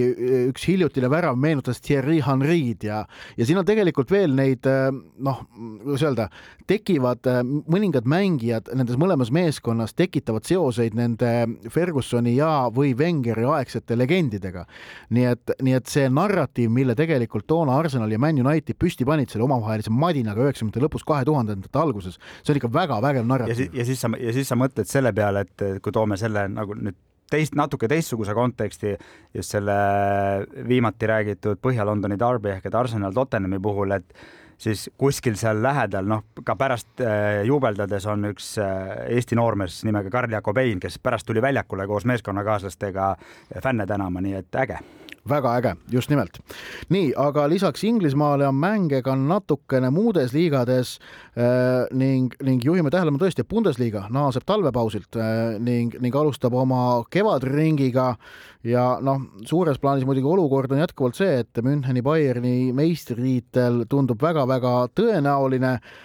üks 0.50 0.66
hiljutine 0.68 1.10
värav 1.12 1.38
meenutas 1.40 1.82
Thierry 1.84 2.20
Henry'd 2.24 2.86
ja, 2.88 3.04
ja 3.38 3.46
siin 3.46 3.60
on 3.60 3.68
tegelikult 3.68 4.12
veel 4.14 4.34
neid 4.36 4.66
noh, 4.66 5.44
kuidas 5.84 6.06
öelda, 6.08 6.28
tekivad 6.70 7.26
mõningad 7.70 8.06
mängijad 8.08 8.70
nendes 8.76 8.98
mõlemas 9.00 9.30
meeskonnas 9.34 9.94
tekitavad 9.96 10.46
seoseid 10.48 10.96
nende 10.96 11.32
Fergusoni 11.72 12.36
ja, 12.38 12.68
või 12.74 12.94
Wengeri 12.98 13.44
aegsete 13.48 13.96
legendidega. 13.98 14.64
nii 15.14 15.26
et, 15.30 15.54
nii 15.62 15.76
et 15.76 15.90
see 15.90 16.08
narratiiv, 16.08 16.70
mille 16.72 16.96
tegelikult 16.98 17.46
toona 17.46 17.76
Arsenal 17.78 18.12
ja 18.12 18.18
Man 18.18 18.40
United 18.40 18.78
püsti 18.80 19.06
panid 19.06 19.32
selle 19.32 19.46
omavahelise 19.46 19.92
madinaga 19.92 20.46
üheksakümnendate 20.46 20.84
lõpus, 20.84 21.04
kahe 21.06 21.26
tuhandendate 21.54 21.80
alguses, 21.80 22.20
see 22.42 22.54
on 22.54 22.60
ikka 22.60 22.70
väga 22.74 23.00
vägev 23.04 23.26
narratiiv. 23.26 23.74
ja 23.74 23.88
siis 23.88 24.00
sa, 24.00 24.10
ja 24.20 24.36
siis 24.36 24.48
sa 24.48 24.58
mõtled 24.58 24.90
selle 24.90 25.12
peale, 25.16 25.46
et 25.46 25.82
kui 25.82 25.92
toome 25.94 26.18
selle 26.20 26.46
nagu 26.52 26.76
nüüd 26.78 26.98
teist, 27.30 27.56
natuke 27.58 27.88
teistsuguse 27.88 28.34
konteksti 28.36 28.94
just 29.34 29.54
selle 29.54 29.74
viimati 30.68 31.08
räägitud 31.08 31.60
Põhja-Londoni 31.62 32.18
darbi 32.20 32.54
ehk 32.54 32.66
et 32.68 32.74
Arsenal 32.78 33.14
Tottenhami 33.16 33.60
puhul, 33.62 33.96
et 33.96 34.16
siis 34.60 34.86
kuskil 34.98 35.36
seal 35.40 35.62
lähedal, 35.62 36.06
noh, 36.08 36.24
ka 36.46 36.56
pärast 36.58 37.02
äh, 37.02 37.42
juubeldades 37.48 38.06
on 38.10 38.30
üks 38.30 38.54
äh, 38.62 39.08
Eesti 39.16 39.38
noormees 39.38 39.80
nimega 39.88 40.12
Karl 40.12 40.36
Jakobein, 40.36 40.82
kes 40.82 41.00
pärast 41.02 41.26
tuli 41.26 41.42
väljakule 41.42 41.88
koos 41.90 42.06
meeskonnakaaslastega 42.10 43.14
fänne 43.62 43.86
tänama, 43.86 44.22
nii 44.24 44.38
et 44.42 44.62
äge 44.62 44.78
väga 45.28 45.56
äge, 45.58 45.74
just 45.90 46.10
nimelt. 46.10 46.38
nii, 46.92 47.12
aga 47.16 47.46
lisaks 47.48 47.84
Inglismaale 47.84 48.48
on 48.48 48.58
mänge 48.60 49.02
ka 49.02 49.16
natukene 49.16 49.90
muudes 49.94 50.34
liigades 50.36 50.98
äh, 51.36 51.86
ning, 51.92 52.34
ning 52.44 52.64
juhime 52.64 52.92
tähelepanu 52.92 53.22
tõesti, 53.22 53.44
et 53.44 53.50
Bundesliga 53.50 54.06
naaseb 54.12 54.44
talvepausilt 54.46 55.16
äh, 55.16 55.58
ning, 55.58 55.96
ning 56.00 56.16
alustab 56.16 56.54
oma 56.58 57.04
kevadringiga 57.10 58.14
ja 58.64 58.84
noh, 59.04 59.20
suures 59.46 59.78
plaanis 59.80 60.06
muidugi 60.08 60.28
olukord 60.28 60.72
on 60.72 60.80
jätkuvalt 60.82 61.18
see, 61.18 61.40
et 61.44 61.62
Müncheni 61.64 62.02
Bayerni 62.04 62.72
meistritiitel 62.76 63.84
tundub 63.90 64.22
väga-väga 64.22 64.76
tõenäoline 64.96 65.76
äh,. 65.78 66.02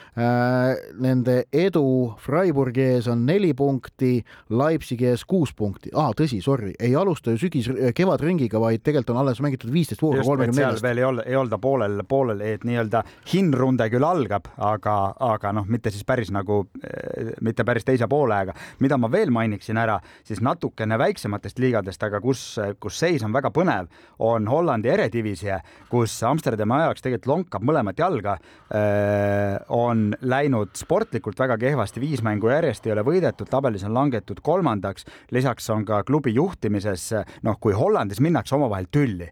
Nende 1.00 1.46
edu 1.56 2.12
Freiburgi 2.20 2.84
ees 2.98 3.08
on 3.08 3.22
neli 3.28 3.54
punkti, 3.56 4.18
Leipzigi 4.52 5.08
ees 5.08 5.24
kuus 5.24 5.54
punkti 5.56 5.94
ah,, 5.96 6.10
tõsi, 6.18 6.42
sorry, 6.44 6.74
ei 6.80 6.92
alusta 6.98 7.32
ju 7.32 7.40
sügis, 7.40 7.70
kevadringiga, 7.96 8.60
vaid 8.60 8.84
tegelikult 8.84 9.09
tegelikult 9.10 9.16
on 9.16 9.22
alles 9.22 9.42
mängitud 9.42 9.72
viisteist 9.74 10.02
vooru 10.02 10.24
kolmekümne 10.24 10.62
neljast. 10.62 10.84
veel 10.84 10.98
ei 10.98 11.04
ole, 11.04 11.24
ei 11.26 11.36
olda 11.36 11.58
poolel, 11.58 12.04
poolel, 12.08 12.42
et 12.42 12.64
nii-öelda 12.68 13.04
hinnrunde 13.34 13.90
küll 13.90 14.06
algab, 14.06 14.48
aga, 14.58 14.96
aga 15.20 15.54
noh, 15.54 15.68
mitte 15.68 15.92
siis 15.92 16.06
päris 16.06 16.32
nagu, 16.32 16.68
eh, 16.84 17.34
mitte 17.42 17.64
päris 17.66 17.86
teise 17.86 18.08
poolega. 18.08 18.54
mida 18.80 18.98
ma 18.98 19.10
veel 19.12 19.32
mainiksin 19.32 19.78
ära, 19.78 20.00
siis 20.24 20.42
natukene 20.42 20.98
väiksematest 20.98 21.60
liigadest, 21.60 22.04
aga 22.04 22.22
kus, 22.22 22.60
kus 22.80 23.00
seis 23.00 23.24
on 23.24 23.34
väga 23.34 23.50
põnev, 23.52 23.88
on 24.20 24.48
Hollandi 24.48 24.90
eredivisie, 24.90 25.60
kus 25.90 26.22
Amsterdami 26.24 26.74
ajaks 26.74 27.02
tegelikult 27.02 27.28
lonkab 27.28 27.64
mõlemat 27.64 28.00
jalga. 28.00 28.38
Eh, 28.70 29.58
on 29.70 30.14
läinud 30.22 30.76
sportlikult 30.78 31.40
väga 31.40 31.58
kehvasti, 31.58 32.00
viis 32.00 32.22
mängu 32.24 32.50
järjest 32.50 32.86
ei 32.86 32.94
ole 32.94 33.04
võidetud, 33.04 33.50
tabelis 33.50 33.84
on 33.84 33.94
langetud 33.94 34.40
kolmandaks. 34.42 35.06
lisaks 35.32 35.70
on 35.70 35.86
ka 35.86 36.04
klubi 36.04 36.34
juhtimises, 36.34 37.14
noh, 37.44 37.58
kui 37.60 37.74
Hollandis 37.74 38.20
minnakse 38.20 38.56
omavahel 38.56 38.86
tülli, 39.00 39.32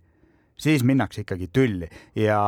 siis 0.57 0.84
minnakse 0.88 1.22
ikkagi 1.26 1.51
tülli. 1.53 1.91
Ja 2.15 2.39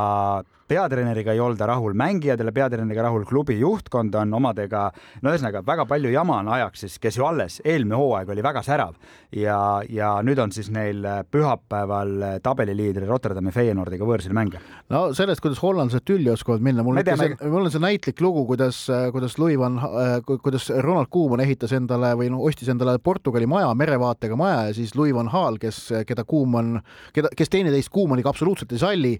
peatreeneriga 0.70 1.34
ei 1.34 1.42
olda 1.44 1.68
rahul, 1.70 1.96
mängijad 1.98 2.40
ei 2.40 2.46
ole 2.46 2.54
peatreeneriga 2.56 3.08
rahul, 3.08 3.26
klubi 3.28 3.58
juhtkond 3.60 4.16
on 4.20 4.34
omadega, 4.38 4.86
no 5.24 5.34
ühesõnaga 5.34 5.64
väga 5.66 5.86
palju 5.90 6.12
jama 6.14 6.40
on 6.44 6.52
ajaks 6.56 6.86
siis, 6.86 6.98
kes 7.02 7.18
ju 7.18 7.26
alles 7.26 7.60
eelmine 7.66 7.98
hooaeg 8.00 8.30
oli 8.36 8.46
väga 8.46 8.64
särav 8.66 8.96
ja, 9.36 9.58
ja 9.90 10.12
nüüd 10.26 10.40
on 10.42 10.54
siis 10.54 10.70
neil 10.74 11.06
pühapäeval 11.32 12.42
tabeliliidri 12.46 13.08
Rotterdami 13.10 13.54
Feyenoordiga 13.56 14.08
võõrsil 14.08 14.36
mänge. 14.38 14.62
no 14.94 15.10
sellest, 15.18 15.42
kuidas 15.44 15.62
hollandlased 15.64 16.06
tülli 16.08 16.32
oskavad 16.34 16.64
minna, 16.66 16.86
mul 16.86 17.02
on 17.02 17.10
see, 17.10 17.36
mul 17.50 17.66
on 17.66 17.74
see 17.74 17.84
näitlik 17.84 18.22
lugu, 18.24 18.46
kuidas, 18.54 18.86
kuidas 19.16 19.38
Louis 19.42 19.58
van, 19.60 19.82
kuidas 20.30 20.70
Ronald 20.86 21.10
Koeman 21.14 21.44
ehitas 21.46 21.74
endale 21.78 22.14
või 22.20 22.30
noh, 22.34 22.46
ostis 22.46 22.70
endale 22.70 22.98
Portugali 23.02 23.50
maja, 23.50 23.74
merevaatega 23.78 24.38
maja 24.40 24.70
ja 24.70 24.78
siis 24.78 24.94
Louis 25.00 25.16
van 25.18 25.32
Gaal, 25.34 25.60
kes, 25.62 25.82
keda 26.08 26.26
Koeman, 26.28 26.80
keda, 27.16 27.32
kes 27.38 27.52
teineteist 27.54 27.92
Koemaniga 27.94 28.32
absoluutselt 28.34 28.74
ei 28.76 28.82
salli, 28.82 29.14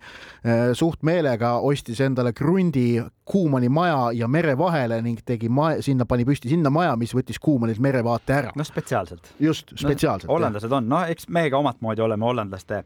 suht 0.78 1.04
meelega 1.08 1.39
sellega 1.40 1.60
ostis 1.64 2.00
endale 2.02 2.34
krundi 2.34 3.02
Kuumani 3.26 3.70
maja 3.70 4.12
ja 4.14 4.28
mere 4.28 4.58
vahele 4.58 5.02
ning 5.02 5.20
tegi 5.26 5.50
maja, 5.50 5.82
sinna 5.82 6.06
pani 6.06 6.26
püsti 6.26 6.50
sinna 6.50 6.70
maja, 6.70 6.96
mis 6.98 7.14
võttis 7.14 7.40
Kuumanilt 7.40 7.80
merevaate 7.80 8.34
ära. 8.34 8.52
noh, 8.56 8.66
spetsiaalselt. 8.66 9.34
just, 9.40 9.72
spetsiaalselt 9.76 10.28
no,. 10.28 10.34
hollandlased 10.34 10.72
on, 10.72 10.90
noh, 10.90 11.06
eks 11.08 11.30
meiega 11.30 11.58
omat 11.58 11.80
moodi 11.82 12.02
oleme 12.02 12.26
hollandlaste 12.26 12.84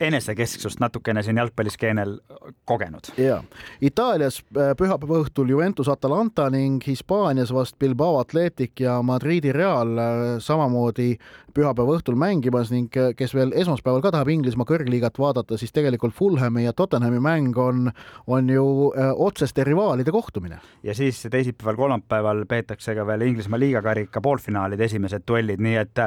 enesekesksust 0.00 0.80
natukene 0.80 1.22
siin 1.22 1.36
jalgpalliskeenel 1.36 2.18
kogenud. 2.64 3.00
ja 3.16 3.42
Itaalias 3.80 4.44
äh, 4.56 4.74
pühapäeva 4.76 5.20
õhtul 5.22 5.48
Juventus 5.48 5.88
Atalanta 5.88 6.50
ning 6.50 6.82
Hispaanias 6.86 7.52
vast 7.54 7.78
Bilbao 7.78 8.18
Athletic 8.18 8.80
ja 8.80 9.02
Madridi 9.02 9.52
Real 9.52 9.98
äh, 9.98 10.06
samamoodi 10.38 11.16
pühapäeva 11.54 11.96
õhtul 11.96 12.16
mängimas 12.20 12.70
ning 12.70 12.96
äh, 12.96 13.14
kes 13.16 13.34
veel 13.34 13.52
esmaspäeval 13.56 14.02
ka 14.04 14.12
tahab 14.12 14.28
Inglismaa 14.28 14.68
kõrgliigat 14.68 15.18
vaadata, 15.18 15.56
siis 15.56 15.72
tegelikult 15.72 16.14
Fulhami 16.14 16.64
ja 16.64 16.72
Tottenhami 16.72 17.20
mäng 17.20 17.56
on, 17.58 17.90
on 18.26 18.50
ju 18.50 18.92
otseste 19.16 19.64
rivaalide 19.64 20.12
kohtumine. 20.12 20.58
ja 20.82 20.94
siis 20.94 21.22
teisipäeval-kolmapäeval 21.30 22.44
peetakse 22.48 22.94
ka 22.94 23.06
veel 23.06 23.20
Inglismaa 23.20 23.58
liigakarika 23.58 24.20
poolfinaalide 24.20 24.84
esimesed 24.84 25.24
duellid, 25.28 25.60
nii 25.60 25.76
et, 25.76 26.04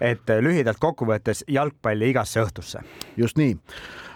et 0.00 0.34
lühidalt 0.40 0.78
kokkuvõttes 0.78 1.44
jalgpalli 1.48 2.10
igasse 2.10 2.40
õhtusse. 2.42 2.82
just 3.16 3.31
just 3.32 3.36
nii. 3.36 3.56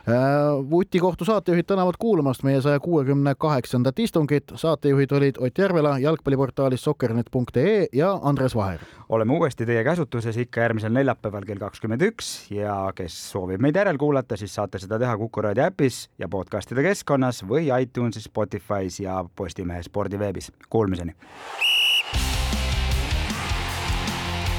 Äh, 0.09 0.71
vutikohtu 0.71 1.25
saatejuhid 1.25 1.67
tänavad 1.67 1.95
kuulamast 1.99 2.43
meie 2.43 2.61
saja 2.61 2.81
kuuekümne 2.81 3.35
kaheksandat 3.39 3.99
istungit. 3.99 4.45
saatejuhid 4.55 5.11
olid 5.11 5.37
Ott 5.39 5.59
Järvela 5.59 5.99
jalgpalliportaalist 5.99 6.85
sokkernet.ee 6.85 7.87
ja 7.93 8.19
Andres 8.23 8.55
Vaher. 8.55 8.81
oleme 9.09 9.33
uuesti 9.33 9.67
teie 9.67 9.85
käsutuses 9.85 10.37
ikka 10.37 10.61
järgmisel 10.61 10.93
neljapäeval 10.93 11.45
kell 11.45 11.59
kakskümmend 11.59 12.03
üks 12.03 12.51
ja 12.51 12.93
kes 12.95 13.31
soovib 13.31 13.61
meid 13.61 13.77
järelkuulata, 13.77 14.37
siis 14.37 14.55
saate 14.55 14.79
seda 14.79 14.99
teha 14.99 15.17
Kuku 15.17 15.43
raadio 15.43 15.65
äpis 15.65 16.09
ja 16.19 16.29
podcastide 16.29 16.83
keskkonnas 16.83 17.43
või 17.43 17.67
iTunesis, 17.83 18.31
Spotify's 18.31 19.03
ja 19.03 19.25
Postimehe 19.37 19.83
spordiveebis. 19.83 20.53
Kuulmiseni. 20.71 21.17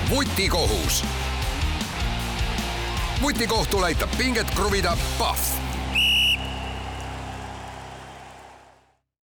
vutikohus 0.09 1.03
vutikohtul 3.21 3.83
aitab 3.83 4.09
pinget 4.17 4.49
kruvida 4.55 4.97
Pahv 5.17 5.66